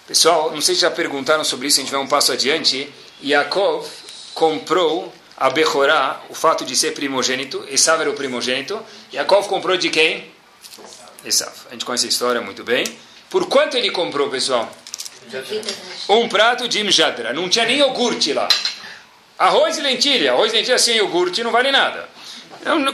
Pessoal, 0.08 0.52
não 0.52 0.62
sei 0.62 0.76
se 0.76 0.82
já 0.82 0.92
perguntaram 0.92 1.44
sobre 1.44 1.68
isso, 1.68 1.80
a 1.80 1.84
gente 1.84 1.92
vai 1.92 2.00
um 2.00 2.08
passo 2.08 2.32
adiante. 2.32 2.88
Yaakov 3.24 3.88
comprou 4.36 5.12
a 5.36 5.50
Bechorá, 5.50 6.22
o 6.30 6.36
fato 6.36 6.64
de 6.64 6.76
ser 6.76 6.92
primogênito, 6.94 7.66
Esav 7.68 8.02
era 8.02 8.10
o 8.10 8.14
primogênito. 8.14 8.80
Yaakov 9.12 9.48
comprou 9.48 9.76
de 9.78 9.90
quem? 9.90 10.32
Esav. 11.26 11.52
A 11.70 11.74
gente 11.74 11.86
conhece 11.86 12.06
a 12.06 12.10
história 12.10 12.40
muito 12.40 12.64
bem. 12.64 12.86
Por 13.32 13.48
quanto 13.48 13.76
ele 13.78 13.90
comprou, 13.90 14.30
pessoal? 14.30 14.72
Um 16.08 16.30
prato 16.30 16.68
de 16.68 16.84
mjadra. 16.84 17.34
Não 17.34 17.50
tinha 17.50 17.66
nem 17.66 17.80
iogurte 17.80 18.32
lá. 18.32 18.48
Arroz 19.40 19.80
e 19.80 19.82
lentilha. 19.82 20.34
Arroz 20.34 20.54
e 20.54 20.56
lentilha 20.56 20.78
sem 20.78 20.98
iogurte 20.98 21.44
não 21.44 21.52
vale 21.52 21.72
nada. 21.72 22.08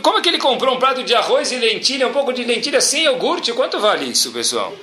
Como 0.01 0.17
é 0.17 0.21
que 0.21 0.29
ele 0.29 0.37
comprou 0.37 0.75
um 0.75 0.79
prato 0.79 1.03
de 1.03 1.13
arroz 1.13 1.51
e 1.51 1.57
lentilha, 1.57 2.07
um 2.07 2.13
pouco 2.13 2.31
de 2.31 2.45
lentilha 2.45 2.79
sem 2.79 3.03
iogurte? 3.03 3.51
Quanto 3.51 3.79
vale 3.79 4.05
isso, 4.05 4.31
pessoal? 4.31 4.73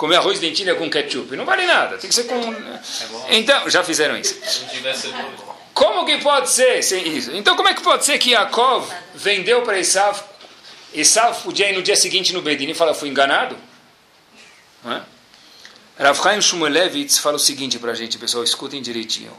Comer 0.00 0.16
arroz 0.16 0.38
e 0.38 0.46
lentilha 0.46 0.74
com 0.76 0.88
ketchup. 0.88 1.36
Não 1.36 1.44
vale 1.44 1.66
nada. 1.66 1.98
Tem 1.98 2.08
que 2.08 2.14
ser 2.14 2.24
com... 2.24 2.40
Então, 3.28 3.68
já 3.68 3.84
fizeram 3.84 4.16
isso. 4.16 4.34
Como 5.74 6.06
que 6.06 6.16
pode 6.16 6.48
ser 6.48 6.82
sem 6.82 7.06
isso? 7.06 7.30
Então, 7.32 7.54
como 7.54 7.68
é 7.68 7.74
que 7.74 7.82
pode 7.82 8.06
ser 8.06 8.16
que 8.16 8.30
Yaakov 8.30 8.90
vendeu 9.14 9.60
para 9.60 9.78
Esav? 9.78 10.18
Esav 10.94 11.42
podia 11.42 11.68
ir 11.68 11.74
no 11.74 11.82
dia 11.82 11.96
seguinte 11.96 12.32
no 12.32 12.40
Bedin 12.40 12.70
e 12.70 12.72
falar, 12.72 12.94
fui 12.94 13.10
enganado? 13.10 13.54
Não 14.82 14.92
é? 14.94 15.02
Rav 15.98 16.18
Chaim 16.18 16.40
Shmulevitz 16.40 17.18
fala 17.18 17.36
o 17.36 17.38
seguinte 17.38 17.78
para 17.78 17.92
a 17.92 17.94
gente, 17.94 18.16
pessoal, 18.16 18.42
escutem 18.42 18.80
direitinho. 18.80 19.36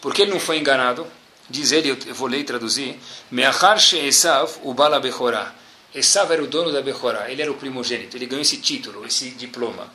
Porque 0.00 0.22
ele 0.22 0.30
não 0.30 0.38
foi 0.38 0.58
enganado? 0.58 1.08
Diz 1.50 1.72
ele, 1.72 1.98
eu 2.06 2.14
vou 2.14 2.28
ler 2.28 2.38
e 2.38 2.44
traduzir. 2.44 3.00
Meachar 3.32 3.78
Esav 3.94 4.60
o 4.62 4.72
Bala 4.72 5.00
Bechorá. 5.00 5.52
Esav 5.94 6.32
era 6.32 6.42
o 6.42 6.46
dono 6.46 6.70
da 6.70 6.82
Bechorá, 6.82 7.30
ele 7.30 7.40
era 7.40 7.50
o 7.50 7.54
primogênito, 7.54 8.16
ele 8.16 8.26
ganhou 8.26 8.42
esse 8.42 8.58
título, 8.58 9.06
esse 9.06 9.30
diploma. 9.30 9.90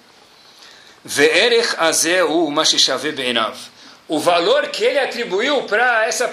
O 4.08 4.20
valor 4.20 4.68
que 4.68 4.84
ele 4.84 5.00
atribuiu 5.00 5.64
para 5.64 6.06
essa 6.06 6.30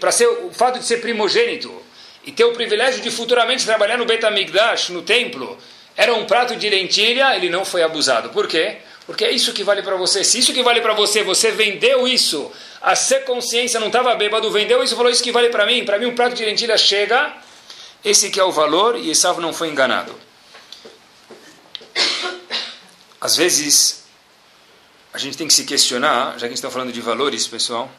para 0.00 0.12
ser 0.12 0.26
o 0.26 0.50
fato 0.52 0.78
de 0.78 0.84
ser 0.84 0.98
primogênito 0.98 1.82
e 2.24 2.32
ter 2.32 2.44
o 2.44 2.52
privilégio 2.52 3.00
de 3.00 3.10
futuramente 3.10 3.64
trabalhar 3.64 3.96
no 3.96 4.04
Betamigdash, 4.04 4.90
no 4.90 5.02
templo, 5.02 5.58
era 5.96 6.14
um 6.14 6.24
prato 6.26 6.56
de 6.56 6.68
lentilha, 6.68 7.34
ele 7.36 7.50
não 7.50 7.64
foi 7.64 7.82
abusado. 7.82 8.30
Por 8.30 8.46
quê? 8.46 8.76
Porque 9.04 9.24
é 9.24 9.30
isso 9.30 9.52
que 9.52 9.64
vale 9.64 9.82
para 9.82 9.96
você. 9.96 10.22
Se 10.22 10.38
isso 10.38 10.52
que 10.52 10.62
vale 10.62 10.80
para 10.80 10.94
você, 10.94 11.22
você 11.22 11.50
vendeu 11.50 12.06
isso, 12.06 12.52
a 12.80 12.94
ser 12.94 13.24
consciência 13.24 13.80
não 13.80 13.88
estava 13.88 14.14
bêbado, 14.14 14.50
vendeu 14.50 14.82
isso, 14.82 14.94
falou 14.94 15.10
isso 15.10 15.22
que 15.22 15.32
vale 15.32 15.48
para 15.48 15.66
mim. 15.66 15.84
Para 15.84 15.98
mim 15.98 16.06
um 16.06 16.14
prato 16.14 16.34
de 16.34 16.44
lentilha 16.44 16.76
chega, 16.76 17.34
esse 18.08 18.30
que 18.30 18.40
é 18.40 18.44
o 18.44 18.50
valor 18.50 18.96
e 18.96 19.10
Esav 19.10 19.40
não 19.40 19.52
foi 19.52 19.68
enganado. 19.68 20.14
Às 23.20 23.36
vezes, 23.36 24.04
a 25.12 25.18
gente 25.18 25.36
tem 25.36 25.46
que 25.46 25.52
se 25.52 25.64
questionar, 25.64 26.32
já 26.32 26.40
que 26.40 26.44
a 26.46 26.48
gente 26.48 26.58
está 26.58 26.70
falando 26.70 26.92
de 26.92 27.00
valores, 27.00 27.46
pessoal, 27.46 27.90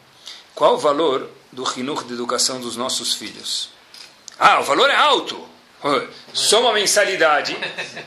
qual 0.55 0.75
o 0.75 0.77
valor 0.77 1.29
do 1.51 1.63
rinur 1.63 2.03
de 2.05 2.13
educação 2.13 2.59
dos 2.59 2.75
nossos 2.75 3.13
filhos? 3.13 3.69
Ah, 4.39 4.59
o 4.61 4.63
valor 4.63 4.89
é 4.89 4.95
alto. 4.95 5.47
Soma 6.33 6.73
mensalidade, 6.73 7.55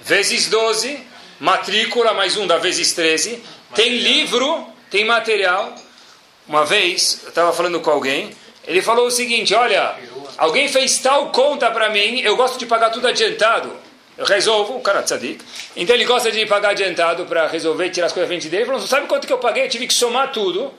vezes 0.02 0.48
12, 0.48 1.06
matrícula 1.38 2.12
mais 2.14 2.36
um 2.36 2.46
da 2.46 2.58
vezes 2.58 2.92
13, 2.92 3.42
tem 3.74 3.98
livro, 3.98 4.66
tem 4.90 5.04
material. 5.04 5.74
Uma 6.48 6.64
vez, 6.64 7.20
eu 7.22 7.28
estava 7.28 7.52
falando 7.52 7.80
com 7.80 7.90
alguém, 7.90 8.36
ele 8.64 8.82
falou 8.82 9.06
o 9.06 9.10
seguinte: 9.10 9.54
olha, 9.54 9.96
alguém 10.36 10.68
fez 10.68 10.98
tal 10.98 11.30
conta 11.30 11.70
para 11.70 11.90
mim, 11.90 12.20
eu 12.20 12.36
gosto 12.36 12.58
de 12.58 12.66
pagar 12.66 12.90
tudo 12.90 13.08
adiantado. 13.08 13.72
Eu 14.16 14.26
resolvo, 14.26 14.76
o 14.76 14.80
cara 14.80 15.02
tzadik. 15.02 15.42
Então 15.74 15.94
ele 15.96 16.04
gosta 16.04 16.30
de 16.30 16.44
pagar 16.44 16.70
adiantado 16.70 17.24
para 17.24 17.46
resolver, 17.46 17.88
tirar 17.90 18.06
as 18.06 18.12
coisas 18.12 18.28
da 18.28 18.34
frente 18.34 18.48
dele. 18.48 18.64
Ele 18.64 18.70
falou: 18.70 18.86
sabe 18.86 19.06
quanto 19.06 19.26
que 19.26 19.32
eu 19.32 19.38
paguei? 19.38 19.64
Eu 19.64 19.68
tive 19.68 19.86
que 19.86 19.94
somar 19.94 20.30
tudo. 20.32 20.72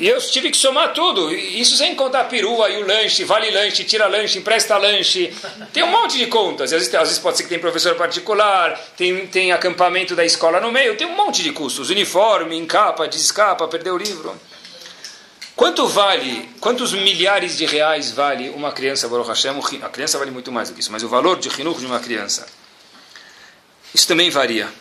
E 0.00 0.08
eu 0.08 0.20
tive 0.20 0.50
que 0.50 0.56
somar 0.56 0.92
tudo. 0.92 1.32
Isso 1.32 1.76
sem 1.76 1.94
contar 1.94 2.20
a 2.20 2.24
perua 2.24 2.70
e 2.70 2.80
o 2.80 2.86
lanche, 2.86 3.24
vale 3.24 3.50
lanche, 3.50 3.82
tira 3.82 4.06
lanche, 4.06 4.38
empresta 4.38 4.76
lanche. 4.76 5.32
Tem 5.72 5.82
um 5.82 5.90
monte 5.90 6.16
de 6.16 6.26
contas. 6.26 6.72
Às 6.72 6.82
vezes, 6.82 6.94
às 6.94 7.08
vezes 7.08 7.18
pode 7.18 7.36
ser 7.36 7.42
que 7.42 7.48
tem 7.48 7.58
professor 7.58 7.96
particular, 7.96 8.78
tem, 8.96 9.26
tem 9.26 9.50
acampamento 9.50 10.14
da 10.14 10.24
escola 10.24 10.60
no 10.60 10.70
meio, 10.70 10.96
tem 10.96 11.06
um 11.06 11.16
monte 11.16 11.42
de 11.42 11.50
custos. 11.50 11.90
Uniforme, 11.90 12.56
encapa, 12.56 13.08
descapa, 13.08 13.66
perdeu 13.66 13.94
o 13.94 13.98
livro. 13.98 14.40
Quanto 15.58 15.88
vale, 15.88 16.48
quantos 16.60 16.92
milhares 16.92 17.56
de 17.56 17.66
reais 17.66 18.12
vale 18.12 18.48
uma 18.50 18.70
criança, 18.70 19.08
Baruch 19.08 19.28
Hashem? 19.28 19.60
A 19.82 19.88
criança 19.88 20.16
vale 20.16 20.30
muito 20.30 20.52
mais 20.52 20.68
do 20.68 20.74
que 20.74 20.80
isso, 20.80 20.92
mas 20.92 21.02
o 21.02 21.08
valor 21.08 21.36
de 21.36 21.48
Hinuch 21.48 21.80
de 21.80 21.86
uma 21.86 21.98
criança. 21.98 22.46
Isso 23.92 24.06
também 24.06 24.30
varia. 24.30 24.72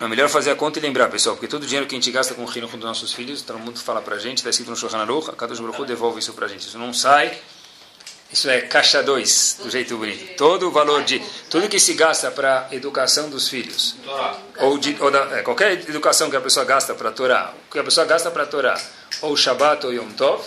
É 0.00 0.08
melhor 0.08 0.28
fazer 0.28 0.50
a 0.50 0.56
conta 0.56 0.80
e 0.80 0.82
lembrar, 0.82 1.08
pessoal, 1.08 1.36
porque 1.36 1.46
todo 1.46 1.62
o 1.62 1.66
dinheiro 1.66 1.86
que 1.86 1.94
a 1.94 1.98
gente 1.98 2.10
gasta 2.10 2.34
com 2.34 2.44
o 2.44 2.52
Hinuch 2.52 2.76
dos 2.76 2.84
nossos 2.84 3.12
filhos, 3.12 3.42
todo 3.42 3.60
mundo 3.60 3.78
fala 3.78 4.02
pra 4.02 4.18
gente, 4.18 4.38
está 4.38 4.50
escrito 4.50 4.70
no 4.70 4.76
Shulchan 4.76 4.98
Aruch, 4.98 5.30
a 5.30 5.34
Kadosh 5.34 5.60
Baruch 5.60 5.80
Hu 5.80 5.84
devolve 5.84 6.18
isso 6.18 6.32
pra 6.32 6.48
gente. 6.48 6.66
Isso 6.66 6.78
não 6.78 6.92
sai, 6.92 7.40
isso 8.30 8.48
é 8.50 8.60
caixa 8.60 9.02
2, 9.02 9.60
do 9.62 9.70
jeito 9.70 9.96
bonito. 9.96 10.36
Todo 10.36 10.68
o 10.68 10.70
valor 10.70 11.02
de, 11.02 11.20
tudo 11.48 11.68
que 11.68 11.80
se 11.80 11.94
gasta 11.94 12.30
para 12.30 12.68
educação 12.70 13.30
dos 13.30 13.48
filhos, 13.48 13.96
ou, 14.58 14.78
de, 14.78 14.96
ou 15.00 15.10
da, 15.10 15.38
é, 15.38 15.42
qualquer 15.42 15.72
educação 15.72 16.28
que 16.28 16.36
a 16.36 16.40
pessoa 16.40 16.64
gasta 16.66 16.94
para 16.94 17.10
Torá, 17.10 17.52
que 17.70 17.78
a 17.78 17.84
pessoa 17.84 18.06
gasta 18.06 18.30
para 18.30 18.44
Torá, 18.44 18.78
ou 19.22 19.36
Shabbat 19.36 19.86
ou 19.86 19.92
Yom 19.92 20.10
Tov, 20.10 20.42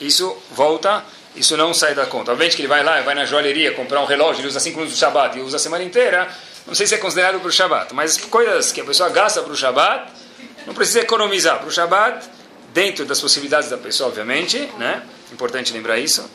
isso 0.00 0.36
volta, 0.52 1.04
isso 1.34 1.56
não 1.56 1.74
sai 1.74 1.94
da 1.94 2.06
conta. 2.06 2.32
Obviamente 2.32 2.54
que 2.54 2.62
ele 2.62 2.68
vai 2.68 2.84
lá, 2.84 3.00
vai 3.00 3.14
na 3.14 3.24
joalheria 3.24 3.72
comprar 3.72 4.00
um 4.00 4.06
relógio, 4.06 4.40
ele 4.40 4.48
usa 4.48 4.60
cinco 4.60 4.78
minutos 4.78 4.96
do 4.96 5.00
Shabbat 5.00 5.38
e 5.38 5.40
usa 5.40 5.56
a 5.56 5.60
semana 5.60 5.82
inteira, 5.82 6.28
não 6.66 6.74
sei 6.74 6.86
se 6.86 6.94
é 6.94 6.98
considerado 6.98 7.40
para 7.40 7.48
o 7.48 7.52
Shabat, 7.52 7.94
mas 7.94 8.16
coisas 8.16 8.72
que 8.72 8.80
a 8.80 8.84
pessoa 8.84 9.08
gasta 9.08 9.42
para 9.42 9.52
o 9.52 9.56
Shabat, 9.56 10.12
não 10.66 10.74
precisa 10.74 11.00
economizar. 11.00 11.58
Para 11.58 11.68
o 11.68 11.70
Shabat, 11.70 12.28
dentro 12.74 13.04
das 13.04 13.20
possibilidades 13.20 13.70
da 13.70 13.78
pessoa, 13.78 14.08
obviamente, 14.08 14.58
né? 14.76 15.02
Importante 15.32 15.72
lembrar 15.72 15.98
isso. 15.98 16.28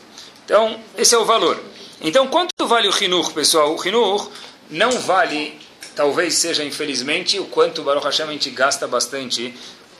Então, 0.44 0.78
esse 0.96 1.14
é 1.14 1.18
o 1.18 1.24
valor. 1.24 1.62
Então, 2.00 2.26
quanto 2.26 2.66
vale 2.66 2.88
o 2.88 3.02
Hinur, 3.02 3.32
pessoal? 3.32 3.76
O 3.76 3.86
Hinur 3.86 4.30
não 4.68 4.90
vale, 5.00 5.58
talvez 5.94 6.34
seja, 6.34 6.64
infelizmente, 6.64 7.38
o 7.38 7.44
quanto 7.46 7.82
Baruch 7.82 8.04
Hashem 8.04 8.26
a 8.26 8.32
gente 8.32 8.50
gasta 8.50 8.88
bastante 8.88 9.54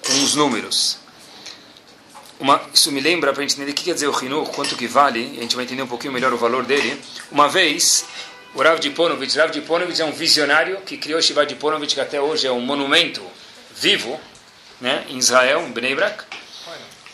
com 0.05 0.13
os 0.25 0.35
números. 0.35 0.99
Uma, 2.41 2.61
isso 2.75 2.91
me 2.91 3.01
lembra 3.01 3.33
para 3.33 3.43
a 3.43 3.47
gente 3.47 3.55
entender 3.55 3.71
o 3.71 3.75
que 3.75 3.85
quer 3.85 3.95
dizer 3.95 4.09
o 4.09 4.25
Hinur, 4.25 4.49
quanto 4.51 4.77
que 4.77 4.89
vale, 4.89 5.33
e 5.35 5.39
a 5.39 5.43
gente 5.43 5.55
vai 5.55 5.65
entender 5.65 5.83
um 5.83 5.87
pouquinho 5.87 6.13
melhor 6.13 6.33
o 6.33 6.37
valor 6.37 6.65
dele. 6.65 7.01
Uma 7.31 7.49
vez, 7.49 8.05
o 8.55 8.61
Rav 8.61 8.81
Diponovich, 8.81 9.39
Rav 9.39 9.53
Diponovich 9.53 10.03
é 10.03 10.05
um 10.05 10.13
visionário 10.13 10.81
que 10.81 10.97
criou 10.97 11.21
o 11.21 11.23
Shiva 11.23 11.47
Diponovich, 11.47 11.95
que 11.95 12.01
até 12.01 12.21
hoje 12.21 12.49
é 12.49 12.51
um 12.51 12.61
monumento 12.61 13.23
vivo 13.77 14.21
né, 14.81 15.07
em 15.09 15.19
Israel, 15.19 15.63
em 15.63 15.71
Bnei 15.71 15.95
Brak. 15.95 16.25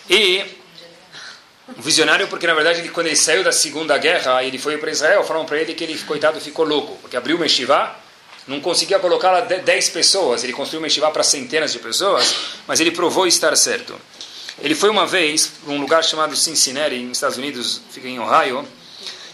E 0.08 0.44
um 1.76 1.82
visionário 1.82 2.28
porque, 2.28 2.46
na 2.46 2.54
verdade, 2.54 2.80
ele, 2.80 2.88
quando 2.88 3.08
ele 3.08 3.16
saiu 3.16 3.44
da 3.44 3.52
Segunda 3.52 3.96
Guerra, 3.98 4.42
ele 4.42 4.58
foi 4.58 4.78
para 4.78 4.90
Israel, 4.90 5.22
falaram 5.24 5.44
para 5.44 5.60
ele 5.60 5.74
que 5.74 5.84
ele, 5.84 5.98
coitado, 5.98 6.40
ficou 6.40 6.64
louco, 6.64 6.96
porque 7.02 7.16
abriu 7.16 7.36
uma 7.36 7.44
yeshiva, 7.44 7.94
não 8.46 8.60
conseguia 8.60 8.98
colocar 8.98 9.30
lá 9.30 9.40
10 9.40 9.88
pessoas, 9.90 10.42
ele 10.42 10.52
construiu 10.52 10.80
uma 10.80 10.86
yeshiva 10.86 11.10
para 11.10 11.22
centenas 11.22 11.72
de 11.72 11.78
pessoas, 11.78 12.34
mas 12.66 12.80
ele 12.80 12.90
provou 12.90 13.26
estar 13.26 13.54
certo. 13.56 14.00
Ele 14.60 14.74
foi 14.74 14.88
uma 14.88 15.06
vez 15.06 15.52
para 15.62 15.72
um 15.72 15.80
lugar 15.80 16.02
chamado 16.02 16.34
Cincinnati, 16.34 16.96
nos 16.96 17.18
Estados 17.18 17.36
Unidos, 17.36 17.80
fica 17.90 18.08
em 18.08 18.18
Ohio. 18.18 18.66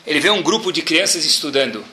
Ele 0.07 0.21
vê 0.21 0.29
um 0.29 0.43
grupo 0.43 0.71
de 0.71 0.83
crianças 0.83 1.25
estudando. 1.25 1.85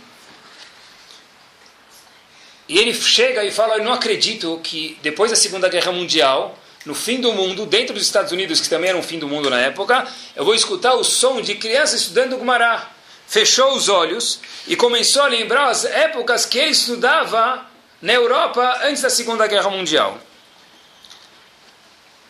E 2.68 2.78
ele 2.78 2.94
chega 2.94 3.44
e 3.46 3.52
fala: 3.52 3.78
Eu 3.78 3.84
não 3.86 3.94
acredito 3.94 4.60
que 4.62 4.98
depois 5.02 5.32
da 5.32 5.38
Segunda 5.38 5.70
Guerra 5.70 5.94
Mundial, 5.94 6.58
no 6.86 6.96
fim 6.96 7.22
do 7.22 7.34
mundo, 7.34 7.66
dentro 7.66 7.94
dos 7.94 8.04
Estados 8.04 8.32
Unidos, 8.32 8.60
que 8.60 8.70
também 8.70 8.90
era 8.90 8.98
um 8.98 9.04
fim 9.04 9.20
do 9.20 9.28
mundo 9.28 9.50
na 9.50 9.60
época, 9.60 10.08
eu 10.36 10.44
vou 10.44 10.56
escutar 10.56 10.94
o 10.96 11.04
som 11.04 11.42
de 11.42 11.56
crianças 11.56 12.02
estudando 12.02 12.38
Gumará. 12.38 12.90
Fechou 13.28 13.76
os 13.76 13.88
olhos 13.88 14.40
e 14.68 14.76
começou 14.76 15.22
a 15.22 15.28
lembrar 15.28 15.70
as 15.70 15.86
épocas 15.86 16.46
que 16.46 16.58
ele 16.58 16.72
estudava 16.72 17.66
na 18.02 18.14
Europa 18.14 18.82
antes 18.84 19.02
da 19.02 19.10
Segunda 19.10 19.48
Guerra 19.48 19.70
Mundial. 19.70 20.20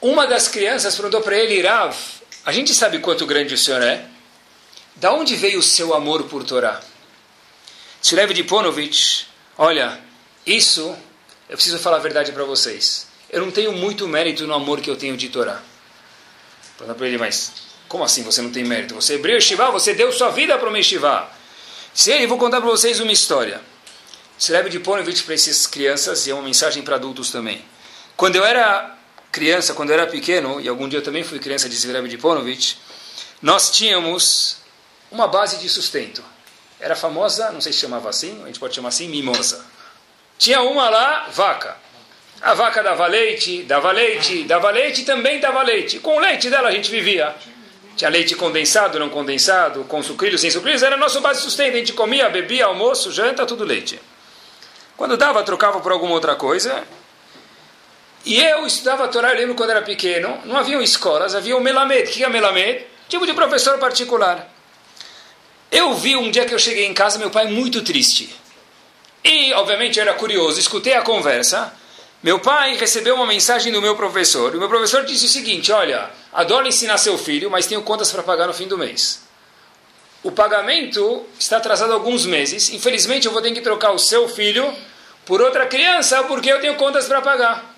Uma 0.01 0.27
das 0.27 0.47
crianças 0.47 0.95
perguntou 0.95 1.21
para 1.21 1.37
ele, 1.37 1.61
Rav, 1.61 1.95
a 2.45 2.51
gente 2.51 2.73
sabe 2.73 2.99
quanto 2.99 3.25
grande 3.25 3.53
o 3.53 3.57
senhor 3.57 3.81
é? 3.81 4.05
Da 4.95 5.13
onde 5.13 5.35
veio 5.35 5.59
o 5.59 5.63
seu 5.63 5.93
amor 5.93 6.23
por 6.23 6.43
Torá? 6.43 6.81
Tzilev 8.01 8.33
Diponovich, 8.33 9.27
olha, 9.57 9.99
isso, 10.45 10.95
eu 11.47 11.55
preciso 11.55 11.77
falar 11.79 11.97
a 11.97 11.99
verdade 11.99 12.31
para 12.31 12.43
vocês. 12.43 13.10
Eu 13.31 13.41
não 13.41 13.51
tenho 13.51 13.71
muito 13.71 14.07
mérito 14.07 14.45
no 14.45 14.53
amor 14.53 14.81
que 14.81 14.89
eu 14.89 14.97
tenho 14.97 15.15
de 15.15 15.29
Torá. 15.29 15.61
Pergunta 16.77 16.97
para 16.97 17.07
ele, 17.07 17.17
mas 17.17 17.53
como 17.87 18.03
assim 18.03 18.23
você 18.23 18.41
não 18.41 18.51
tem 18.51 18.63
mérito? 18.63 18.93
Você 18.95 19.15
abriu 19.15 19.39
Shiva, 19.39 19.71
você 19.71 19.93
deu 19.93 20.11
sua 20.11 20.29
vida 20.29 20.57
para 20.57 20.67
o 20.67 20.71
Meshivá. 20.71 21.31
Se 21.93 22.11
ele, 22.11 22.27
vou 22.27 22.37
contar 22.37 22.59
para 22.59 22.69
vocês 22.69 22.99
uma 22.99 23.11
história. 23.11 23.61
Tzilev 24.37 24.69
Diponovich 24.69 25.23
para 25.23 25.33
essas 25.33 25.65
crianças 25.65 26.27
e 26.27 26.31
é 26.31 26.33
uma 26.33 26.43
mensagem 26.43 26.83
para 26.83 26.95
adultos 26.95 27.31
também. 27.31 27.63
Quando 28.17 28.35
eu 28.35 28.43
era 28.43 28.97
criança, 29.31 29.73
quando 29.73 29.91
eu 29.91 29.93
era 29.93 30.07
pequeno, 30.07 30.59
e 30.59 30.67
algum 30.67 30.89
dia 30.89 30.99
eu 30.99 31.03
também 31.03 31.23
fui 31.23 31.39
criança 31.39 31.69
de 31.69 31.75
Zvirev 31.75 32.07
Diponovich, 32.07 32.77
nós 33.41 33.71
tínhamos 33.71 34.57
uma 35.09 35.27
base 35.27 35.57
de 35.57 35.69
sustento. 35.69 36.23
Era 36.79 36.95
famosa, 36.95 37.51
não 37.51 37.61
sei 37.61 37.71
se 37.71 37.79
chamava 37.79 38.09
assim, 38.09 38.41
a 38.43 38.47
gente 38.47 38.59
pode 38.59 38.75
chamar 38.75 38.89
assim, 38.89 39.07
mimosa. 39.07 39.63
Tinha 40.37 40.61
uma 40.61 40.89
lá, 40.89 41.29
vaca. 41.29 41.77
A 42.41 42.53
vaca 42.53 42.81
dava 42.81 43.05
leite, 43.05 43.63
dava 43.63 43.91
leite, 43.91 44.43
dava 44.43 44.71
leite 44.71 45.03
também 45.03 45.39
dava 45.39 45.61
leite. 45.61 45.99
Com 45.99 46.17
o 46.17 46.19
leite 46.19 46.49
dela 46.49 46.69
a 46.69 46.71
gente 46.71 46.89
vivia. 46.89 47.35
Tinha 47.95 48.09
leite 48.09 48.35
condensado, 48.35 48.97
não 48.97 49.09
condensado, 49.09 49.83
com 49.83 50.01
sucrilhos, 50.01 50.41
sem 50.41 50.49
sucrilhos, 50.49 50.81
era 50.81 50.97
nosso 50.97 51.21
base 51.21 51.39
de 51.39 51.45
sustento. 51.45 51.75
A 51.75 51.77
gente 51.77 51.93
comia, 51.93 52.29
bebia, 52.29 52.65
almoço, 52.65 53.11
janta, 53.11 53.45
tudo 53.45 53.63
leite. 53.63 54.01
Quando 54.97 55.17
dava, 55.17 55.43
trocava 55.43 55.79
por 55.81 55.91
alguma 55.91 56.13
outra 56.13 56.35
coisa, 56.35 56.83
e 58.25 58.39
eu 58.39 58.65
estudava 58.65 59.05
a 59.05 59.07
Torá, 59.07 59.31
eu 59.31 59.37
lembro 59.37 59.55
quando 59.55 59.71
era 59.71 59.81
pequeno, 59.81 60.39
não 60.45 60.57
haviam 60.57 60.81
escolas, 60.81 61.33
havia 61.33 61.57
o 61.57 61.61
Melamed. 61.61 62.03
O 62.03 62.13
que 62.13 62.23
é 62.23 62.29
Melamed? 62.29 62.85
Tipo 63.09 63.25
de 63.25 63.33
professor 63.33 63.77
particular. 63.79 64.51
Eu 65.71 65.93
vi 65.93 66.15
um 66.15 66.29
dia 66.29 66.45
que 66.45 66.53
eu 66.53 66.59
cheguei 66.59 66.85
em 66.85 66.93
casa, 66.93 67.17
meu 67.17 67.31
pai 67.31 67.47
muito 67.47 67.81
triste. 67.81 68.33
E, 69.23 69.53
obviamente, 69.53 69.97
eu 69.97 70.03
era 70.03 70.13
curioso, 70.13 70.59
escutei 70.59 70.93
a 70.93 71.01
conversa. 71.01 71.73
Meu 72.23 72.39
pai 72.39 72.75
recebeu 72.75 73.15
uma 73.15 73.25
mensagem 73.25 73.73
do 73.73 73.81
meu 73.81 73.95
professor. 73.95 74.53
E 74.53 74.57
o 74.57 74.59
meu 74.59 74.69
professor 74.69 75.03
disse 75.03 75.25
o 75.25 75.29
seguinte: 75.29 75.71
Olha, 75.71 76.09
adoro 76.31 76.67
ensinar 76.67 76.97
seu 76.99 77.17
filho, 77.17 77.49
mas 77.49 77.65
tenho 77.65 77.81
contas 77.81 78.11
para 78.11 78.21
pagar 78.21 78.47
no 78.47 78.53
fim 78.53 78.67
do 78.67 78.77
mês. 78.77 79.23
O 80.21 80.31
pagamento 80.31 81.25
está 81.39 81.57
atrasado 81.57 81.93
alguns 81.93 82.27
meses. 82.27 82.69
Infelizmente, 82.69 83.25
eu 83.25 83.33
vou 83.33 83.41
ter 83.41 83.51
que 83.51 83.61
trocar 83.61 83.91
o 83.91 83.97
seu 83.97 84.29
filho 84.29 84.71
por 85.25 85.41
outra 85.41 85.65
criança 85.65 86.23
porque 86.25 86.51
eu 86.51 86.61
tenho 86.61 86.75
contas 86.75 87.07
para 87.07 87.21
pagar. 87.21 87.75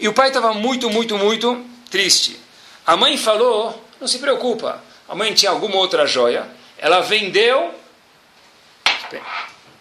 E 0.00 0.08
o 0.08 0.14
pai 0.14 0.28
estava 0.28 0.54
muito, 0.54 0.88
muito, 0.88 1.18
muito 1.18 1.62
triste. 1.90 2.40
A 2.86 2.96
mãe 2.96 3.18
falou: 3.18 3.84
não 4.00 4.08
se 4.08 4.18
preocupa. 4.18 4.82
A 5.06 5.14
mãe 5.14 5.34
tinha 5.34 5.50
alguma 5.50 5.76
outra 5.76 6.06
joia. 6.06 6.48
Ela 6.78 7.00
vendeu. 7.00 7.74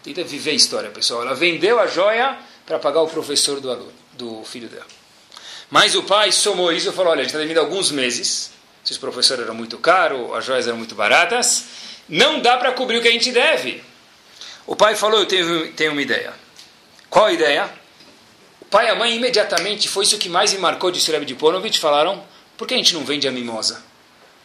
Tenta 0.04 0.24
viver 0.26 0.52
a 0.52 0.54
história, 0.54 0.90
pessoal. 0.90 1.22
Ela 1.22 1.34
vendeu 1.34 1.80
a 1.80 1.88
joia 1.88 2.38
para 2.68 2.78
pagar 2.78 3.02
o 3.02 3.08
professor 3.08 3.60
do 3.60 3.72
aluno, 3.72 3.94
do 4.14 4.44
filho 4.44 4.68
dela. 4.68 4.86
Mas 5.72 5.96
o 5.96 6.04
pai 6.04 6.32
somou 6.32 6.72
isso 6.72 6.90
e 6.90 6.94
falou: 6.94 7.12
olha, 7.12 7.22
a 7.22 7.24
gente 7.24 7.32
está 7.32 7.40
devendo 7.40 7.60
alguns 7.60 7.90
meses. 7.90 8.52
Se 8.84 8.92
os 8.92 8.98
professores 9.00 9.44
eram 9.44 9.56
muito 9.56 9.78
caros, 9.80 10.32
as 10.36 10.46
joias 10.46 10.68
eram 10.68 10.78
muito 10.78 10.94
baratas, 10.94 11.66
não 12.08 12.40
dá 12.40 12.58
para 12.58 12.72
cobrir 12.72 13.00
o 13.00 13.02
que 13.02 13.08
a 13.08 13.12
gente 13.12 13.32
deve. 13.32 13.84
O 14.68 14.76
pai 14.76 14.96
falou: 14.96 15.22
eu 15.22 15.26
tenho, 15.26 15.74
tenho 15.74 15.94
uma 15.94 16.02
ideia. 16.02 16.34
Qual 17.10 17.26
a 17.26 17.34
ideia? 17.34 17.70
pai 18.70 18.88
e 18.88 18.90
a 18.90 18.96
mãe 18.96 19.16
imediatamente, 19.16 19.88
foi 19.88 20.04
isso 20.04 20.18
que 20.18 20.28
mais 20.28 20.52
me 20.54 20.60
marcou 20.60 20.92
de 20.92 21.00
Sureb 21.00 21.26
de 21.26 21.36
Ponovich, 21.36 21.80
falaram, 21.80 22.24
por 22.58 22.68
que 22.68 22.74
a 22.74 22.78
gente 22.78 22.94
não 22.94 23.06
vende 23.06 23.28
a 23.28 23.32
mimosa? 23.32 23.82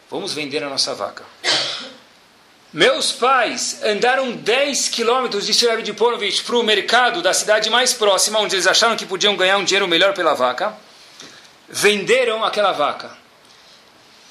Vamos 0.09 0.33
vender 0.33 0.63
a 0.63 0.69
nossa 0.69 0.93
vaca. 0.93 1.25
Meus 2.73 3.11
pais 3.11 3.83
andaram 3.83 4.31
10 4.31 4.89
quilômetros 4.89 5.45
de 5.45 5.53
Sureb 5.53 5.83
de 5.83 5.93
Ponovich 5.93 6.41
para 6.41 6.57
o 6.57 6.63
mercado 6.63 7.21
da 7.21 7.31
cidade 7.31 7.69
mais 7.69 7.93
próxima, 7.93 8.39
onde 8.39 8.55
eles 8.55 8.65
acharam 8.65 8.95
que 8.95 9.05
podiam 9.05 9.35
ganhar 9.35 9.59
um 9.59 9.63
dinheiro 9.63 9.87
melhor 9.87 10.15
pela 10.15 10.33
vaca. 10.33 10.75
Venderam 11.69 12.43
aquela 12.43 12.71
vaca. 12.71 13.15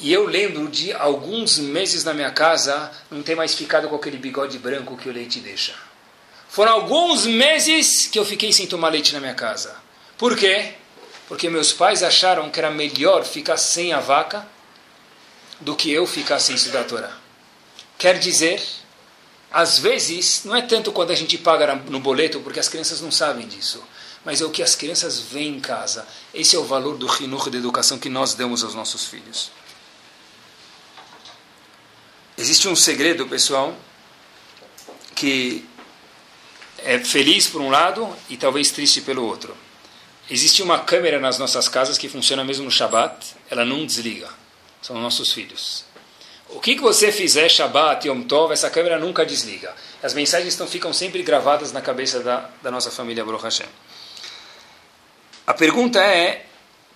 E 0.01 0.12
eu 0.12 0.26
lembro 0.26 0.66
de 0.66 0.93
alguns 0.93 1.57
meses 1.57 2.03
na 2.03 2.12
minha 2.12 2.32
casa 2.32 2.90
não 3.09 3.22
ter 3.22 3.36
mais 3.36 3.55
ficado 3.55 3.88
com 3.88 3.95
aquele 3.95 4.16
bigode 4.16 4.59
branco 4.59 4.97
que 4.97 5.09
o 5.09 5.12
leite 5.12 5.38
deixa. 5.38 5.74
Foram 6.49 6.72
alguns 6.72 7.24
meses 7.24 8.09
que 8.09 8.18
eu 8.18 8.24
fiquei 8.24 8.53
sem 8.53 8.66
tomar 8.66 8.88
leite 8.88 9.12
na 9.12 9.20
minha 9.20 9.34
casa. 9.34 9.76
Por 10.18 10.36
quê? 10.36 10.72
Porque 11.28 11.49
meus 11.49 11.72
pais 11.72 12.03
acharam 12.03 12.51
que 12.51 12.59
era 12.59 12.72
melhor 12.72 13.24
ficar 13.24 13.57
sem 13.57 13.93
a 13.93 14.01
vaca 14.01 14.45
do 15.61 15.76
que 15.76 15.93
eu 15.93 16.09
ficar 16.09 16.40
sem 16.40 16.57
estudar 16.57 16.80
a 16.80 16.84
Torá. 16.84 17.22
Quer 18.03 18.18
dizer, 18.18 18.61
às 19.48 19.78
vezes, 19.78 20.42
não 20.44 20.57
é 20.57 20.62
tanto 20.62 20.90
quando 20.90 21.12
a 21.12 21.14
gente 21.14 21.38
paga 21.38 21.76
no 21.76 22.00
boleto, 22.00 22.40
porque 22.40 22.59
as 22.59 22.68
crianças 22.68 23.00
não 23.00 23.12
sabem 23.12 23.46
disso, 23.46 23.80
mas 24.24 24.40
é 24.40 24.44
o 24.44 24.50
que 24.50 24.61
as 24.61 24.74
crianças 24.74 25.20
veem 25.20 25.59
em 25.59 25.61
casa. 25.61 26.05
Esse 26.34 26.57
é 26.57 26.59
o 26.59 26.64
valor 26.64 26.98
do 26.98 27.07
rinur 27.07 27.48
de 27.48 27.59
educação 27.59 28.00
que 28.00 28.09
nós 28.09 28.34
damos 28.34 28.64
aos 28.64 28.74
nossos 28.74 29.07
filhos. 29.07 29.53
Existe 32.36 32.66
um 32.66 32.74
segredo, 32.74 33.28
pessoal, 33.28 33.72
que 35.14 35.64
é 36.78 36.98
feliz 36.98 37.46
por 37.46 37.61
um 37.61 37.70
lado 37.70 38.12
e 38.28 38.36
talvez 38.36 38.72
triste 38.72 39.00
pelo 39.03 39.24
outro. 39.24 39.57
Existe 40.28 40.61
uma 40.61 40.80
câmera 40.80 41.20
nas 41.20 41.38
nossas 41.38 41.68
casas 41.68 41.96
que 41.96 42.09
funciona 42.09 42.42
mesmo 42.42 42.64
no 42.64 42.70
Shabat, 42.72 43.36
ela 43.48 43.64
não 43.64 43.86
desliga. 43.86 44.28
São 44.82 45.00
nossos 45.00 45.32
filhos. 45.32 45.91
O 46.55 46.61
que, 46.61 46.74
que 46.74 46.82
você 46.82 47.11
fizer 47.11 47.48
Shabat, 47.48 48.07
Yom 48.07 48.22
Tov, 48.22 48.53
essa 48.53 48.68
câmera 48.68 48.98
nunca 48.98 49.24
desliga. 49.24 49.74
As 50.03 50.12
mensagens 50.12 50.53
estão, 50.53 50.66
ficam 50.66 50.92
sempre 50.92 51.22
gravadas 51.22 51.72
na 51.72 51.80
cabeça 51.80 52.20
da, 52.20 52.50
da 52.62 52.70
nossa 52.70 52.90
família 52.90 53.24
Baruch 53.24 53.42
Hashem. 53.42 53.66
A 55.46 55.55
pergunta 55.55 55.98
é, 55.98 56.44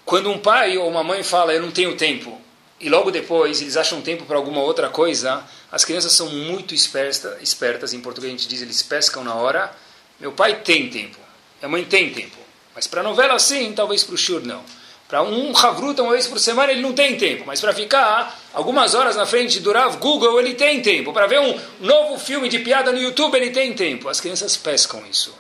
quando 0.05 0.31
um 0.31 0.39
pai 0.39 0.77
ou 0.77 0.89
uma 0.89 1.03
mãe 1.03 1.23
fala, 1.23 1.55
eu 1.55 1.63
não 1.63 1.71
tenho 1.71 1.97
tempo, 1.97 2.41
e 2.79 2.91
logo 2.91 3.11
depois 3.11 3.63
eles 3.63 3.77
acham 3.77 4.03
tempo 4.03 4.27
para 4.27 4.37
alguma 4.37 4.61
outra 4.61 4.91
coisa, 4.91 5.43
as 5.73 5.85
crianças 5.85 6.13
são 6.13 6.29
muito 6.29 6.75
esperta, 6.75 7.39
espertas, 7.41 7.95
em 7.95 8.01
português 8.01 8.33
a 8.33 8.37
gente 8.37 8.49
diz, 8.49 8.61
eles 8.61 8.83
pescam 8.83 9.25
na 9.25 9.35
hora. 9.35 9.75
Meu 10.21 10.33
pai 10.33 10.61
tem 10.61 10.91
tempo, 10.91 11.19
minha 11.61 11.69
mãe 11.69 11.85
tem 11.85 12.13
tempo. 12.13 12.37
Mas 12.75 12.87
para 12.87 13.03
novela 13.03 13.39
sim, 13.39 13.73
talvez 13.73 14.05
para 14.05 14.15
o 14.15 14.19
shur 14.19 14.43
não. 14.43 14.63
Para 15.09 15.23
um 15.23 15.57
Havruta 15.57 16.03
uma 16.03 16.13
vez 16.13 16.27
por 16.27 16.41
semana 16.41 16.73
ele 16.73 16.81
não 16.81 16.93
tem 16.93 17.17
tempo, 17.17 17.45
mas 17.47 17.61
para 17.61 17.73
ficar 17.73 18.41
algumas 18.53 18.95
horas 18.95 19.15
na 19.15 19.25
frente 19.25 19.53
de 19.53 19.61
Durav 19.61 19.99
Google 19.99 20.41
ele 20.41 20.55
tem 20.55 20.83
tempo. 20.83 21.13
Para 21.13 21.29
ver 21.29 21.41
um 21.41 21.61
novo 21.81 22.19
filme 22.19 22.49
de 22.49 22.59
piada 22.59 22.91
no 22.91 22.99
YouTube 22.99 23.37
ele 23.37 23.51
tem 23.51 23.73
tempo. 23.73 24.09
As 24.09 24.21
crianças 24.21 24.57
pescam 24.57 25.05
isso. 25.09 25.33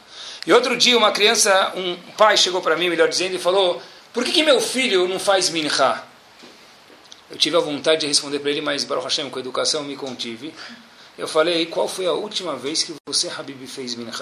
E 0.46 0.52
outro 0.52 0.76
dia 0.76 0.96
uma 0.96 1.10
criança, 1.10 1.72
um 1.74 1.96
pai 2.16 2.36
chegou 2.36 2.60
para 2.62 2.76
mim, 2.76 2.88
melhor 2.88 3.08
dizendo, 3.08 3.34
e 3.34 3.38
falou: 3.38 3.82
Por 4.12 4.24
que, 4.24 4.30
que 4.30 4.42
meu 4.44 4.60
filho 4.60 5.08
não 5.08 5.18
faz 5.18 5.50
minha? 5.50 6.04
Eu 7.28 7.36
tive 7.36 7.56
a 7.56 7.60
vontade 7.60 8.02
de 8.02 8.06
responder 8.06 8.38
para 8.38 8.50
ele, 8.52 8.60
mas 8.60 8.84
Baruch 8.84 9.04
Hashem, 9.04 9.28
com 9.28 9.40
educação, 9.40 9.82
me 9.82 9.96
contive. 9.96 10.54
Eu 11.18 11.26
falei: 11.26 11.66
Qual 11.66 11.88
foi 11.88 12.06
a 12.06 12.12
última 12.12 12.54
vez 12.54 12.84
que 12.84 12.94
você, 13.04 13.28
Habib, 13.28 13.66
fez 13.66 13.96
minha? 13.96 14.12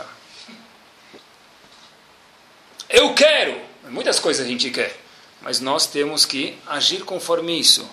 Eu 2.89 3.13
quero! 3.13 3.61
Muitas 3.91 4.19
coisas 4.19 4.47
a 4.47 4.49
gente 4.49 4.71
quer, 4.71 4.97
mas 5.45 5.61
nós 5.61 5.87
temos 5.87 6.25
que 6.25 6.57
agir 6.67 7.05
conforme 7.05 7.61
isso. 7.61 7.87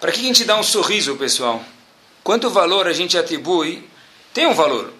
Para 0.00 0.10
que 0.10 0.20
a 0.20 0.24
gente 0.24 0.44
dá 0.44 0.58
um 0.58 0.62
sorriso, 0.62 1.14
pessoal? 1.16 1.62
Quanto 2.24 2.48
valor 2.48 2.88
a 2.88 2.92
gente 2.94 3.18
atribui? 3.18 3.86
Tem 4.32 4.46
um 4.46 4.54
valor, 4.54 4.92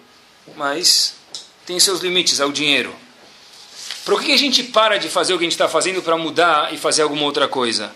mas 0.55 1.15
tem 1.65 1.79
seus 1.79 2.01
limites 2.01 2.39
ao 2.39 2.51
dinheiro. 2.51 2.95
Por 4.05 4.21
que 4.21 4.31
a 4.31 4.37
gente 4.37 4.63
para 4.63 4.97
de 4.97 5.09
fazer 5.09 5.33
o 5.33 5.37
que 5.39 5.43
a 5.43 5.47
gente 5.47 5.53
está 5.53 5.67
fazendo 5.67 6.03
para 6.03 6.15
mudar 6.17 6.71
e 6.71 6.77
fazer 6.77 7.01
alguma 7.01 7.23
outra 7.23 7.47
coisa? 7.47 7.91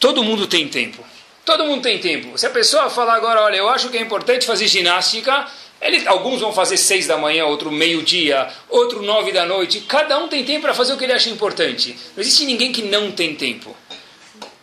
Todo 0.00 0.24
mundo 0.24 0.46
tem 0.46 0.66
tempo. 0.68 1.04
Todo 1.44 1.66
mundo 1.66 1.82
tem 1.82 2.00
tempo. 2.00 2.38
Se 2.38 2.46
a 2.46 2.50
pessoa 2.50 2.88
falar 2.88 3.16
agora, 3.16 3.42
olha, 3.42 3.56
eu 3.56 3.68
acho 3.68 3.90
que 3.90 3.98
é 3.98 4.00
importante 4.00 4.46
fazer 4.46 4.66
ginástica, 4.66 5.46
ele, 5.80 6.06
alguns 6.08 6.40
vão 6.40 6.52
fazer 6.52 6.76
seis 6.76 7.06
da 7.06 7.16
manhã, 7.16 7.44
outro 7.44 7.70
meio-dia, 7.70 8.48
outro 8.68 9.02
nove 9.02 9.32
da 9.32 9.44
noite. 9.44 9.80
Cada 9.80 10.18
um 10.18 10.28
tem 10.28 10.44
tempo 10.44 10.62
para 10.62 10.74
fazer 10.74 10.94
o 10.94 10.96
que 10.96 11.04
ele 11.04 11.12
acha 11.12 11.28
importante. 11.28 11.96
Não 12.16 12.22
existe 12.22 12.44
ninguém 12.44 12.72
que 12.72 12.82
não 12.82 13.12
tem 13.12 13.34
tempo. 13.34 13.76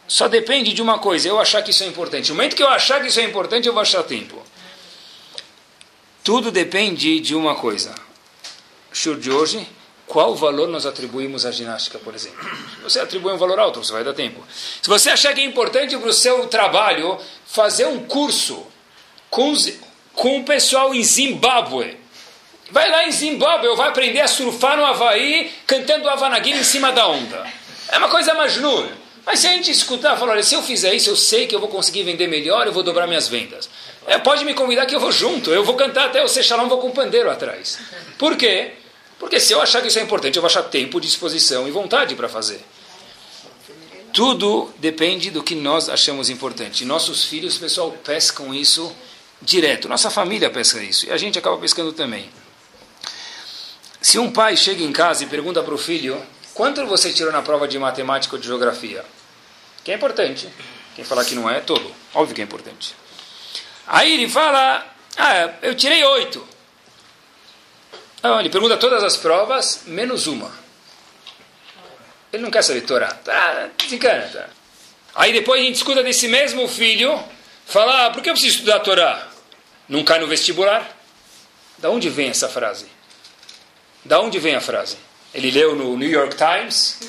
Só 0.08 0.28
depende 0.28 0.74
de 0.74 0.82
uma 0.82 1.00
coisa, 1.00 1.28
eu 1.28 1.40
achar 1.40 1.62
que 1.62 1.72
isso 1.72 1.84
é 1.84 1.88
importante. 1.88 2.30
No 2.30 2.36
momento 2.36 2.56
que 2.56 2.64
eu 2.64 2.68
achar 2.68 3.02
que 3.02 3.08
isso 3.08 3.20
é 3.20 3.24
importante, 3.24 3.68
eu 3.68 3.74
vou 3.74 3.82
achar 3.82 4.04
tempo. 4.04 4.42
Tudo 6.24 6.52
depende 6.52 7.20
de 7.20 7.36
uma 7.36 7.56
coisa. 7.56 7.94
Show 8.92 9.16
de 9.16 9.32
hoje, 9.32 9.68
qual 10.06 10.36
valor 10.36 10.68
nós 10.68 10.86
atribuímos 10.86 11.46
à 11.46 11.52
ginástica, 11.52 11.98
por 12.00 12.14
exemplo? 12.14 12.44
Se 12.76 12.84
você 12.84 13.00
atribui 13.00 13.34
um 13.34 13.38
valor 13.38 13.60
alto, 13.60 13.84
você 13.84 13.92
vai 13.92 14.04
dar 14.04 14.14
tempo. 14.14 14.44
Se 14.82 14.88
você 14.88 15.10
achar 15.10 15.34
que 15.34 15.42
é 15.42 15.44
importante 15.44 15.98
para 15.98 16.10
o 16.10 16.14
seu 16.14 16.48
trabalho 16.48 17.18
fazer 17.46 17.88
um 17.88 18.06
curso 18.06 18.66
com, 19.30 19.54
com 20.14 20.40
o 20.40 20.44
pessoal 20.44 20.94
em 20.94 21.04
Zimbábue, 21.04 21.98
vai 22.72 22.90
lá 22.90 23.06
em 23.06 23.12
Zimbábue, 23.12 23.68
ou 23.68 23.76
vai 23.76 23.90
aprender 23.90 24.22
a 24.22 24.28
surfar 24.28 24.78
no 24.78 24.86
Havaí 24.86 25.52
cantando 25.66 26.10
Havanaguinha 26.10 26.58
em 26.58 26.64
cima 26.64 26.92
da 26.92 27.08
onda. 27.08 27.46
É 27.90 27.98
uma 27.98 28.10
coisa 28.10 28.34
majnur. 28.34 28.88
Mas 29.26 29.40
se 29.40 29.48
a 29.48 29.52
gente 29.52 29.72
escutar, 29.72 30.18
falar, 30.18 30.34
olha, 30.34 30.44
se 30.44 30.54
eu 30.54 30.62
fizer 30.62 30.94
isso, 30.94 31.10
eu 31.10 31.16
sei 31.16 31.48
que 31.48 31.56
eu 31.56 31.60
vou 31.60 31.70
conseguir 31.70 32.04
vender 32.04 32.28
melhor, 32.28 32.68
eu 32.68 32.74
vou 32.74 32.84
dobrar 32.84 33.08
minhas 33.08 33.28
vendas. 33.28 33.70
É, 34.06 34.18
pode 34.18 34.44
me 34.44 34.54
convidar 34.54 34.86
que 34.86 34.94
eu 34.94 35.00
vou 35.00 35.12
junto, 35.12 35.50
eu 35.52 35.64
vou 35.64 35.76
cantar 35.76 36.08
até 36.08 36.22
o 36.22 36.28
Sechalão, 36.28 36.68
vou 36.68 36.80
com 36.80 36.90
o 36.90 36.92
pandeiro 36.92 37.30
atrás. 37.30 37.80
Por 38.18 38.36
quê? 38.36 38.74
Porque 39.18 39.40
se 39.40 39.54
eu 39.54 39.62
achar 39.62 39.82
que 39.82 39.88
isso 39.88 40.00
é 40.00 40.02
importante, 40.02 40.36
eu 40.36 40.42
vou 40.42 40.48
achar 40.48 40.64
tempo, 40.64 41.00
disposição 41.00 41.66
e 41.68 41.72
vontade 41.72 42.16
para 42.16 42.28
fazer. 42.28 42.60
Tudo 44.12 44.70
depende 44.78 45.32
do 45.32 45.42
que 45.42 45.56
nós 45.56 45.88
achamos 45.88 46.30
importante. 46.30 46.84
Nossos 46.84 47.24
filhos, 47.24 47.58
pessoal, 47.58 47.92
pescam 48.04 48.54
isso 48.54 48.94
direto. 49.44 49.88
Nossa 49.88 50.10
família 50.10 50.50
pesca 50.50 50.82
isso. 50.82 51.06
E 51.06 51.12
a 51.12 51.18
gente 51.18 51.38
acaba 51.38 51.58
pescando 51.58 51.94
também. 51.94 52.30
Se 54.02 54.18
um 54.20 54.32
pai 54.32 54.58
chega 54.58 54.84
em 54.84 54.92
casa 54.92 55.24
e 55.24 55.28
pergunta 55.28 55.62
para 55.62 55.74
o 55.74 55.78
filho 55.78 56.22
quanto 56.54 56.86
você 56.86 57.12
tirou 57.12 57.32
na 57.32 57.42
prova 57.42 57.68
de 57.68 57.78
matemática 57.80 58.36
ou 58.36 58.42
de 58.42 58.48
geografia, 58.48 59.04
que 59.84 59.92
é 59.92 59.96
importante. 59.96 60.48
Quem 60.96 61.04
falar 61.04 61.26
que 61.26 61.36
não 61.36 61.50
é, 61.50 61.58
é 61.58 61.62
todo. 61.62 61.94
Óbvio 62.14 62.36
que 62.36 62.42
é 62.42 62.44
importante. 62.44 62.96
Aí 63.88 64.14
ele 64.14 64.30
fala, 64.30 64.86
ah, 65.18 65.50
eu 65.62 65.76
tirei 65.76 66.04
oito. 66.04 66.46
Não, 68.22 68.40
ele 68.40 68.50
pergunta 68.50 68.78
todas 68.78 69.04
as 69.04 69.18
provas, 69.18 69.82
menos 69.86 70.28
uma. 70.28 70.52
Ele 72.32 72.44
não 72.44 72.52
quer 72.52 72.62
saber 72.62 72.82
Torá. 72.82 73.08
Tá, 73.08 73.70
desencana, 73.78 74.28
tá. 74.28 74.50
Aí 75.16 75.34
depois 75.34 75.62
a 75.62 75.64
gente 75.64 75.76
escuta 75.76 76.02
desse 76.02 76.28
mesmo 76.28 76.68
filho 76.68 77.22
falar, 77.66 78.08
ah, 78.08 78.12
por 78.12 78.24
que 78.24 78.30
eu 78.30 78.34
preciso 78.34 78.58
estudar 78.58 78.80
Torá? 78.80 79.33
Não 79.88 80.04
cai 80.04 80.20
no 80.20 80.28
vestibular? 80.28 80.98
Da 81.78 81.90
onde 81.90 82.10
vem 82.10 82.30
essa 82.30 82.48
frase? 82.48 82.86
Da 84.06 84.20
onde 84.20 84.40
vem 84.40 84.56
a 84.56 84.62
frase? 84.62 84.98
Ele 85.34 85.52
leu 85.52 85.76
no 85.76 85.98
New 85.98 86.10
York 86.10 86.36
Times? 86.36 87.00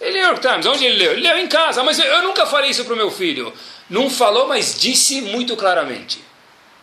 Ele 0.00 0.18
New 0.18 0.28
York 0.28 0.40
Times, 0.40 0.66
onde 0.66 0.84
ele 0.84 0.98
leu? 0.98 1.12
Ele 1.12 1.22
leu 1.22 1.38
em 1.38 1.48
casa, 1.48 1.82
mas 1.82 1.98
eu 1.98 2.22
nunca 2.22 2.46
falei 2.46 2.70
isso 2.70 2.84
para 2.84 2.94
o 2.94 2.96
meu 2.96 3.10
filho. 3.10 3.52
Não 3.88 4.08
falou, 4.10 4.46
mas 4.46 4.78
disse 4.78 5.20
muito 5.20 5.56
claramente. 5.56 6.22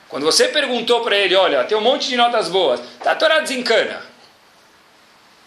Quando 0.09 0.23
você 0.23 0.47
perguntou 0.47 1.01
para 1.01 1.15
ele, 1.15 1.35
olha, 1.35 1.63
tem 1.63 1.77
um 1.77 1.81
monte 1.81 2.09
de 2.09 2.17
notas 2.17 2.49
boas, 2.49 2.81
tá, 3.01 3.11
a 3.11 3.15
Torá 3.15 3.39
desencana. 3.39 4.05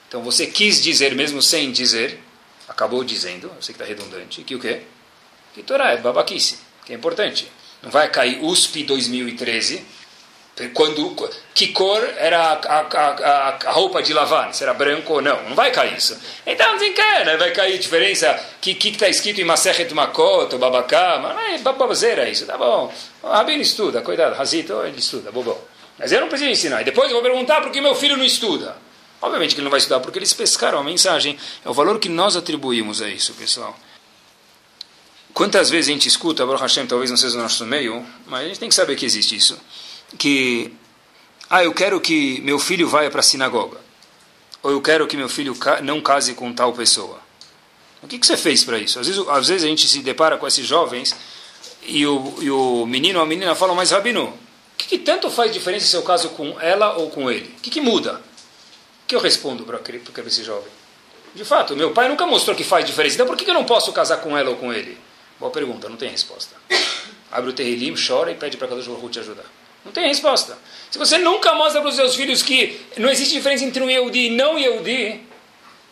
Então 0.09 0.23
você 0.23 0.47
quis 0.47 0.83
dizer, 0.83 1.15
mesmo 1.15 1.43
sem 1.43 1.71
dizer, 1.71 2.23
acabou 2.69 3.05
dizendo, 3.05 3.53
eu 3.55 3.63
sei 3.63 3.75
que 3.75 3.83
está 3.83 3.85
redundante, 3.85 4.43
que 4.43 4.55
o 4.55 4.61
quê? 4.61 4.83
Que 5.53 5.63
Torá 5.63 5.91
é 5.91 5.99
babaquice, 5.99 6.59
que 6.87 6.93
é 6.93 6.97
importante. 6.97 7.51
Não 7.85 7.91
vai 7.91 8.09
cair 8.09 8.43
USP 8.43 8.83
2013, 8.83 9.85
quando, 10.73 11.15
que 11.53 11.69
cor 11.69 12.03
era 12.17 12.39
a, 12.39 12.81
a, 12.81 13.59
a, 13.67 13.73
roupa 13.73 14.03
de 14.03 14.15
lavar, 14.15 14.55
se 14.55 14.63
era 14.63 14.73
branco 14.73 15.15
ou 15.15 15.21
não. 15.21 15.49
Não 15.49 15.55
vai 15.55 15.71
cair 15.71 15.97
isso. 15.97 16.17
Então 16.47 16.79
desencana, 16.79 17.37
vai 17.37 17.51
cair 17.51 17.79
diferença 17.79 18.33
que 18.61 18.71
está 18.89 19.09
escrito 19.09 19.41
em 19.41 19.45
Masechet 19.45 19.93
Makot, 19.93 20.55
ou 20.55 20.59
Babacá, 20.59 21.19
mas 21.21 22.03
é 22.03 22.31
isso, 22.31 22.47
tá 22.47 22.57
bom. 22.57 22.93
O 23.23 23.29
Rabino 23.29 23.61
estuda, 23.61 24.01
cuidado, 24.01 24.35
Razito, 24.35 24.73
ele 24.85 24.99
estuda, 24.99 25.31
bobo. 25.31 25.59
Mas 25.99 26.11
eu 26.11 26.21
não 26.21 26.29
preciso 26.29 26.51
ensinar. 26.51 26.81
E 26.81 26.85
depois 26.85 27.09
eu 27.09 27.15
vou 27.15 27.23
perguntar 27.23 27.61
por 27.61 27.71
que 27.71 27.81
meu 27.81 27.95
filho 27.95 28.17
não 28.17 28.25
estuda. 28.25 28.77
Obviamente 29.21 29.55
que 29.55 29.61
ele 29.61 29.65
não 29.65 29.71
vai 29.71 29.79
estudar, 29.79 30.01
porque 30.01 30.19
eles 30.19 30.33
pescaram 30.33 30.79
a 30.79 30.85
mensagem. 30.85 31.39
É 31.65 31.69
o 31.69 31.75
valor 31.75 31.99
que 31.99 32.09
nós 32.09 32.37
atribuímos 32.37 33.01
a 33.03 33.09
isso, 33.09 33.35
pessoal. 33.35 33.77
Quantas 35.35 35.69
vezes 35.69 35.91
a 35.91 35.93
gente 35.93 36.09
escuta, 36.09 36.47
Baruch 36.47 36.63
Hashem 36.63 36.87
talvez 36.87 37.11
não 37.11 37.17
seja 37.17 37.37
no 37.37 37.43
nosso 37.43 37.67
meio, 37.67 38.07
mas 38.27 38.45
a 38.45 38.49
gente 38.49 38.61
tem 38.61 38.69
que 38.69 38.75
saber 38.75 38.97
que 38.97 39.05
existe 39.05 39.37
isso 39.37 39.59
que 40.19 40.73
ah, 41.49 41.65
eu 41.65 41.73
quero 41.73 42.01
que 42.01 42.41
meu 42.41 42.59
filho 42.59 42.89
vá 42.89 43.09
para 43.11 43.21
a 43.21 43.23
sinagoga. 43.23 43.79
Ou 44.63 44.71
eu 44.71 44.81
quero 44.81 45.07
que 45.07 45.17
meu 45.17 45.29
filho 45.29 45.57
não 45.83 46.01
case 46.01 46.35
com 46.35 46.53
tal 46.53 46.73
pessoa. 46.73 47.19
O 48.03 48.07
que, 48.07 48.19
que 48.19 48.27
você 48.27 48.37
fez 48.37 48.65
para 48.65 48.79
isso? 48.79 48.99
Às 48.99 49.07
vezes, 49.07 49.29
às 49.29 49.49
vezes 49.49 49.65
a 49.65 49.67
gente 49.67 49.87
se 49.87 50.01
depara 50.01 50.39
com 50.39 50.47
esses 50.47 50.67
jovens 50.67 51.15
e 51.83 52.07
o, 52.07 52.35
e 52.41 52.51
o 52.51 52.87
menino 52.87 53.19
ou 53.19 53.25
a 53.25 53.29
menina 53.29 53.55
falam, 53.55 53.75
mas 53.75 53.91
Rabino, 53.91 54.25
o 54.25 54.35
que, 54.77 54.87
que, 54.87 54.99
tanto 54.99 55.31
faz 55.31 55.53
diferença 55.53 55.87
se 55.87 55.97
eu 55.97 56.03
caso 56.03 56.31
com 56.31 56.59
ela 56.61 56.97
ou 56.97 57.11
com 57.11 57.31
ele? 57.31 57.55
O 57.59 57.61
que, 57.61 57.71
que 57.71 57.81
muda? 57.81 58.15
O 58.15 59.07
que 59.07 59.15
eu 59.15 59.21
respondo 59.21 59.65
para 59.65 59.81
esse 60.27 60.43
jovem? 60.43 60.71
De 61.35 61.45
fato, 61.45 61.77
meu 61.77 61.91
pai 61.93 62.09
nunca 62.09 62.27
mostrou 62.27 62.57
que 62.57 62.65
faz 62.65 62.85
diferença. 62.85 63.17
Então 63.17 63.27
por 63.27 63.37
que, 63.37 63.45
que 63.45 63.51
eu 63.51 63.55
não 63.55 63.65
posso 63.65 63.93
casar 63.93 64.19
com 64.19 64.37
ela 64.37 64.51
ou 64.51 64.57
com 64.57 64.73
ele? 64.73 64.97
Boa 65.45 65.53
pergunta, 65.53 65.91
não 65.91 65.97
tem 65.99 66.09
resposta. 66.09 66.57
Abre 67.31 67.51
o 67.51 67.53
terrilim, 67.53 67.95
chora 67.95 68.31
e 68.31 68.35
pede 68.35 68.57
para 68.57 68.67
Kadosh 68.67 68.87
Baruch 68.87 69.11
te 69.11 69.19
ajudar. 69.19 69.45
Não 69.85 69.93
tem 69.93 70.09
resposta. 70.09 70.57
Se 70.91 70.97
você 70.97 71.19
nunca 71.19 71.53
mostra 71.53 71.83
para 71.83 71.91
os 71.91 71.97
seus 71.97 72.15
filhos 72.15 72.43
que 72.43 72.81
não 72.97 73.11
existe 73.11 73.35
diferença 73.35 73.63
entre 73.63 73.83
um 73.83 73.91
Yehudi 73.91 74.29
e 74.29 74.31
não 74.31 74.59
Yehudi, 74.59 75.21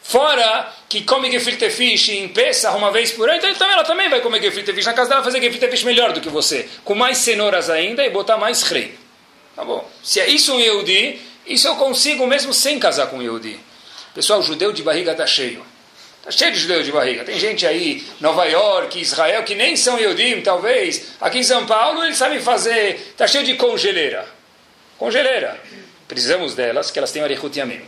fora 0.02 0.72
que 0.88 1.02
come 1.02 1.30
gefilte 1.30 1.68
fish 1.68 2.08
em 2.08 2.28
Pesach 2.28 2.74
uma 2.74 2.90
vez 2.90 3.12
por 3.12 3.28
ano, 3.28 3.36
então, 3.36 3.50
então 3.50 3.70
ela 3.70 3.84
também 3.84 4.08
vai 4.08 4.22
comer 4.22 4.40
gefilte 4.40 4.72
fish. 4.72 4.86
Na 4.86 4.94
casa 4.94 5.10
dela 5.10 5.22
fazer 5.22 5.38
gefilte 5.38 5.68
fish 5.68 5.84
melhor 5.84 6.14
do 6.14 6.22
que 6.22 6.30
você, 6.30 6.66
com 6.82 6.94
mais 6.94 7.18
cenouras 7.18 7.68
ainda 7.68 8.02
e 8.06 8.08
botar 8.08 8.38
mais 8.38 8.62
rei. 8.62 8.94
Tá 9.54 9.62
bom. 9.66 9.86
Se 10.02 10.18
é 10.18 10.30
isso 10.30 10.54
um 10.54 10.60
Yehudi, 10.60 11.20
isso 11.46 11.68
eu 11.68 11.76
consigo 11.76 12.26
mesmo 12.26 12.54
sem 12.54 12.78
casar 12.78 13.08
com 13.08 13.18
um 13.18 13.22
Yehudi. 13.22 13.60
Pessoal, 14.14 14.42
judeu 14.42 14.72
de 14.72 14.82
barriga 14.82 15.12
está 15.12 15.26
cheio. 15.26 15.62
Está 16.22 16.30
cheio 16.30 16.52
de 16.52 16.60
judeus 16.60 16.84
de 16.84 16.92
barriga. 16.92 17.24
Tem 17.24 17.36
gente 17.36 17.66
aí, 17.66 18.06
Nova 18.20 18.44
York, 18.44 19.00
Israel, 19.00 19.42
que 19.42 19.56
nem 19.56 19.74
são 19.74 19.98
Eudim, 19.98 20.40
talvez. 20.40 21.14
Aqui 21.20 21.38
em 21.40 21.42
São 21.42 21.66
Paulo, 21.66 22.04
eles 22.04 22.16
sabem 22.16 22.40
fazer. 22.40 22.94
Está 23.10 23.26
cheio 23.26 23.44
de 23.44 23.54
congeleira. 23.56 24.24
Congeleira. 24.96 25.60
Precisamos 26.06 26.54
delas, 26.54 26.92
que 26.92 26.98
elas 26.98 27.10
têm 27.10 27.24
Arihut 27.24 27.58
Yamim. 27.58 27.80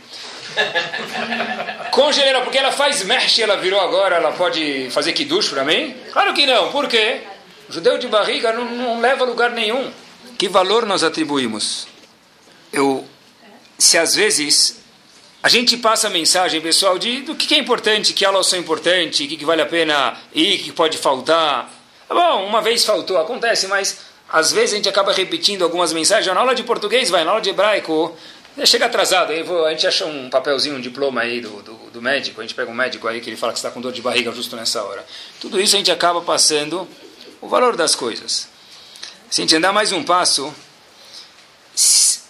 Congeleira, 1.91 2.41
porque 2.41 2.57
ela 2.57 2.73
faz 2.73 3.05
mexe, 3.05 3.41
ela 3.41 3.55
virou 3.55 3.79
agora, 3.79 4.17
ela 4.17 4.33
pode 4.33 4.89
fazer 4.91 5.13
kiddush 5.13 5.49
para 5.49 5.63
mim? 5.63 5.95
Claro 6.11 6.33
que 6.33 6.45
não. 6.45 6.71
Por 6.71 6.89
quê? 6.89 7.21
Judeu 7.69 7.97
de 7.97 8.07
barriga 8.07 8.51
não, 8.51 8.65
não 8.65 8.99
leva 8.99 9.23
a 9.23 9.27
lugar 9.27 9.51
nenhum. 9.51 9.93
Que 10.37 10.49
valor 10.49 10.85
nós 10.85 11.03
atribuímos? 11.03 11.87
Eu, 12.73 13.05
se 13.77 13.97
às 13.97 14.13
vezes 14.13 14.83
a 15.45 15.47
gente 15.47 15.77
passa 15.77 16.07
a 16.07 16.09
mensagem, 16.09 16.59
pessoal, 16.59 16.97
de 16.97 17.21
do 17.21 17.35
que 17.35 17.53
é 17.53 17.59
importante, 17.59 18.13
que 18.13 18.25
aulas 18.25 18.47
são 18.47 18.57
importantes, 18.57 19.23
o 19.23 19.29
que, 19.29 19.45
vale 19.45 19.61
a 19.61 19.65
pena 19.67 20.17
ir, 20.33 20.59
o 20.59 20.63
que 20.63 20.71
pode 20.71 20.97
faltar. 20.97 21.71
Tá 22.07 22.15
bom, 22.15 22.47
uma 22.47 22.63
vez 22.63 22.83
faltou, 22.83 23.19
acontece, 23.19 23.67
mas 23.67 23.99
às 24.27 24.51
vezes 24.51 24.73
a 24.73 24.77
gente 24.77 24.89
acaba 24.89 25.13
repetindo 25.13 25.63
algumas 25.63 25.93
mensagens. 25.93 26.33
Na 26.33 26.41
aula 26.41 26.55
de 26.55 26.63
português, 26.63 27.11
vai, 27.11 27.23
na 27.23 27.29
aula 27.29 27.41
de 27.43 27.51
hebraico, 27.51 28.17
chega 28.65 28.87
atrasado, 28.87 29.33
aí 29.33 29.45
a 29.67 29.69
gente 29.69 29.85
acha 29.85 30.07
um 30.07 30.31
papelzinho, 30.31 30.77
um 30.77 30.81
diploma 30.81 31.21
aí 31.21 31.39
do, 31.39 31.61
do, 31.61 31.73
do, 31.93 32.01
médico, 32.01 32.41
a 32.41 32.43
gente 32.43 32.55
pega 32.55 32.71
um 32.71 32.73
médico 32.73 33.07
aí 33.07 33.21
que 33.21 33.29
ele 33.29 33.37
fala 33.37 33.53
que 33.53 33.59
está 33.59 33.69
com 33.69 33.79
dor 33.79 33.91
de 33.91 34.01
barriga 34.01 34.31
justo 34.31 34.55
nessa 34.55 34.81
hora. 34.81 35.05
Tudo 35.39 35.61
isso 35.61 35.75
a 35.75 35.77
gente 35.77 35.91
acaba 35.91 36.21
passando 36.21 36.87
o 37.39 37.47
valor 37.47 37.75
das 37.75 37.93
coisas. 37.93 38.49
Se 39.29 39.41
a 39.41 39.43
gente 39.43 39.55
andar 39.55 39.71
mais 39.71 39.91
um 39.91 40.01
passo, 40.01 40.51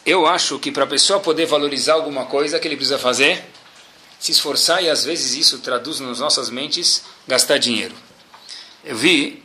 eu 0.05 0.27
acho 0.27 0.59
que 0.59 0.71
para 0.71 0.83
a 0.83 0.87
pessoa 0.87 1.19
poder 1.19 1.47
valorizar 1.47 1.93
alguma 1.93 2.25
coisa, 2.25 2.59
que 2.59 2.67
ele 2.67 2.75
precisa 2.75 2.99
fazer? 2.99 3.43
Se 4.19 4.31
esforçar 4.31 4.83
e 4.83 4.89
às 4.89 5.03
vezes 5.03 5.33
isso 5.33 5.59
traduz 5.59 5.99
nas 5.99 6.19
nossas 6.19 6.49
mentes 6.49 7.03
gastar 7.27 7.57
dinheiro. 7.57 7.95
Eu 8.83 8.95
vi, 8.95 9.43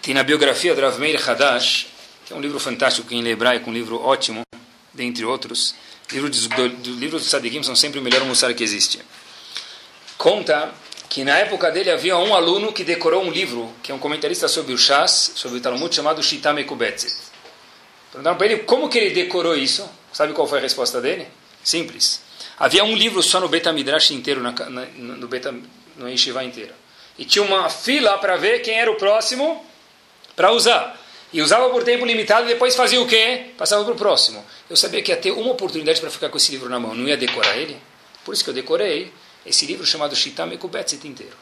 tem 0.00 0.14
na 0.14 0.22
biografia 0.22 0.74
do 0.74 0.80
Rav 0.80 0.98
Meir 0.98 1.18
Hadash, 1.28 1.88
que 2.24 2.32
é 2.32 2.36
um 2.36 2.40
livro 2.40 2.60
fantástico, 2.60 3.08
quem 3.08 3.20
lê 3.20 3.30
hebraico, 3.30 3.68
um 3.68 3.72
livro 3.72 4.00
ótimo, 4.00 4.42
dentre 4.92 5.24
outros. 5.24 5.74
Livros 6.12 6.46
do, 6.46 6.68
do, 6.68 6.96
do 6.96 7.64
são 7.64 7.74
sempre 7.74 7.98
o 7.98 8.02
melhor 8.02 8.24
mussar 8.24 8.54
que 8.54 8.62
existe. 8.62 9.00
Conta 10.16 10.72
que 11.08 11.24
na 11.24 11.36
época 11.38 11.70
dele 11.70 11.90
havia 11.90 12.16
um 12.16 12.34
aluno 12.34 12.72
que 12.72 12.84
decorou 12.84 13.24
um 13.24 13.30
livro, 13.30 13.72
que 13.82 13.90
é 13.90 13.94
um 13.94 13.98
comentarista 13.98 14.46
sobre 14.46 14.72
o 14.72 14.78
Shas, 14.78 15.32
sobre 15.34 15.58
o 15.58 15.60
Talmud, 15.60 15.94
chamado 15.94 16.22
Shitame 16.22 16.64
Kubetzet. 16.64 17.33
Perguntaram 18.14 18.36
para 18.36 18.46
ele 18.46 18.58
como 18.58 18.88
que 18.88 18.96
ele 18.96 19.10
decorou 19.10 19.56
isso. 19.56 19.90
Sabe 20.12 20.32
qual 20.32 20.46
foi 20.46 20.58
a 20.58 20.62
resposta 20.62 21.00
dele? 21.00 21.26
Simples. 21.64 22.22
Havia 22.56 22.84
um 22.84 22.94
livro 22.94 23.20
só 23.24 23.40
no 23.40 23.48
Beta 23.48 23.72
Midrash 23.72 24.12
inteiro, 24.12 24.40
na, 24.40 24.52
na, 24.52 24.86
no, 24.96 25.26
Beta, 25.26 25.52
no 25.96 26.08
Yeshiva 26.08 26.44
inteiro. 26.44 26.72
E 27.18 27.24
tinha 27.24 27.44
uma 27.44 27.68
fila 27.68 28.16
para 28.18 28.36
ver 28.36 28.60
quem 28.60 28.78
era 28.78 28.88
o 28.88 28.94
próximo 28.94 29.66
para 30.36 30.52
usar. 30.52 30.96
E 31.32 31.42
usava 31.42 31.68
por 31.70 31.82
tempo 31.82 32.06
limitado 32.06 32.48
e 32.48 32.52
depois 32.52 32.76
fazia 32.76 33.00
o 33.00 33.06
quê? 33.08 33.46
Passava 33.58 33.82
para 33.82 33.92
o 33.92 33.96
próximo. 33.96 34.44
Eu 34.70 34.76
sabia 34.76 35.02
que 35.02 35.10
ia 35.10 35.16
ter 35.16 35.32
uma 35.32 35.50
oportunidade 35.50 36.00
para 36.00 36.08
ficar 36.08 36.28
com 36.28 36.36
esse 36.36 36.52
livro 36.52 36.68
na 36.68 36.78
mão. 36.78 36.94
Não 36.94 37.08
ia 37.08 37.16
decorar 37.16 37.56
ele. 37.56 37.76
Por 38.24 38.32
isso 38.32 38.44
que 38.44 38.50
eu 38.50 38.54
decorei 38.54 39.12
esse 39.44 39.66
livro 39.66 39.84
chamado 39.84 40.14
Shitame 40.14 40.56
Kubetzit 40.56 41.04
inteiro. 41.08 41.36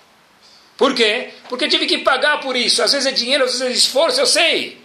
Por 0.78 0.94
quê? 0.94 1.34
Porque 1.50 1.66
eu 1.66 1.68
tive 1.68 1.84
que 1.84 1.98
pagar 1.98 2.40
por 2.40 2.56
isso. 2.56 2.82
Às 2.82 2.92
vezes 2.92 3.06
é 3.06 3.12
dinheiro, 3.12 3.44
às 3.44 3.58
vezes 3.58 3.66
é 3.66 3.70
esforço, 3.70 4.18
eu 4.18 4.26
sei. 4.26 4.81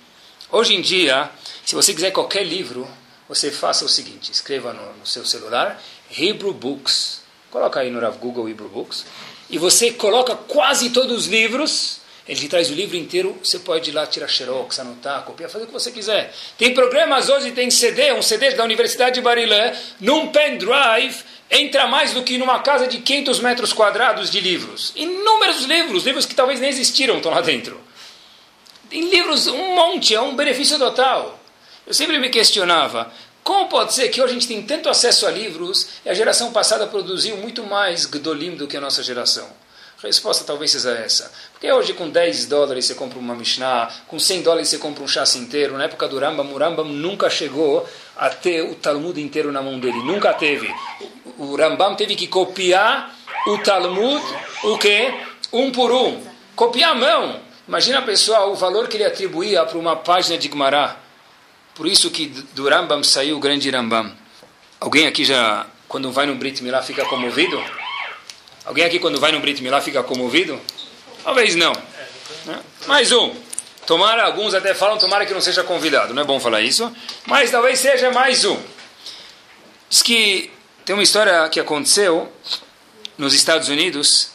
Hoje 0.49 0.75
em 0.75 0.81
dia, 0.81 1.29
se 1.65 1.75
você 1.75 1.93
quiser 1.93 2.11
qualquer 2.11 2.43
livro, 2.43 2.87
você 3.27 3.51
faça 3.51 3.83
o 3.83 3.89
seguinte: 3.89 4.31
escreva 4.31 4.71
no, 4.71 4.93
no 4.93 5.05
seu 5.05 5.25
celular 5.25 5.81
Hebrew 6.17 6.53
Books. 6.53 7.21
Coloca 7.51 7.81
aí 7.81 7.89
no 7.89 7.99
Google 8.13 8.47
Hebrew 8.47 8.69
Books. 8.69 9.05
E 9.49 9.57
você 9.57 9.91
coloca 9.91 10.35
quase 10.35 10.89
todos 10.91 11.17
os 11.17 11.27
livros. 11.27 11.99
Ele 12.25 12.39
te 12.39 12.47
traz 12.47 12.69
o 12.69 12.73
livro 12.73 12.95
inteiro. 12.95 13.37
Você 13.43 13.59
pode 13.59 13.89
ir 13.89 13.93
lá 13.93 14.05
tirar 14.05 14.27
xerox, 14.27 14.79
anotar, 14.79 15.23
copiar, 15.23 15.49
fazer 15.49 15.65
o 15.65 15.67
que 15.67 15.73
você 15.73 15.91
quiser. 15.91 16.33
Tem 16.57 16.73
programas 16.73 17.29
hoje, 17.29 17.51
tem 17.51 17.69
CD, 17.69 18.13
um 18.13 18.21
CD 18.21 18.51
da 18.51 18.63
Universidade 18.63 19.15
de 19.15 19.21
Barilã, 19.21 19.73
num 19.99 20.27
pendrive 20.27 21.23
entra 21.49 21.87
mais 21.87 22.13
do 22.13 22.23
que 22.23 22.37
numa 22.37 22.59
casa 22.59 22.87
de 22.87 22.99
500 22.99 23.39
metros 23.39 23.73
quadrados 23.73 24.29
de 24.29 24.41
livros. 24.41 24.91
Inúmeros 24.95 25.63
livros, 25.63 26.05
livros 26.05 26.25
que 26.25 26.35
talvez 26.35 26.59
nem 26.59 26.69
existiram 26.69 27.17
estão 27.17 27.31
lá 27.31 27.39
dentro. 27.39 27.86
Tem 28.89 29.09
livros, 29.09 29.47
um 29.47 29.75
monte, 29.75 30.15
é 30.15 30.21
um 30.21 30.35
benefício 30.35 30.79
total. 30.79 31.39
Eu 31.85 31.93
sempre 31.93 32.19
me 32.19 32.29
questionava, 32.29 33.11
como 33.43 33.69
pode 33.69 33.93
ser 33.93 34.09
que 34.09 34.21
hoje 34.21 34.31
a 34.31 34.33
gente 34.33 34.47
tem 34.47 34.61
tanto 34.61 34.89
acesso 34.89 35.25
a 35.25 35.31
livros 35.31 35.87
e 36.05 36.09
a 36.09 36.13
geração 36.13 36.51
passada 36.51 36.85
produziu 36.85 37.37
muito 37.37 37.63
mais 37.63 38.05
Gdolim 38.05 38.55
do 38.55 38.67
que 38.67 38.75
a 38.75 38.81
nossa 38.81 39.01
geração? 39.01 39.47
A 40.03 40.05
resposta 40.05 40.43
talvez 40.43 40.71
seja 40.71 40.91
essa. 40.91 41.31
Porque 41.53 41.71
hoje 41.71 41.93
com 41.93 42.09
10 42.09 42.45
dólares 42.45 42.85
você 42.85 42.93
compra 42.93 43.17
uma 43.17 43.33
Mishnah, 43.33 43.89
com 44.07 44.19
100 44.19 44.41
dólares 44.41 44.67
você 44.67 44.77
compra 44.77 45.03
um 45.03 45.07
chassi 45.07 45.39
inteiro. 45.39 45.77
Na 45.77 45.85
época 45.85 46.07
do 46.07 46.19
Rambam, 46.19 46.51
o 46.51 46.57
Rambam 46.57 46.85
nunca 46.85 47.29
chegou 47.29 47.87
a 48.15 48.29
ter 48.29 48.61
o 48.61 48.75
Talmud 48.75 49.19
inteiro 49.19 49.51
na 49.51 49.61
mão 49.61 49.79
dele. 49.79 50.03
Nunca 50.03 50.33
teve. 50.33 50.69
O 51.37 51.55
Rambam 51.55 51.95
teve 51.95 52.15
que 52.15 52.27
copiar 52.27 53.15
o 53.47 53.57
Talmud, 53.59 54.23
o 54.63 54.77
quê? 54.77 55.13
Um 55.51 55.71
por 55.71 55.91
um. 55.91 56.21
Copiar 56.55 56.91
a 56.91 56.95
mão. 56.95 57.46
Imagina, 57.67 58.01
pessoal, 58.01 58.51
o 58.51 58.55
valor 58.55 58.87
que 58.87 58.95
ele 58.95 59.03
atribuía 59.03 59.65
para 59.65 59.77
uma 59.77 59.95
página 59.95 60.37
de 60.37 60.47
Gemara. 60.47 60.95
Por 61.75 61.85
isso 61.85 62.09
que 62.09 62.27
do 62.27 62.69
Rambam 62.69 63.03
saiu 63.03 63.35
o 63.35 63.39
grande 63.41 63.69
Rambam. 63.69 64.15
Alguém 64.79 65.05
aqui 65.05 65.25
já, 65.25 65.65
quando 65.85 66.09
vai 66.09 66.25
no 66.25 66.35
Brit 66.35 66.63
Milá, 66.63 66.81
fica 66.81 67.03
comovido? 67.05 67.61
Alguém 68.63 68.85
aqui, 68.85 68.99
quando 68.99 69.19
vai 69.19 69.33
no 69.33 69.41
Brit 69.41 69.61
Milá, 69.61 69.81
fica 69.81 70.01
comovido? 70.01 70.57
Talvez 71.25 71.55
não. 71.55 71.73
Né? 72.45 72.57
Mais 72.87 73.11
um. 73.11 73.35
Tomara, 73.85 74.23
alguns 74.23 74.53
até 74.53 74.73
falam, 74.73 74.97
tomara 74.97 75.25
que 75.25 75.33
não 75.33 75.41
seja 75.41 75.61
convidado. 75.61 76.13
Não 76.13 76.21
é 76.21 76.25
bom 76.25 76.39
falar 76.39 76.61
isso. 76.61 76.89
Mas 77.25 77.51
talvez 77.51 77.79
seja 77.79 78.11
mais 78.11 78.45
um. 78.45 78.57
Diz 79.89 80.01
que 80.01 80.51
tem 80.85 80.93
uma 80.93 81.03
história 81.03 81.49
que 81.49 81.59
aconteceu 81.59 82.31
nos 83.17 83.33
Estados 83.33 83.67
Unidos. 83.67 84.29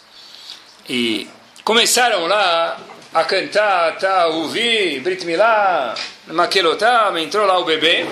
E 0.87 1.27
começaram 1.65 2.27
lá 2.27 2.79
a 3.15 3.25
cantar, 3.25 3.99
tá, 3.99 4.27
ouvir, 4.29 5.01
Brit 5.01 5.27
Milá, 5.27 5.95
Maquelotam, 6.29 7.19
entrou 7.19 7.45
lá 7.45 7.59
o 7.59 7.65
bebê. 7.65 8.07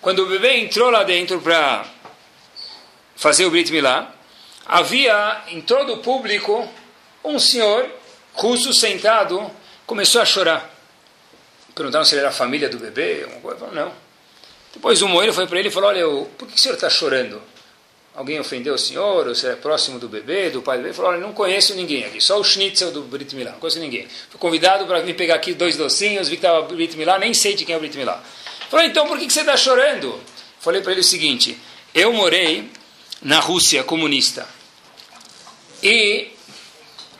Quando 0.00 0.20
o 0.20 0.26
bebê 0.26 0.58
entrou 0.58 0.90
lá 0.90 1.02
dentro 1.02 1.40
para 1.40 1.84
fazer 3.16 3.46
o 3.46 3.50
Brit 3.50 3.72
Milá, 3.72 4.14
havia 4.64 5.42
em 5.48 5.60
todo 5.60 5.94
o 5.94 5.98
público 5.98 6.68
um 7.24 7.38
senhor 7.38 7.90
russo 8.32 8.72
sentado, 8.72 9.50
começou 9.86 10.22
a 10.22 10.24
chorar. 10.24 10.70
Perguntaram 11.74 12.04
se 12.04 12.14
ele 12.14 12.20
era 12.20 12.28
a 12.28 12.32
família 12.32 12.68
do 12.68 12.78
bebê, 12.78 13.26
uma 13.28 13.40
coisa, 13.40 13.66
não. 13.72 13.92
Depois 14.72 15.02
o 15.02 15.08
moeiro 15.08 15.32
foi 15.32 15.48
para 15.48 15.58
ele 15.58 15.68
e 15.68 15.72
falou, 15.72 15.88
olha, 15.88 16.06
por 16.38 16.46
que 16.46 16.54
o 16.54 16.58
senhor 16.58 16.74
está 16.74 16.88
chorando? 16.88 17.42
Alguém 18.14 18.38
ofendeu 18.38 18.74
o 18.74 18.78
senhor? 18.78 19.26
Ou 19.26 19.34
você 19.34 19.48
é 19.48 19.56
próximo 19.56 19.98
do 19.98 20.08
bebê, 20.08 20.48
do 20.48 20.62
pai 20.62 20.76
do 20.76 20.82
bebê? 20.82 20.94
Falou, 20.94 21.10
olha, 21.10 21.20
não 21.20 21.32
conheço 21.32 21.74
ninguém 21.74 22.04
aqui, 22.04 22.20
só 22.20 22.38
o 22.38 22.44
schnitzel 22.44 22.92
do 22.92 23.02
Brit 23.02 23.34
Milá, 23.34 23.50
não 23.52 23.58
conheço 23.58 23.80
ninguém. 23.80 24.06
Fui 24.30 24.38
convidado 24.38 24.86
para 24.86 25.00
vir 25.00 25.16
pegar 25.16 25.34
aqui 25.34 25.52
dois 25.52 25.76
docinhos, 25.76 26.28
vi 26.28 26.36
que 26.36 26.46
estava 26.46 26.62
Brit 26.62 26.96
Milá, 26.96 27.18
nem 27.18 27.34
sei 27.34 27.54
de 27.54 27.64
quem 27.64 27.74
é 27.74 27.76
o 27.76 27.80
Brit 27.80 27.96
Milá. 27.96 28.22
Falou, 28.70 28.86
então 28.86 29.08
por 29.08 29.18
que, 29.18 29.26
que 29.26 29.32
você 29.32 29.40
está 29.40 29.56
chorando? 29.56 30.20
Falei 30.60 30.80
para 30.80 30.92
ele 30.92 31.00
o 31.00 31.04
seguinte, 31.04 31.58
eu 31.92 32.12
morei 32.12 32.70
na 33.20 33.40
Rússia 33.40 33.82
comunista. 33.82 34.48
E 35.82 36.28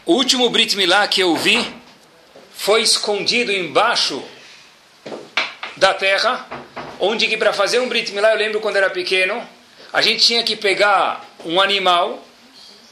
o 0.06 0.14
último 0.14 0.48
Brit 0.48 0.76
Milá 0.76 1.08
que 1.08 1.20
eu 1.20 1.34
vi 1.34 1.74
foi 2.54 2.82
escondido 2.82 3.50
embaixo 3.50 4.22
da 5.76 5.92
terra, 5.92 6.48
onde 7.00 7.26
que 7.26 7.36
para 7.36 7.52
fazer 7.52 7.80
um 7.80 7.88
Brit 7.88 8.12
Milá, 8.12 8.30
eu 8.30 8.38
lembro 8.38 8.60
quando 8.60 8.76
era 8.76 8.88
pequeno, 8.90 9.44
a 9.94 10.02
gente 10.02 10.26
tinha 10.26 10.42
que 10.42 10.56
pegar 10.56 11.24
um 11.44 11.60
animal, 11.60 12.20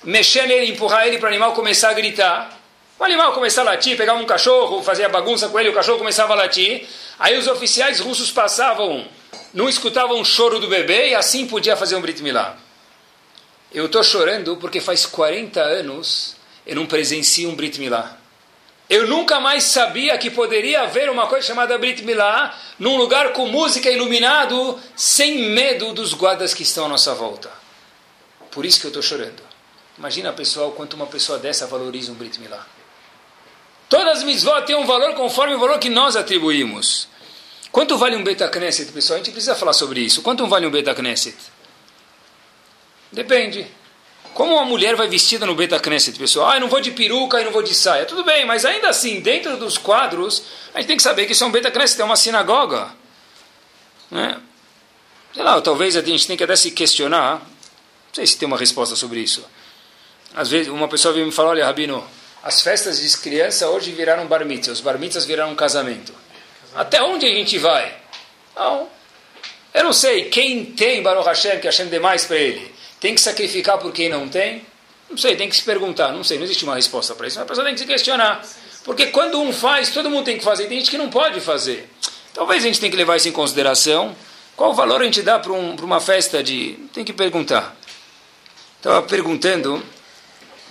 mexer 0.04 0.46
nele, 0.46 0.70
empurrar 0.70 1.04
ele 1.04 1.18
para 1.18 1.26
o 1.26 1.28
animal 1.30 1.52
começar 1.52 1.90
a 1.90 1.94
gritar. 1.94 2.56
O 2.96 3.02
animal 3.02 3.32
começar 3.32 3.62
a 3.62 3.64
latir, 3.64 3.96
pegar 3.96 4.14
um 4.14 4.24
cachorro, 4.24 4.84
fazer 4.84 5.02
a 5.02 5.08
bagunça 5.08 5.48
com 5.48 5.58
ele, 5.58 5.70
o 5.70 5.74
cachorro 5.74 5.98
começava 5.98 6.32
a 6.32 6.36
latir. 6.36 6.86
Aí 7.18 7.36
os 7.36 7.48
oficiais 7.48 7.98
russos 7.98 8.30
passavam, 8.30 9.04
não 9.52 9.68
escutavam 9.68 10.20
o 10.20 10.24
choro 10.24 10.60
do 10.60 10.68
bebê 10.68 11.08
e 11.08 11.14
assim 11.16 11.44
podia 11.48 11.76
fazer 11.76 11.96
um 11.96 12.00
Brit 12.00 12.22
Milá. 12.22 12.56
Eu 13.72 13.86
estou 13.86 14.04
chorando 14.04 14.56
porque 14.58 14.80
faz 14.80 15.04
40 15.04 15.60
anos 15.60 16.36
eu 16.64 16.76
não 16.76 16.86
presencio 16.86 17.50
um 17.50 17.56
Brit 17.56 17.80
Milá. 17.80 18.16
Eu 18.92 19.06
nunca 19.06 19.40
mais 19.40 19.64
sabia 19.64 20.18
que 20.18 20.30
poderia 20.30 20.82
haver 20.82 21.08
uma 21.08 21.26
coisa 21.26 21.46
chamada 21.46 21.78
Brit 21.78 22.04
Milá 22.04 22.54
num 22.78 22.98
lugar 22.98 23.32
com 23.32 23.46
música 23.46 23.90
iluminado, 23.90 24.78
sem 24.94 25.48
medo 25.48 25.94
dos 25.94 26.12
guardas 26.12 26.52
que 26.52 26.62
estão 26.62 26.84
à 26.84 26.88
nossa 26.90 27.14
volta. 27.14 27.50
Por 28.50 28.66
isso 28.66 28.78
que 28.78 28.84
eu 28.84 28.90
estou 28.90 29.02
chorando. 29.02 29.42
Imagina, 29.96 30.30
pessoal, 30.34 30.72
quanto 30.72 30.92
uma 30.92 31.06
pessoa 31.06 31.38
dessa 31.38 31.66
valoriza 31.66 32.12
um 32.12 32.14
Brit 32.14 32.38
Milá. 32.38 32.66
Todas 33.88 34.18
as 34.18 34.24
mitzvot 34.24 34.66
têm 34.66 34.76
um 34.76 34.84
valor 34.84 35.14
conforme 35.14 35.54
o 35.54 35.58
valor 35.58 35.78
que 35.78 35.88
nós 35.88 36.14
atribuímos. 36.14 37.08
Quanto 37.70 37.96
vale 37.96 38.14
um 38.14 38.22
Beta 38.22 38.46
Knesset, 38.46 38.92
pessoal? 38.92 39.14
A 39.14 39.22
gente 39.22 39.32
precisa 39.32 39.54
falar 39.54 39.72
sobre 39.72 40.00
isso. 40.00 40.20
Quanto 40.20 40.46
vale 40.46 40.66
um 40.66 40.70
Beta 40.70 40.94
Knesset? 40.94 41.38
Depende. 43.10 43.66
Como 44.34 44.54
uma 44.54 44.64
mulher 44.64 44.96
vai 44.96 45.08
vestida 45.08 45.44
no 45.44 45.54
Beta 45.54 45.78
Knesset, 45.78 46.18
pessoal? 46.18 46.48
Ah, 46.48 46.56
eu 46.56 46.60
não 46.60 46.68
vou 46.68 46.80
de 46.80 46.90
peruca 46.90 47.40
e 47.40 47.44
não 47.44 47.52
vou 47.52 47.62
de 47.62 47.74
saia. 47.74 48.06
Tudo 48.06 48.24
bem, 48.24 48.46
mas 48.46 48.64
ainda 48.64 48.88
assim, 48.88 49.20
dentro 49.20 49.58
dos 49.58 49.76
quadros, 49.76 50.42
a 50.72 50.78
gente 50.78 50.88
tem 50.88 50.96
que 50.96 51.02
saber 51.02 51.26
que 51.26 51.32
isso 51.32 51.44
é 51.44 51.46
um 51.46 51.50
Beta 51.50 51.70
Knesset, 51.70 52.00
é 52.00 52.04
uma 52.04 52.16
sinagoga. 52.16 52.90
Né? 54.10 54.40
Sei 55.34 55.42
lá, 55.42 55.60
talvez 55.60 55.96
a 55.96 56.02
gente 56.02 56.26
tenha 56.26 56.36
que 56.36 56.44
até 56.44 56.56
se 56.56 56.70
questionar. 56.70 57.40
Não 57.40 58.14
sei 58.14 58.26
se 58.26 58.38
tem 58.38 58.46
uma 58.46 58.56
resposta 58.56 58.96
sobre 58.96 59.20
isso. 59.20 59.44
Às 60.34 60.48
vezes, 60.48 60.68
uma 60.68 60.88
pessoa 60.88 61.12
vem 61.12 61.26
me 61.26 61.32
falar, 61.32 61.50
olha, 61.50 61.66
Rabino, 61.66 62.02
as 62.42 62.62
festas 62.62 63.00
de 63.00 63.16
criança 63.18 63.68
hoje 63.68 63.92
viraram 63.92 64.26
bar 64.26 64.46
mitzvah, 64.46 64.72
os 64.72 64.80
bar 64.80 64.98
mitzvahs 64.98 65.26
viraram 65.26 65.52
um 65.52 65.56
casamento. 65.56 66.14
Até 66.74 67.02
onde 67.02 67.26
a 67.26 67.30
gente 67.30 67.58
vai? 67.58 67.94
Não. 68.56 68.88
Eu 69.74 69.84
não 69.84 69.92
sei 69.92 70.30
quem 70.30 70.64
tem 70.64 71.02
Baruch 71.02 71.26
Hashem, 71.26 71.60
que 71.60 71.66
Hashem 71.66 71.86
dê 71.86 71.98
mais 71.98 72.24
para 72.24 72.38
ele 72.38 72.71
tem 73.02 73.16
que 73.16 73.20
sacrificar 73.20 73.78
por 73.78 73.92
quem 73.92 74.08
não 74.08 74.28
tem? 74.28 74.64
Não 75.10 75.16
sei, 75.16 75.34
tem 75.34 75.48
que 75.48 75.56
se 75.56 75.64
perguntar. 75.64 76.12
Não 76.12 76.22
sei, 76.22 76.38
não 76.38 76.44
existe 76.44 76.62
uma 76.62 76.76
resposta 76.76 77.16
para 77.16 77.26
isso. 77.26 77.36
Mas 77.36 77.46
a 77.46 77.48
pessoa 77.48 77.64
tem 77.66 77.74
que 77.74 77.80
se 77.80 77.86
questionar. 77.86 78.40
Porque 78.84 79.06
quando 79.06 79.40
um 79.40 79.52
faz, 79.52 79.90
todo 79.90 80.08
mundo 80.08 80.24
tem 80.24 80.38
que 80.38 80.44
fazer. 80.44 80.68
Tem 80.68 80.78
gente 80.78 80.88
que 80.92 80.96
não 80.96 81.10
pode 81.10 81.40
fazer. 81.40 81.90
Talvez 82.32 82.62
a 82.62 82.66
gente 82.68 82.78
tenha 82.78 82.90
que 82.92 82.96
levar 82.96 83.16
isso 83.16 83.28
em 83.28 83.32
consideração. 83.32 84.14
Qual 84.54 84.72
valor 84.72 85.02
a 85.02 85.04
gente 85.04 85.20
dá 85.20 85.36
para 85.36 85.52
um, 85.52 85.74
uma 85.74 86.00
festa 86.00 86.44
de... 86.44 86.74
Tem 86.94 87.04
que 87.04 87.12
perguntar. 87.12 87.76
Estava 88.76 89.02
perguntando, 89.02 89.84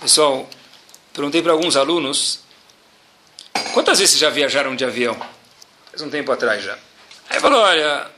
pessoal, 0.00 0.48
perguntei 1.12 1.42
para 1.42 1.52
alguns 1.52 1.76
alunos, 1.76 2.40
quantas 3.74 3.98
vezes 3.98 4.18
já 4.18 4.30
viajaram 4.30 4.74
de 4.74 4.86
avião? 4.86 5.14
Faz 5.90 6.00
um 6.00 6.08
tempo 6.08 6.32
atrás 6.32 6.64
já. 6.64 6.78
Aí 7.28 7.40
falou, 7.40 7.60
olha, 7.60 8.10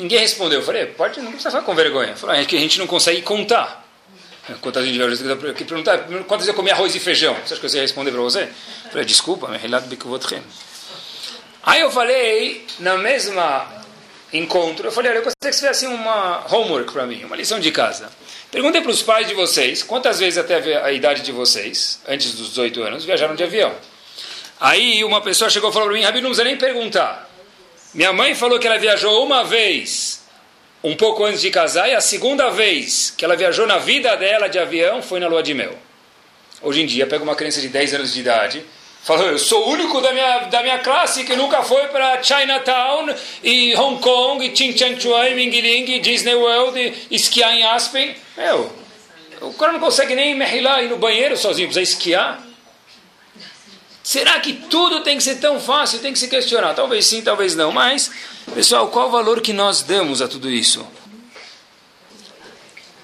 Ninguém 0.00 0.20
respondeu. 0.20 0.60
Eu 0.60 0.64
falei, 0.64 0.86
pode, 0.86 1.20
não 1.20 1.30
precisa 1.30 1.50
ficar 1.50 1.62
com 1.62 1.74
vergonha. 1.74 2.16
Falei, 2.16 2.40
é 2.40 2.44
que 2.44 2.56
a 2.56 2.60
gente 2.60 2.78
não 2.78 2.86
consegue 2.86 3.20
contar. 3.20 3.86
Quantas 4.60 4.84
vezes 4.84 5.20
eu 5.20 5.54
que 5.54 5.64
perguntar, 5.64 5.98
quantas 5.98 6.38
vezes 6.38 6.48
eu 6.48 6.54
comi 6.54 6.70
arroz 6.70 6.94
e 6.94 6.98
feijão? 6.98 7.34
Você 7.34 7.54
acha 7.54 7.60
que 7.60 7.66
eu 7.66 7.74
ia 7.74 7.82
responder 7.82 8.10
para 8.10 8.20
você? 8.20 8.42
Eu 8.84 8.90
falei, 8.90 9.04
desculpa, 9.04 9.46
me 9.48 9.58
relato 9.58 9.86
bikuvotchem. 9.86 10.42
Aí 11.62 11.82
eu 11.82 11.90
falei, 11.90 12.66
na 12.78 12.96
mesma 12.96 13.68
encontro, 14.32 14.88
eu 14.88 14.92
falei, 14.92 15.10
olha, 15.10 15.18
eu 15.18 15.24
gostaria 15.24 15.50
que 15.50 15.56
você 15.56 15.68
fizesse 15.68 15.86
uma 15.86 16.44
homework 16.50 16.90
para 16.92 17.06
mim, 17.06 17.22
uma 17.24 17.36
lição 17.36 17.60
de 17.60 17.70
casa. 17.70 18.10
Perguntei 18.50 18.80
para 18.80 18.90
os 18.90 19.02
pais 19.02 19.28
de 19.28 19.34
vocês, 19.34 19.82
quantas 19.82 20.18
vezes 20.18 20.38
até 20.38 20.82
a 20.82 20.90
idade 20.90 21.22
de 21.22 21.30
vocês, 21.30 22.00
antes 22.08 22.32
dos 22.34 22.48
18 22.48 22.82
anos, 22.82 23.04
viajaram 23.04 23.34
de 23.36 23.44
avião? 23.44 23.72
Aí 24.58 25.04
uma 25.04 25.20
pessoa 25.20 25.48
chegou 25.48 25.70
e 25.70 25.72
falou 25.72 25.88
para 25.88 25.96
mim, 25.96 26.04
Rabi, 26.04 26.20
não 26.20 26.30
precisa 26.30 26.44
nem 26.44 26.56
perguntar. 26.56 27.29
Minha 27.92 28.12
mãe 28.12 28.36
falou 28.36 28.58
que 28.60 28.68
ela 28.68 28.78
viajou 28.78 29.24
uma 29.24 29.42
vez, 29.42 30.22
um 30.82 30.94
pouco 30.94 31.24
antes 31.24 31.40
de 31.40 31.50
casar, 31.50 31.88
e 31.88 31.94
a 31.94 32.00
segunda 32.00 32.48
vez 32.48 33.12
que 33.16 33.24
ela 33.24 33.34
viajou 33.34 33.66
na 33.66 33.78
vida 33.78 34.16
dela 34.16 34.48
de 34.48 34.60
avião 34.60 35.02
foi 35.02 35.18
na 35.18 35.26
lua 35.26 35.42
de 35.42 35.52
mel. 35.54 35.76
Hoje 36.62 36.82
em 36.82 36.86
dia, 36.86 37.06
pega 37.08 37.24
uma 37.24 37.34
criança 37.34 37.60
de 37.60 37.68
10 37.68 37.94
anos 37.94 38.14
de 38.14 38.20
idade, 38.20 38.64
fala, 39.02 39.24
eu 39.24 39.38
sou 39.40 39.66
o 39.66 39.70
único 39.72 40.00
da 40.00 40.12
minha, 40.12 40.38
da 40.40 40.62
minha 40.62 40.78
classe 40.78 41.24
que 41.24 41.34
nunca 41.34 41.64
foi 41.64 41.88
para 41.88 42.22
Chinatown, 42.22 43.08
e 43.42 43.74
Hong 43.74 44.00
Kong, 44.00 44.46
e 44.46 44.56
Chinchanchuan, 44.56 45.30
Ming 45.30 45.50
Ling, 45.50 46.00
Disney 46.00 46.34
World, 46.34 46.78
e 47.10 47.16
esquiar 47.16 47.52
em 47.54 47.64
Aspen. 47.64 48.14
Meu, 48.36 48.72
o 49.40 49.52
cara 49.54 49.72
não 49.72 49.80
consegue 49.80 50.14
nem 50.14 50.36
merrilar 50.36 50.84
ir 50.84 50.88
no 50.88 50.96
banheiro 50.96 51.36
sozinho, 51.36 51.66
precisa 51.66 51.82
esquiar. 51.82 52.49
Será 54.10 54.40
que 54.40 54.52
tudo 54.54 55.04
tem 55.04 55.16
que 55.16 55.22
ser 55.22 55.36
tão 55.36 55.60
fácil? 55.60 56.00
Tem 56.00 56.12
que 56.12 56.18
se 56.18 56.26
questionar. 56.26 56.74
Talvez 56.74 57.06
sim, 57.06 57.22
talvez 57.22 57.54
não. 57.54 57.70
Mas, 57.70 58.10
pessoal, 58.52 58.88
qual 58.88 59.06
o 59.06 59.12
valor 59.12 59.40
que 59.40 59.52
nós 59.52 59.82
damos 59.82 60.20
a 60.20 60.26
tudo 60.26 60.50
isso? 60.50 60.84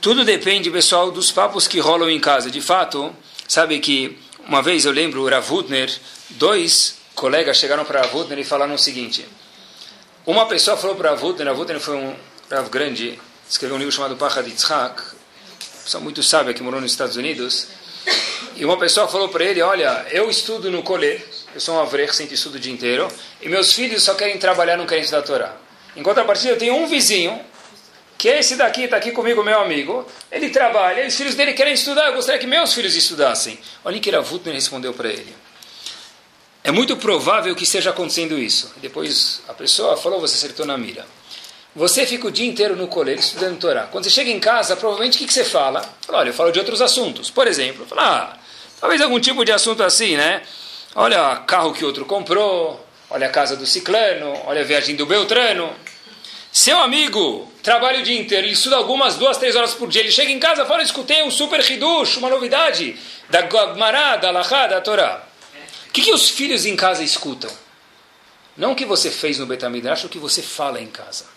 Tudo 0.01 0.25
depende, 0.25 0.69
pessoal, 0.69 1.13
dos 1.13 1.31
papos 1.31 1.69
que 1.69 1.79
rolam 1.79 2.11
em 2.11 2.19
casa. 2.19 2.51
De 2.51 2.61
fato, 2.61 3.15
sabe 3.47 3.79
que 3.79 4.19
uma 4.49 4.61
vez 4.61 4.85
eu 4.85 4.91
lembro, 4.91 5.23
o 5.23 5.29
Rav 5.29 5.49
Hutner, 5.49 5.97
dois 6.31 6.97
colegas 7.15 7.57
chegaram 7.57 7.85
para 7.85 8.01
Rav 8.01 8.13
Hutner 8.13 8.41
e 8.41 8.45
falaram 8.45 8.75
o 8.75 8.79
seguinte. 8.79 9.25
Uma 10.27 10.47
pessoa 10.47 10.77
falou 10.77 10.97
para 10.97 11.11
Rav 11.11 11.25
Hutner, 11.25 11.47
Rav 11.47 11.61
Hutner 11.61 11.79
foi 11.79 11.95
um 11.95 12.17
Rav 12.51 12.69
grande, 12.69 13.17
escreveu 13.49 13.77
um 13.77 13.79
livro 13.79 13.95
chamado 13.95 14.17
Pacha 14.17 14.43
de 14.43 14.51
Yitzhak, 14.51 15.01
pessoa 15.85 16.03
muito 16.03 16.21
sábia 16.21 16.53
que 16.53 16.65
morou 16.65 16.81
nos 16.81 16.91
Estados 16.91 17.15
Unidos. 17.15 17.69
E 18.57 18.65
uma 18.65 18.79
pessoa 18.79 19.07
falou 19.09 19.29
para 19.29 19.45
ele: 19.45 19.61
Olha, 19.61 20.07
eu 20.11 20.31
estudo 20.31 20.71
no 20.71 20.83
colê, 20.83 21.21
eu 21.55 21.61
sou 21.61 21.77
um 21.77 21.81
avrech, 21.81 22.15
sempre 22.15 22.35
estudo 22.35 22.57
o 22.57 22.59
dia 22.59 22.73
inteiro, 22.73 23.09
e 23.41 23.49
meus 23.49 23.73
filhos 23.73 24.03
só 24.03 24.15
querem 24.15 24.39
trabalhar, 24.39 24.77
não 24.77 24.87
querem 24.87 25.03
estudar 25.03 25.21
a 25.21 25.23
Torá. 25.23 25.57
Em 25.95 26.03
contrapartida, 26.03 26.51
eu 26.51 26.59
tenho 26.59 26.75
um 26.75 26.87
vizinho, 26.87 27.39
que 28.19 28.29
é 28.29 28.39
esse 28.39 28.57
daqui, 28.57 28.85
está 28.85 28.97
aqui 28.97 29.13
comigo, 29.13 29.43
meu 29.43 29.61
amigo, 29.61 30.07
ele 30.31 30.51
trabalha, 30.51 31.03
e 31.05 31.09
os 31.09 31.17
filhos 31.17 31.35
dele 31.35 31.53
querem 31.53 31.75
estudar, 31.75 32.07
eu 32.07 32.15
gostaria 32.15 32.41
que 32.41 32.47
meus 32.47 32.73
filhos 32.73 32.95
estudassem. 32.97 33.59
Olha 33.85 34.01
que 34.01 34.11
Ravutner 34.11 34.55
respondeu 34.55 34.95
para 34.95 35.09
ele. 35.09 35.35
É 36.65 36.73
muito 36.73 36.97
provável 36.97 37.55
que 37.55 37.63
esteja 37.63 37.91
acontecendo 37.91 38.39
isso. 38.39 38.73
Depois 38.79 39.41
a 39.47 39.55
pessoa 39.55 39.97
falou: 39.97 40.21
Você 40.21 40.35
acertou 40.35 40.67
na 40.67 40.77
mira. 40.77 41.07
Você 41.77 42.07
fica 42.07 42.27
o 42.27 42.31
dia 42.31 42.47
inteiro 42.47 42.75
no 42.75 42.89
colégio 42.89 43.21
estudando 43.21 43.59
Torá. 43.59 43.83
Quando 43.83 44.05
você 44.05 44.11
chega 44.11 44.31
em 44.31 44.41
casa, 44.41 44.75
provavelmente 44.75 45.17
o 45.17 45.19
que, 45.19 45.27
que 45.27 45.33
você 45.35 45.45
fala? 45.45 45.83
fala? 45.83 46.19
Olha, 46.21 46.31
eu 46.31 46.33
falo 46.33 46.51
de 46.51 46.59
outros 46.59 46.81
assuntos. 46.81 47.31
Por 47.31 47.47
exemplo, 47.47 47.85
fala, 47.85 48.03
ah, 48.03 48.39
talvez 48.81 49.03
algum 49.03 49.21
tipo 49.21 49.45
de 49.45 49.53
assunto 49.53 49.83
assim, 49.83 50.17
né? 50.17 50.41
Olha 50.95 51.37
carro 51.47 51.75
que 51.75 51.85
outro 51.85 52.07
comprou, 52.07 52.83
olha 53.11 53.27
a 53.27 53.31
casa 53.31 53.57
do 53.57 53.67
ciclano, 53.67 54.33
olha 54.47 54.63
a 54.63 54.65
viagem 54.65 54.97
do 54.97 55.05
Beltrano. 55.05 55.71
Seu 56.51 56.79
amigo 56.79 57.53
trabalha 57.63 58.01
o 58.01 58.03
dia 58.03 58.19
inteiro, 58.19 58.47
ele 58.47 58.55
estuda 58.55 58.77
algumas 58.77 59.17
duas, 59.17 59.37
três 59.37 59.55
horas 59.55 59.75
por 59.75 59.87
dia. 59.87 60.01
Ele 60.01 60.11
chega 60.11 60.33
em 60.33 60.39
casa 60.39 60.65
fala: 60.65 60.83
escutei 60.83 61.23
um 61.25 61.31
super 61.31 61.61
hidush, 61.61 62.17
uma 62.17 62.31
novidade 62.31 62.99
da 63.29 63.43
Gmará, 63.43 64.17
da 64.17 64.29
Alahá, 64.29 64.67
da 64.67 64.81
Torá. 64.81 65.23
O 65.89 65.93
que, 65.93 66.01
que 66.01 66.15
os 66.15 66.31
filhos 66.31 66.65
em 66.65 66.75
casa 66.75 67.05
escutam? 67.05 67.51
Não 68.57 68.73
o 68.73 68.75
que 68.75 68.87
você 68.87 69.11
fez 69.11 69.39
no 69.39 69.45
Betamidrash, 69.45 70.05
o 70.05 70.09
que 70.09 70.19
você 70.19 70.41
fala 70.41 70.81
em 70.81 70.87
casa. 70.87 71.36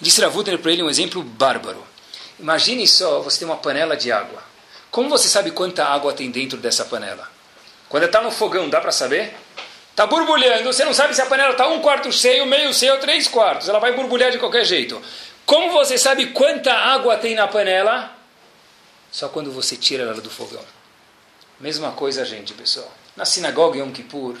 Disse 0.00 0.20
Ravutner 0.20 0.58
para 0.58 0.72
ele 0.72 0.82
um 0.82 0.90
exemplo 0.90 1.22
bárbaro. 1.22 1.84
Imagine 2.38 2.86
só, 2.86 3.20
você 3.20 3.38
tem 3.38 3.48
uma 3.48 3.56
panela 3.56 3.96
de 3.96 4.12
água. 4.12 4.42
Como 4.90 5.08
você 5.08 5.28
sabe 5.28 5.50
quanta 5.50 5.84
água 5.84 6.12
tem 6.12 6.30
dentro 6.30 6.58
dessa 6.58 6.84
panela? 6.84 7.28
Quando 7.88 8.04
está 8.04 8.20
no 8.20 8.30
fogão, 8.30 8.68
dá 8.68 8.80
para 8.80 8.92
saber? 8.92 9.34
Está 9.90 10.06
borbulhando, 10.06 10.64
você 10.64 10.84
não 10.84 10.92
sabe 10.92 11.14
se 11.14 11.22
a 11.22 11.26
panela 11.26 11.52
está 11.52 11.66
um 11.68 11.80
quarto 11.80 12.12
cheio, 12.12 12.44
meio 12.46 12.72
cheio 12.74 13.00
três 13.00 13.26
quartos. 13.26 13.68
Ela 13.68 13.78
vai 13.78 13.94
borbulhar 13.94 14.30
de 14.30 14.38
qualquer 14.38 14.64
jeito. 14.64 15.00
Como 15.46 15.70
você 15.70 15.96
sabe 15.96 16.26
quanta 16.26 16.72
água 16.72 17.16
tem 17.16 17.34
na 17.34 17.48
panela? 17.48 18.12
Só 19.10 19.28
quando 19.28 19.50
você 19.50 19.76
tira 19.76 20.02
ela 20.02 20.20
do 20.20 20.28
fogão. 20.28 20.62
Mesma 21.58 21.92
coisa, 21.92 22.24
gente, 22.24 22.52
pessoal. 22.52 22.92
Na 23.16 23.24
sinagoga 23.24 23.78
Yom 23.78 23.90
Kippur, 23.90 24.36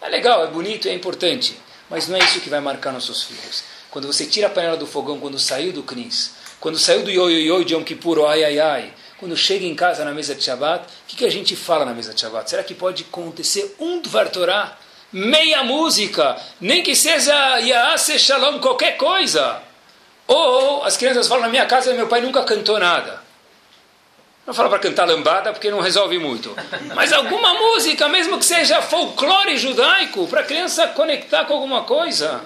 é 0.00 0.08
legal, 0.08 0.44
é 0.44 0.46
bonito, 0.46 0.88
é 0.88 0.94
importante. 0.94 1.58
Mas 1.90 2.08
não 2.08 2.16
é 2.16 2.20
isso 2.20 2.40
que 2.40 2.48
vai 2.48 2.60
marcar 2.60 2.92
nossos 2.92 3.24
filhos. 3.24 3.64
Quando 3.94 4.08
você 4.08 4.26
tira 4.26 4.48
a 4.48 4.50
panela 4.50 4.76
do 4.76 4.88
fogão, 4.88 5.20
quando 5.20 5.38
saiu 5.38 5.72
do 5.72 5.84
Knis, 5.84 6.32
quando 6.58 6.76
saiu 6.76 7.04
do 7.04 7.12
ioioi 7.12 7.64
de 7.64 7.74
Yom 7.74 7.84
Kippur, 7.84 8.26
ai 8.26 8.42
ai 8.42 8.58
ai, 8.58 8.92
quando 9.18 9.36
chega 9.36 9.64
em 9.64 9.72
casa 9.72 10.04
na 10.04 10.10
mesa 10.10 10.34
de 10.34 10.42
Shabbat, 10.42 10.82
o 10.82 10.86
que, 11.06 11.14
que 11.14 11.24
a 11.24 11.30
gente 11.30 11.54
fala 11.54 11.84
na 11.84 11.94
mesa 11.94 12.12
de 12.12 12.20
Shabbat? 12.20 12.50
Será 12.50 12.64
que 12.64 12.74
pode 12.74 13.06
acontecer 13.08 13.76
um 13.78 14.00
Dvar 14.00 14.30
Torah, 14.30 14.76
meia 15.12 15.62
música, 15.62 16.36
nem 16.60 16.82
que 16.82 16.96
seja 16.96 17.60
Yaase 17.60 18.18
Shalom, 18.18 18.58
qualquer 18.58 18.96
coisa? 18.96 19.62
Ou 20.26 20.82
as 20.82 20.96
crianças 20.96 21.28
falam, 21.28 21.44
na 21.44 21.48
minha 21.48 21.66
casa 21.66 21.94
meu 21.94 22.08
pai 22.08 22.20
nunca 22.20 22.42
cantou 22.42 22.80
nada. 22.80 23.22
Não 24.44 24.52
fala 24.52 24.68
para 24.70 24.80
cantar 24.80 25.06
lambada 25.06 25.52
porque 25.52 25.70
não 25.70 25.78
resolve 25.78 26.18
muito. 26.18 26.52
Mas 26.96 27.12
alguma 27.12 27.54
música, 27.54 28.08
mesmo 28.08 28.38
que 28.38 28.44
seja 28.44 28.82
folclore 28.82 29.56
judaico, 29.56 30.26
para 30.26 30.40
a 30.40 30.44
criança 30.44 30.88
conectar 30.88 31.44
com 31.44 31.54
alguma 31.54 31.84
coisa. 31.84 32.42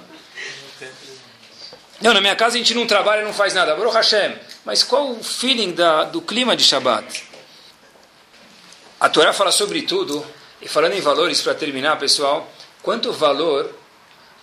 Não, 2.00 2.14
na 2.14 2.20
minha 2.20 2.36
casa 2.36 2.54
a 2.54 2.58
gente 2.58 2.74
não 2.74 2.86
trabalha, 2.86 3.24
não 3.24 3.32
faz 3.32 3.54
nada. 3.54 3.74
Baruch 3.74 3.94
Hashem. 3.94 4.36
Mas 4.64 4.84
qual 4.84 5.10
o 5.10 5.22
feeling 5.22 5.72
da, 5.72 6.04
do 6.04 6.22
clima 6.22 6.56
de 6.56 6.62
Shabbat? 6.62 7.24
A 9.00 9.08
Torá 9.08 9.32
fala 9.32 9.50
sobre 9.50 9.82
tudo. 9.82 10.24
E 10.60 10.68
falando 10.68 10.94
em 10.94 11.00
valores, 11.00 11.40
para 11.40 11.54
terminar, 11.54 11.98
pessoal, 11.98 12.50
quanto 12.82 13.12
valor 13.12 13.72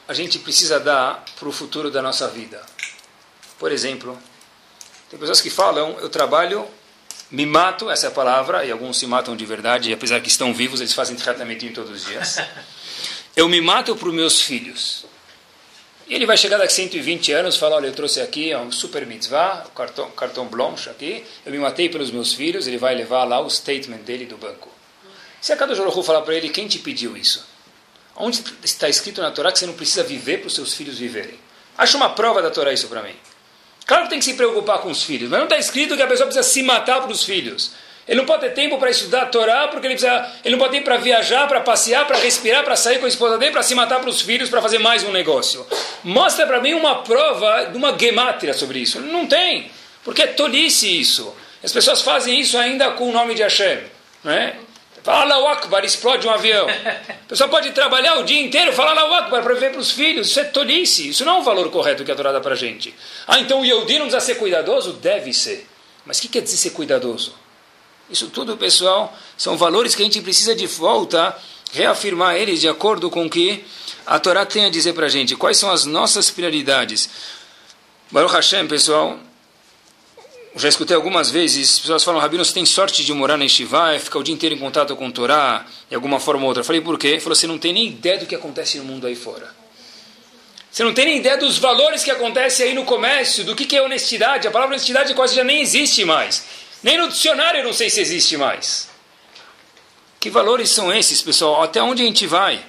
a 0.07 0.13
gente 0.13 0.39
precisa 0.39 0.79
dar 0.79 1.23
para 1.37 1.47
o 1.47 1.51
futuro 1.51 1.91
da 1.91 2.01
nossa 2.01 2.27
vida? 2.27 2.61
Por 3.59 3.71
exemplo, 3.71 4.17
tem 5.09 5.19
pessoas 5.19 5.41
que 5.41 5.49
falam, 5.49 5.97
eu 5.99 6.09
trabalho, 6.09 6.65
me 7.29 7.45
mato, 7.45 7.89
essa 7.89 8.07
é 8.07 8.09
a 8.09 8.11
palavra, 8.11 8.65
e 8.65 8.71
alguns 8.71 8.97
se 8.97 9.05
matam 9.05 9.35
de 9.35 9.45
verdade, 9.45 9.89
e 9.89 9.93
apesar 9.93 10.21
que 10.21 10.29
estão 10.29 10.53
vivos, 10.53 10.79
eles 10.79 10.93
fazem 10.93 11.15
tratamento 11.15 11.69
todos 11.73 11.91
os 11.91 12.05
dias. 12.05 12.37
Eu 13.35 13.49
me 13.49 13.59
mato 13.59 13.93
para 13.97 14.07
os 14.07 14.13
meus 14.13 14.39
filhos. 14.39 15.05
E 16.07 16.13
ele 16.13 16.25
vai 16.25 16.37
chegar 16.37 16.57
daqui 16.57 16.71
a 16.71 16.75
120 16.75 17.31
anos 17.31 17.55
e 17.55 17.59
falar, 17.59 17.77
olha, 17.77 17.87
eu 17.87 17.93
trouxe 17.93 18.21
aqui 18.21 18.55
um 18.55 18.71
super 18.71 19.07
mitzvah, 19.07 19.65
cartão, 19.75 20.11
cartão 20.11 20.45
blanche 20.45 20.89
aqui, 20.89 21.25
eu 21.43 21.51
me 21.51 21.57
matei 21.57 21.89
pelos 21.89 22.11
meus 22.11 22.33
filhos, 22.33 22.67
ele 22.67 22.77
vai 22.77 22.93
levar 22.93 23.23
lá 23.23 23.39
o 23.39 23.49
statement 23.49 23.99
dele 23.99 24.25
do 24.25 24.37
banco. 24.37 24.69
Se 25.41 25.51
a 25.51 25.57
Kadosh 25.57 25.79
Baruch 25.79 26.03
falar 26.03 26.21
para 26.21 26.35
ele, 26.35 26.49
quem 26.49 26.67
te 26.67 26.77
pediu 26.79 27.17
isso? 27.17 27.45
Onde 28.15 28.41
está 28.63 28.87
escrito 28.87 29.21
na 29.21 29.31
Torá 29.31 29.51
que 29.51 29.59
você 29.59 29.65
não 29.65 29.73
precisa 29.73 30.03
viver 30.03 30.39
para 30.39 30.47
os 30.47 30.55
seus 30.55 30.73
filhos 30.73 30.97
viverem? 30.97 31.39
Acha 31.77 31.97
uma 31.97 32.09
prova 32.09 32.41
da 32.41 32.49
Torá 32.49 32.71
isso 32.71 32.87
para 32.87 33.01
mim. 33.01 33.15
Claro 33.85 34.03
que 34.03 34.09
tem 34.09 34.19
que 34.19 34.25
se 34.25 34.33
preocupar 34.35 34.79
com 34.79 34.89
os 34.89 35.03
filhos, 35.03 35.29
mas 35.29 35.39
não 35.39 35.45
está 35.45 35.57
escrito 35.57 35.95
que 35.95 36.01
a 36.01 36.07
pessoa 36.07 36.27
precisa 36.27 36.47
se 36.47 36.63
matar 36.63 37.01
para 37.01 37.11
os 37.11 37.23
filhos. 37.23 37.71
Ele 38.07 38.19
não 38.19 38.25
pode 38.25 38.41
ter 38.41 38.51
tempo 38.51 38.77
para 38.77 38.89
estudar 38.89 39.23
a 39.23 39.25
Torá, 39.25 39.67
porque 39.67 39.87
ele, 39.87 39.95
precisa, 39.95 40.31
ele 40.43 40.55
não 40.55 40.59
pode 40.59 40.77
ter 40.77 40.83
para 40.83 40.97
viajar, 40.97 41.47
para 41.47 41.61
passear, 41.61 42.05
para 42.05 42.17
respirar, 42.17 42.63
para 42.63 42.75
sair 42.75 42.99
com 42.99 43.05
a 43.05 43.09
esposa 43.09 43.37
dele, 43.37 43.51
para 43.51 43.63
se 43.63 43.73
matar 43.73 43.99
para 43.99 44.09
os 44.09 44.21
filhos, 44.21 44.49
para 44.49 44.61
fazer 44.61 44.77
mais 44.77 45.03
um 45.03 45.11
negócio. 45.11 45.65
Mostra 46.03 46.45
para 46.45 46.61
mim 46.61 46.73
uma 46.73 47.01
prova 47.01 47.65
de 47.65 47.77
uma 47.77 47.97
gemátria 47.97 48.53
sobre 48.53 48.79
isso. 48.79 49.01
Não 49.01 49.25
tem, 49.25 49.71
porque 50.03 50.21
é 50.21 50.27
tolice 50.27 50.99
isso. 50.99 51.35
As 51.63 51.73
pessoas 51.73 52.03
fazem 52.03 52.39
isso 52.39 52.57
ainda 52.59 52.91
com 52.91 53.09
o 53.09 53.11
nome 53.11 53.33
de 53.33 53.41
Hashem. 53.41 53.79
Não 54.23 54.31
é? 54.31 54.55
Fala 55.05 55.39
o 55.39 55.47
Akbar, 55.47 55.83
explode 55.83 56.27
um 56.27 56.31
avião. 56.31 56.67
A 56.67 57.27
pessoa 57.27 57.47
pode 57.47 57.71
trabalhar 57.71 58.19
o 58.19 58.23
dia 58.23 58.41
inteiro, 58.41 58.71
falar 58.73 58.95
o 59.07 59.13
Akbar 59.13 59.41
para 59.41 59.53
viver 59.53 59.71
para 59.71 59.79
os 59.79 59.91
filhos. 59.91 60.29
Isso 60.29 60.39
é 60.39 60.43
tolice. 60.43 61.09
Isso 61.09 61.25
não 61.25 61.37
é 61.37 61.39
um 61.39 61.43
valor 61.43 61.69
correto 61.69 62.03
que 62.03 62.11
a 62.11 62.15
Torá 62.15 62.39
para 62.39 62.53
a 62.53 62.57
gente. 62.57 62.93
Ah, 63.27 63.39
então 63.39 63.61
o 63.61 63.65
Yehudi 63.65 63.99
não 63.99 64.07
precisa 64.07 64.19
ser 64.19 64.35
cuidadoso? 64.35 64.93
Deve 64.93 65.31
ser. 65.31 65.67
Mas 66.05 66.17
o 66.19 66.21
que 66.21 66.27
quer 66.27 66.41
dizer 66.41 66.57
ser 66.57 66.71
cuidadoso? 66.71 67.44
Isso 68.09 68.27
tudo, 68.27 68.55
pessoal, 68.55 69.15
são 69.37 69.57
valores 69.57 69.95
que 69.95 70.01
a 70.01 70.05
gente 70.05 70.21
precisa 70.21 70.55
de 70.55 70.67
volta 70.67 71.35
reafirmar 71.71 72.35
eles 72.35 72.61
de 72.61 72.69
acordo 72.69 73.09
com 73.09 73.25
o 73.25 73.29
que 73.29 73.65
a 74.05 74.19
Torá 74.19 74.45
tem 74.45 74.65
a 74.65 74.69
dizer 74.69 74.93
para 74.93 75.07
a 75.07 75.09
gente. 75.09 75.35
Quais 75.35 75.57
são 75.57 75.71
as 75.71 75.85
nossas 75.85 76.29
prioridades? 76.29 77.09
Baruch 78.11 78.33
Hashem, 78.33 78.67
pessoal, 78.67 79.19
já 80.55 80.69
escutei 80.69 80.95
algumas 80.95 81.29
vezes, 81.29 81.73
as 81.73 81.79
pessoas 81.79 82.03
falam, 82.03 82.21
Rabino, 82.21 82.45
você 82.45 82.53
tem 82.53 82.65
sorte 82.65 83.03
de 83.03 83.11
morar 83.13 83.35
na 83.35 83.43
Estivá, 83.43 83.97
ficar 83.99 84.19
o 84.19 84.23
dia 84.23 84.33
inteiro 84.33 84.55
em 84.55 84.59
contato 84.59 84.95
com 84.95 85.07
o 85.07 85.11
Torá, 85.11 85.65
de 85.89 85.95
alguma 85.95 86.19
forma 86.19 86.43
ou 86.43 86.47
outra. 86.47 86.61
Eu 86.61 86.65
falei, 86.65 86.79
por 86.79 86.97
quê? 86.97 87.07
Ele 87.07 87.19
falou, 87.19 87.35
você 87.35 87.47
não 87.47 87.57
tem 87.57 87.73
nem 87.73 87.87
ideia 87.87 88.19
do 88.19 88.25
que 88.25 88.35
acontece 88.35 88.77
no 88.77 88.85
mundo 88.85 89.05
aí 89.05 89.15
fora. 89.15 89.53
Você 90.71 90.83
não 90.83 90.93
tem 90.93 91.05
nem 91.05 91.17
ideia 91.17 91.37
dos 91.37 91.57
valores 91.57 92.03
que 92.03 92.11
acontecem 92.11 92.67
aí 92.67 92.73
no 92.73 92.85
comércio, 92.85 93.43
do 93.43 93.55
que, 93.55 93.65
que 93.65 93.75
é 93.75 93.81
honestidade. 93.81 94.47
A 94.47 94.51
palavra 94.51 94.75
honestidade 94.75 95.13
quase 95.13 95.35
já 95.35 95.43
nem 95.43 95.61
existe 95.61 96.05
mais. 96.05 96.45
Nem 96.83 96.97
no 96.97 97.09
dicionário 97.09 97.59
eu 97.59 97.65
não 97.65 97.73
sei 97.73 97.89
se 97.89 97.99
existe 97.99 98.37
mais. 98.37 98.89
Que 100.19 100.29
valores 100.29 100.69
são 100.69 100.93
esses, 100.93 101.21
pessoal? 101.21 101.63
Até 101.63 101.81
onde 101.81 102.03
a 102.03 102.05
gente 102.05 102.25
vai? 102.25 102.63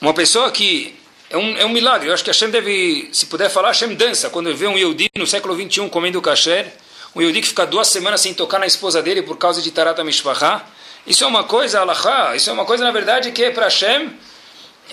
Uma 0.00 0.14
pessoa 0.14 0.50
que. 0.50 0.98
É 1.28 1.36
um, 1.36 1.56
é 1.56 1.64
um 1.64 1.68
milagre. 1.68 2.08
Eu 2.08 2.14
acho 2.14 2.24
que 2.24 2.30
Hashem 2.30 2.50
deve. 2.50 3.08
Se 3.12 3.26
puder 3.26 3.48
falar, 3.48 3.68
Hashem 3.68 3.94
dança. 3.94 4.28
Quando 4.30 4.54
vê 4.54 4.66
um 4.66 4.76
Yehudi 4.76 5.10
no 5.16 5.26
século 5.26 5.54
XXI 5.54 5.88
comendo 5.88 6.20
kasher, 6.20 6.72
um 7.14 7.20
Yehudi 7.20 7.40
que 7.40 7.48
fica 7.48 7.66
duas 7.66 7.88
semanas 7.88 8.20
sem 8.20 8.34
tocar 8.34 8.58
na 8.58 8.66
esposa 8.66 9.02
dele 9.02 9.22
por 9.22 9.36
causa 9.36 9.62
de 9.62 9.70
Tarata 9.70 10.02
Mishpachá. 10.02 10.64
Isso 11.06 11.24
é 11.24 11.26
uma 11.26 11.44
coisa, 11.44 11.80
Allahá, 11.80 12.34
isso 12.36 12.50
é 12.50 12.52
uma 12.52 12.64
coisa, 12.64 12.84
na 12.84 12.90
verdade, 12.90 13.32
que 13.32 13.44
é 13.44 13.50
para 13.50 13.64
Hashem 13.64 14.10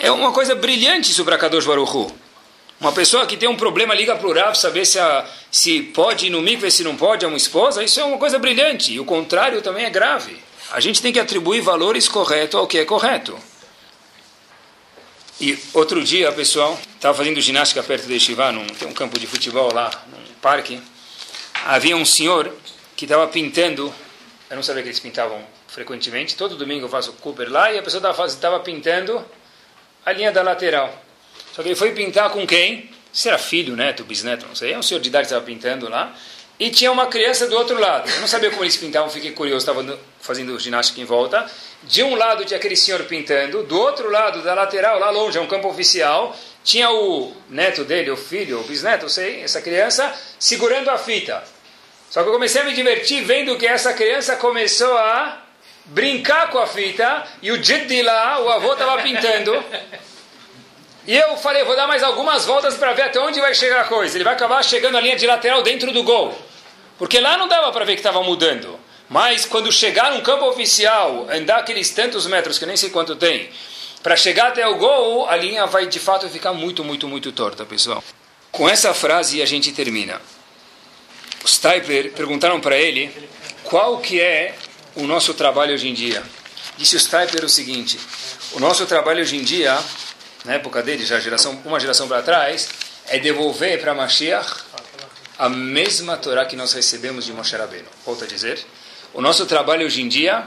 é 0.00 0.12
uma 0.12 0.30
coisa 0.30 0.54
brilhante 0.54 1.10
isso 1.10 1.24
para 1.24 1.36
Kadosh 1.36 1.66
Baruch. 1.66 2.12
Uma 2.80 2.92
pessoa 2.92 3.26
que 3.26 3.36
tem 3.36 3.48
um 3.48 3.56
problema 3.56 3.92
liga 3.92 4.14
para 4.14 4.28
o 4.28 4.32
Rav, 4.32 4.54
saber 4.54 4.84
se, 4.84 5.00
a, 5.00 5.28
se 5.50 5.82
pode 5.82 6.26
ir 6.26 6.30
no 6.30 6.40
mikve, 6.40 6.70
se 6.70 6.84
não 6.84 6.96
pode, 6.96 7.24
é 7.24 7.28
uma 7.28 7.36
esposa, 7.36 7.82
isso 7.82 7.98
é 7.98 8.04
uma 8.04 8.18
coisa 8.18 8.38
brilhante. 8.38 8.92
E 8.92 9.00
o 9.00 9.04
contrário 9.04 9.60
também 9.60 9.84
é 9.84 9.90
grave. 9.90 10.38
A 10.70 10.78
gente 10.78 11.02
tem 11.02 11.12
que 11.12 11.18
atribuir 11.18 11.60
valores 11.60 12.08
corretos 12.08 12.58
ao 12.58 12.68
que 12.68 12.78
é 12.78 12.84
correto. 12.84 13.36
E 15.40 15.58
outro 15.74 16.02
dia, 16.04 16.30
pessoal, 16.32 16.78
estava 16.94 17.16
fazendo 17.16 17.40
ginástica 17.40 17.82
perto 17.82 18.06
de 18.06 18.14
Yeshiva, 18.14 18.52
num, 18.52 18.66
tem 18.66 18.86
um 18.86 18.92
campo 18.92 19.18
de 19.18 19.26
futebol 19.26 19.72
lá, 19.72 19.90
num 20.08 20.34
parque. 20.40 20.80
Havia 21.64 21.96
um 21.96 22.04
senhor 22.04 22.52
que 22.96 23.04
estava 23.04 23.26
pintando, 23.26 23.92
eu 24.50 24.56
não 24.56 24.62
sabia 24.62 24.82
que 24.82 24.88
eles 24.88 25.00
pintavam 25.00 25.44
frequentemente, 25.66 26.36
todo 26.36 26.56
domingo 26.56 26.86
eu 26.86 26.88
faço 26.88 27.12
Cooper 27.14 27.50
lá, 27.50 27.72
e 27.72 27.78
a 27.78 27.82
pessoa 27.82 28.26
estava 28.26 28.60
pintando 28.60 29.24
a 30.04 30.12
linha 30.12 30.32
da 30.32 30.42
lateral. 30.42 31.07
Só 31.58 31.62
que 31.64 31.70
ele 31.70 31.74
foi 31.74 31.90
pintar 31.90 32.30
com 32.30 32.46
quem? 32.46 32.88
Se 33.12 33.26
era 33.26 33.36
filho, 33.36 33.74
neto, 33.74 34.04
bisneto, 34.04 34.46
não 34.46 34.54
sei. 34.54 34.74
É 34.74 34.78
um 34.78 34.82
senhor 34.82 35.00
de 35.00 35.08
idade 35.08 35.26
que 35.26 35.34
estava 35.34 35.44
pintando 35.44 35.88
lá. 35.88 36.14
E 36.56 36.70
tinha 36.70 36.92
uma 36.92 37.08
criança 37.08 37.48
do 37.48 37.56
outro 37.56 37.80
lado. 37.80 38.08
Eu 38.08 38.20
não 38.20 38.28
sabia 38.28 38.48
como 38.48 38.62
eles 38.62 38.76
pintavam, 38.76 39.10
fiquei 39.10 39.32
curioso, 39.32 39.68
estava 39.68 39.98
fazendo 40.20 40.56
ginástica 40.60 41.00
em 41.00 41.04
volta. 41.04 41.50
De 41.82 42.04
um 42.04 42.14
lado 42.14 42.44
tinha 42.44 42.56
aquele 42.56 42.76
senhor 42.76 43.02
pintando, 43.06 43.64
do 43.64 43.76
outro 43.76 44.08
lado, 44.08 44.40
da 44.44 44.54
lateral, 44.54 45.00
lá 45.00 45.10
longe, 45.10 45.36
é 45.36 45.40
um 45.40 45.48
campo 45.48 45.66
oficial, 45.66 46.36
tinha 46.62 46.92
o 46.92 47.36
neto 47.50 47.82
dele, 47.82 48.12
o 48.12 48.16
filho, 48.16 48.60
o 48.60 48.62
bisneto, 48.62 49.02
não 49.02 49.10
sei, 49.10 49.42
essa 49.42 49.60
criança, 49.60 50.14
segurando 50.38 50.90
a 50.90 50.96
fita. 50.96 51.42
Só 52.08 52.22
que 52.22 52.28
eu 52.28 52.32
comecei 52.32 52.62
a 52.62 52.64
me 52.64 52.72
divertir 52.72 53.24
vendo 53.24 53.58
que 53.58 53.66
essa 53.66 53.92
criança 53.92 54.36
começou 54.36 54.96
a 54.96 55.42
brincar 55.86 56.50
com 56.50 56.58
a 56.60 56.68
fita 56.68 57.26
e 57.42 57.50
o 57.50 57.58
de 57.58 58.02
lá, 58.02 58.40
o 58.42 58.48
avô 58.48 58.74
estava 58.74 59.02
pintando. 59.02 59.60
E 61.08 61.16
eu 61.16 61.38
falei, 61.38 61.64
vou 61.64 61.74
dar 61.74 61.86
mais 61.86 62.02
algumas 62.02 62.44
voltas 62.44 62.74
para 62.74 62.92
ver 62.92 63.04
até 63.04 63.18
onde 63.18 63.40
vai 63.40 63.54
chegar 63.54 63.80
a 63.80 63.84
coisa. 63.84 64.14
Ele 64.14 64.24
vai 64.24 64.34
acabar 64.34 64.62
chegando 64.62 64.98
a 64.98 65.00
linha 65.00 65.16
de 65.16 65.26
lateral 65.26 65.62
dentro 65.62 65.90
do 65.90 66.02
gol. 66.02 66.38
Porque 66.98 67.18
lá 67.18 67.38
não 67.38 67.48
dava 67.48 67.72
para 67.72 67.82
ver 67.86 67.94
que 67.94 68.00
estava 68.00 68.22
mudando. 68.22 68.78
Mas 69.08 69.46
quando 69.46 69.72
chegar 69.72 70.12
num 70.12 70.20
campo 70.20 70.44
oficial, 70.44 71.26
andar 71.30 71.60
aqueles 71.60 71.88
tantos 71.88 72.26
metros, 72.26 72.58
que 72.58 72.64
eu 72.64 72.68
nem 72.68 72.76
sei 72.76 72.90
quanto 72.90 73.16
tem, 73.16 73.48
para 74.02 74.16
chegar 74.16 74.48
até 74.48 74.68
o 74.68 74.76
gol, 74.76 75.26
a 75.26 75.34
linha 75.34 75.64
vai 75.64 75.86
de 75.86 75.98
fato 75.98 76.28
ficar 76.28 76.52
muito, 76.52 76.84
muito, 76.84 77.08
muito 77.08 77.32
torta, 77.32 77.64
pessoal. 77.64 78.04
Com 78.52 78.68
essa 78.68 78.92
frase 78.92 79.40
a 79.40 79.46
gente 79.46 79.72
termina. 79.72 80.20
Os 81.42 81.54
Steiper 81.54 82.12
perguntaram 82.12 82.60
para 82.60 82.76
ele 82.76 83.10
qual 83.64 83.96
que 83.96 84.20
é 84.20 84.54
o 84.94 85.04
nosso 85.04 85.32
trabalho 85.32 85.72
hoje 85.72 85.88
em 85.88 85.94
dia. 85.94 86.22
Disse 86.76 86.96
o 86.96 87.00
Steiper 87.00 87.46
o 87.46 87.48
seguinte: 87.48 87.98
o 88.52 88.60
nosso 88.60 88.84
trabalho 88.84 89.22
hoje 89.22 89.36
em 89.36 89.42
dia, 89.42 89.78
na 90.44 90.54
época 90.54 90.82
dele, 90.82 91.04
já 91.04 91.18
geração, 91.18 91.60
uma 91.64 91.80
geração 91.80 92.08
para 92.08 92.22
trás, 92.22 92.68
é 93.08 93.18
devolver 93.18 93.80
para 93.80 93.94
Mashiach 93.94 94.68
a 95.38 95.48
mesma 95.48 96.16
Torá 96.16 96.44
que 96.44 96.56
nós 96.56 96.72
recebemos 96.72 97.24
de 97.24 97.32
Moshe 97.32 97.56
Rabbeinu. 97.56 97.88
Volto 98.04 98.24
a 98.24 98.26
dizer, 98.26 98.58
o 99.14 99.20
nosso 99.20 99.46
trabalho 99.46 99.86
hoje 99.86 100.02
em 100.02 100.08
dia 100.08 100.44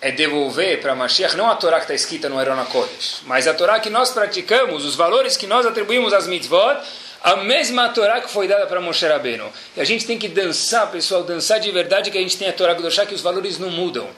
é 0.00 0.12
devolver 0.12 0.80
para 0.80 0.94
Mashiach 0.94 1.36
não 1.36 1.50
a 1.50 1.56
Torá 1.56 1.78
que 1.78 1.84
está 1.84 1.94
escrita 1.94 2.28
no 2.28 2.40
Erona 2.40 2.64
Kodesh, 2.66 3.22
mas 3.24 3.46
a 3.46 3.54
Torá 3.54 3.80
que 3.80 3.88
nós 3.88 4.10
praticamos, 4.10 4.84
os 4.84 4.94
valores 4.94 5.36
que 5.36 5.46
nós 5.46 5.64
atribuímos 5.64 6.12
às 6.12 6.26
mitzvot, 6.26 6.78
a 7.22 7.36
mesma 7.36 7.88
Torá 7.88 8.20
que 8.20 8.30
foi 8.30 8.46
dada 8.46 8.66
para 8.66 8.82
Moshe 8.82 9.06
Rabbeinu. 9.06 9.50
E 9.74 9.80
a 9.80 9.84
gente 9.84 10.06
tem 10.06 10.18
que 10.18 10.28
dançar, 10.28 10.90
pessoal, 10.90 11.24
dançar 11.24 11.58
de 11.58 11.70
verdade 11.70 12.10
que 12.10 12.18
a 12.18 12.20
gente 12.20 12.36
tem 12.36 12.48
a 12.48 12.52
Torá 12.52 12.74
Kedoshá, 12.74 13.06
que 13.06 13.14
os 13.14 13.22
valores 13.22 13.58
não 13.58 13.70
mudam. 13.70 14.08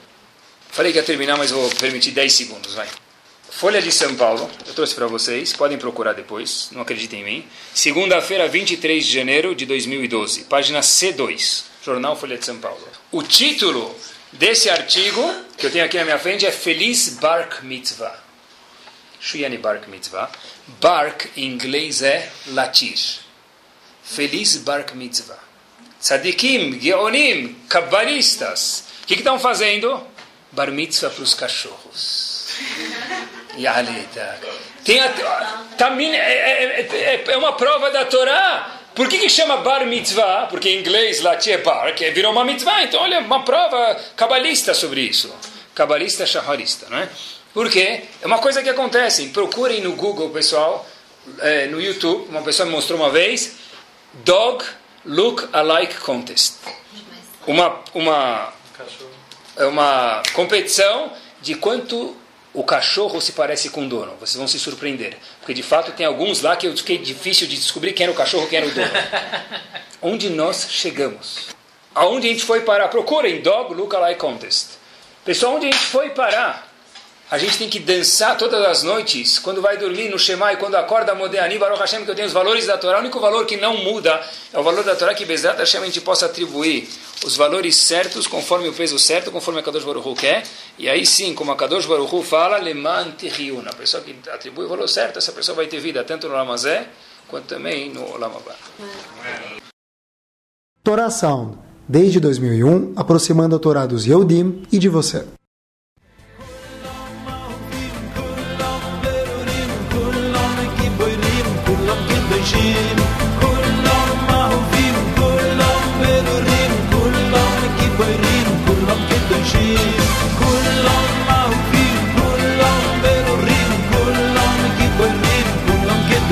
Falei 0.71 0.91
que 0.91 0.99
ia 0.99 1.05
terminar, 1.05 1.39
mas 1.39 1.53
vou 1.53 1.71
permitir 1.71 2.11
10 2.11 2.33
segundos, 2.33 2.75
vai. 2.75 2.89
Folha 3.57 3.81
de 3.81 3.91
São 3.91 4.15
Paulo, 4.17 4.51
eu 4.67 4.75
trouxe 4.75 4.95
para 4.95 5.07
vocês, 5.07 5.55
podem 5.55 5.79
procurar 5.79 6.13
depois, 6.13 6.69
não 6.73 6.83
acreditem 6.83 7.23
em 7.23 7.25
mim. 7.25 7.49
Segunda-feira, 7.73 8.47
23 8.47 9.07
de 9.07 9.11
janeiro 9.11 9.55
de 9.55 9.65
2012, 9.65 10.45
página 10.45 10.81
C2, 10.81 11.65
Jornal 11.83 12.15
Folha 12.15 12.37
de 12.37 12.45
São 12.45 12.59
Paulo. 12.59 12.87
O 13.11 13.23
título 13.23 13.97
desse 14.31 14.69
artigo, 14.69 15.23
que 15.57 15.65
eu 15.65 15.71
tenho 15.71 15.87
aqui 15.87 15.97
na 15.97 16.05
minha 16.05 16.19
frente, 16.19 16.45
é 16.45 16.53
Feliz 16.53 17.17
Bark 17.19 17.65
Mitzvah. 17.65 18.23
Shuyani 19.19 19.57
Bark 19.57 19.89
Mitzvah. 19.89 20.31
Bark 20.79 21.31
em 21.35 21.47
inglês 21.47 22.03
é 22.03 22.31
latir. 22.49 22.99
Feliz 24.03 24.59
Bark 24.59 24.95
Mitzvah. 24.95 25.43
Tzadikim, 25.99 26.79
Geonim, 26.79 27.57
Kabbalistas. 27.71 28.85
O 29.03 29.07
que 29.07 29.15
estão 29.15 29.41
fazendo? 29.41 30.07
Bar 30.53 30.71
Mitzvah 30.71 31.09
para 31.09 31.23
os 31.23 31.33
cachorros. 31.33 32.37
Tem 34.85 35.01
a, 35.01 35.09
tá, 35.77 35.97
é, 36.01 36.81
é, 36.81 37.25
é, 37.27 37.37
uma 37.37 37.55
prova 37.55 37.91
da 37.91 38.05
Torá. 38.05 38.73
Por 38.95 39.09
que, 39.09 39.19
que 39.19 39.29
chama 39.29 39.59
Bar 39.59 39.85
Mitzvah? 39.87 40.47
Porque 40.49 40.71
em 40.71 40.79
inglês 40.79 41.21
latir 41.21 41.55
é 41.55 41.59
bar, 41.59 41.95
que 41.95 42.11
virou 42.13 42.33
uma 42.33 42.45
mitzvah. 42.45 42.83
Então, 42.83 43.03
olha, 43.03 43.19
uma 43.21 43.45
prova 43.45 43.95
cabalista 44.17 44.73
sobre 44.73 45.03
isso. 45.03 45.35
Cabalista 45.75 46.25
shaharista, 46.25 46.87
não 46.89 46.99
é? 46.99 47.09
Porque 47.53 48.05
é 48.23 48.27
uma 48.27 48.39
coisa 48.39 48.63
que 48.63 48.71
acontece. 48.71 49.27
Procurem 49.29 49.83
no 49.83 49.93
Google, 49.93 50.31
pessoal, 50.31 50.87
é, 51.41 51.67
no 51.67 51.81
YouTube. 51.81 52.29
Uma 52.31 52.43
pessoa 52.43 52.65
me 52.65 52.73
mostrou 52.73 52.99
uma 52.99 53.11
vez: 53.11 53.57
Dog 54.25 54.65
Look 55.05 55.49
Alike 55.53 55.97
Contest. 55.97 56.55
Uma, 57.47 57.81
uma, 57.95 58.53
é 59.57 59.67
uma 59.67 60.23
competição 60.33 61.13
de 61.41 61.55
quanto 61.55 62.17
o 62.57 62.65
cachorro 62.65 63.21
se 63.21 63.33
parece 63.33 63.69
com 63.69 63.85
o 63.85 63.89
dono. 63.89 64.15
Vocês 64.19 64.37
vão 64.37 64.49
se 64.49 64.59
surpreender. 64.59 65.19
Porque 65.41 65.53
de 65.53 65.63
fato 65.63 65.93
tem 65.93 66.07
alguns 66.07 66.41
lá 66.41 66.57
que 66.57 66.67
eu 66.67 66.75
fiquei 66.75 66.97
difícil 66.97 67.47
de 67.47 67.55
descobrir 67.55 67.93
quem 67.93 68.05
era 68.05 68.13
o 68.13 68.17
cachorro 68.17 68.49
quem 68.49 68.59
era 68.59 68.67
o 68.67 68.71
dono. 68.71 68.91
Onde 70.01 70.31
nós 70.31 70.67
chegamos? 70.71 71.49
Aonde 71.95 72.29
a 72.29 72.31
gente 72.31 72.43
foi 72.43 72.63
parar? 72.63 72.89
Procurem 72.89 73.43
Dog 73.43 73.75
Look 73.75 73.95
Alike 73.95 74.19
Contest. 74.19 74.69
Pessoal, 75.23 75.57
onde 75.57 75.67
a 75.67 75.71
gente 75.73 75.87
foi 75.87 76.11
parar? 76.11 76.71
A 77.29 77.39
gente 77.39 77.59
tem 77.59 77.69
que 77.69 77.81
dançar 77.81 78.39
todas 78.39 78.65
as 78.65 78.85
noites, 78.85 79.41
quando 79.41 79.61
vai 79.61 79.77
dormir 79.77 80.09
no 80.09 80.17
Shema 80.17 80.53
e 80.53 80.57
quando 80.57 80.77
acorda 80.77 81.13
Modeani, 81.13 81.59
Baruch 81.59 81.81
Hashem, 81.81 82.05
que 82.05 82.11
eu 82.11 82.15
tenho 82.15 82.29
os 82.29 82.33
valores 82.33 82.67
da 82.67 82.79
Torá. 82.79 82.99
O 82.99 83.01
único 83.01 83.19
valor 83.19 83.45
que 83.45 83.57
não 83.57 83.79
muda 83.79 84.25
é 84.53 84.59
o 84.59 84.63
valor 84.63 84.85
da 84.85 84.95
Torá 84.95 85.13
que 85.13 85.25
Bezat 85.25 85.59
Hashem 85.59 85.81
a 85.81 85.87
gente 85.87 86.01
possa 86.01 86.27
atribuir 86.27 86.89
os 87.25 87.37
valores 87.37 87.79
certos, 87.79 88.29
conforme 88.29 88.69
o 88.69 88.73
peso 88.73 88.97
certo, 88.97 89.33
conforme 89.33 89.59
a 89.59 89.63
Kadosh 89.65 89.83
Baruch 89.83 90.15
quer. 90.21 90.45
E 90.79 90.89
aí 90.91 91.07
sim, 91.07 91.35
como 91.35 91.53
a 91.53 91.57
Kadosh 91.57 91.87
Baruch 91.87 92.15
Hu 92.15 92.23
fala, 92.23 92.59
Leman 92.59 93.13
Tihiuna. 93.13 93.71
A 93.71 93.75
pessoa 93.75 94.03
que 94.03 94.15
atribui 94.29 94.67
o 94.67 94.69
valor 94.69 94.89
certo, 94.89 95.19
essa 95.19 95.33
pessoa 95.33 95.57
vai 95.57 95.67
ter 95.67 95.81
vida 95.81 96.05
tanto 96.05 96.29
no 96.29 96.35
Lamazé, 96.35 96.89
quanto 97.29 97.47
também 97.47 97.91
no 97.91 98.17
Lamabá. 98.19 98.55
Torá 100.85 101.11
Sound, 101.11 101.59
desde 101.89 102.21
2001, 102.21 102.93
aproximando 102.95 103.57
a 103.57 103.59
Torá 103.59 103.87
dos 103.87 104.07
Yehudim 104.07 104.65
e 104.71 104.79
de 104.79 104.89
você. 104.89 105.27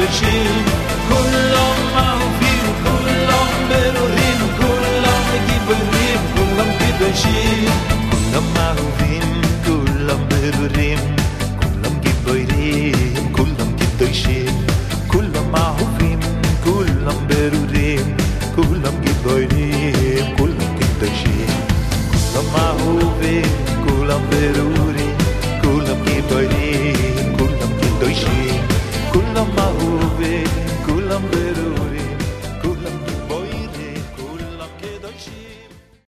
Kulam 0.05 0.13
kitoshim, 0.13 0.57
kulam 1.09 1.97
ahuvim, 1.97 2.67
kulam 2.85 3.53
berurim, 3.71 4.41
kulam 4.61 5.25
kulam 8.11 8.47
ahuvim, 8.65 9.31
kulam 9.65 10.21
berurim, 10.29 11.01
kulam 11.57 11.91
kitoshim, 11.97 11.97
kulam 11.97 11.97
ahuvim, 11.97 11.97
kulam 11.97 11.97
kulam 13.37 13.71
kitoshim, 13.81 14.53
kulam 15.09 15.55
ahuvim, 15.65 16.21
kulam 16.65 17.19
berurim, 17.31 18.07
kulam 18.57 18.97
kitoshim, 19.05 19.25
kulam 19.25 19.25
kulam 19.25 19.25
berurim, 19.25 20.27
kulam 20.37 20.71
kitoshim, 20.79 21.51
kulam 22.13 22.55
ahuvim, 22.67 23.49